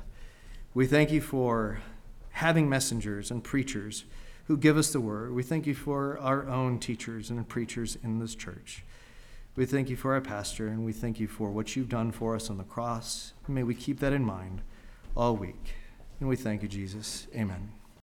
We 0.75 0.87
thank 0.87 1.11
you 1.11 1.23
for 1.23 1.81
having 2.33 2.69
messengers 2.69 3.31
and 3.31 3.43
preachers 3.43 4.05
who 4.47 4.57
give 4.57 4.77
us 4.77 4.93
the 4.93 5.01
word. 5.01 5.33
We 5.35 5.43
thank 5.43 5.67
you 5.67 5.75
for 5.75 6.19
our 6.19 6.49
own 6.49 6.79
teachers 6.79 7.31
and 7.31 7.49
preachers 7.49 7.97
in 8.03 8.19
this 8.19 8.35
church. 8.35 8.85
We 9.57 9.67
thank 9.67 9.89
you 9.89 9.97
for 9.97 10.13
our 10.13 10.21
pastor, 10.21 10.69
and 10.69 10.85
we 10.85 10.93
thank 10.93 11.19
you 11.19 11.27
for 11.27 11.51
what 11.51 11.75
you've 11.75 11.89
done 11.89 12.13
for 12.13 12.35
us 12.35 12.51
on 12.51 12.59
the 12.59 12.65
cross. 12.65 13.33
May 13.49 13.63
we 13.63 13.75
keep 13.75 14.01
that 14.01 14.13
in 14.13 14.23
mind 14.23 14.63
all 15.17 15.35
week. 15.35 15.75
And 16.21 16.29
we 16.29 16.37
thank 16.37 16.63
you, 16.63 16.69
Jesus. 16.69 17.27
Amen. 17.35 17.73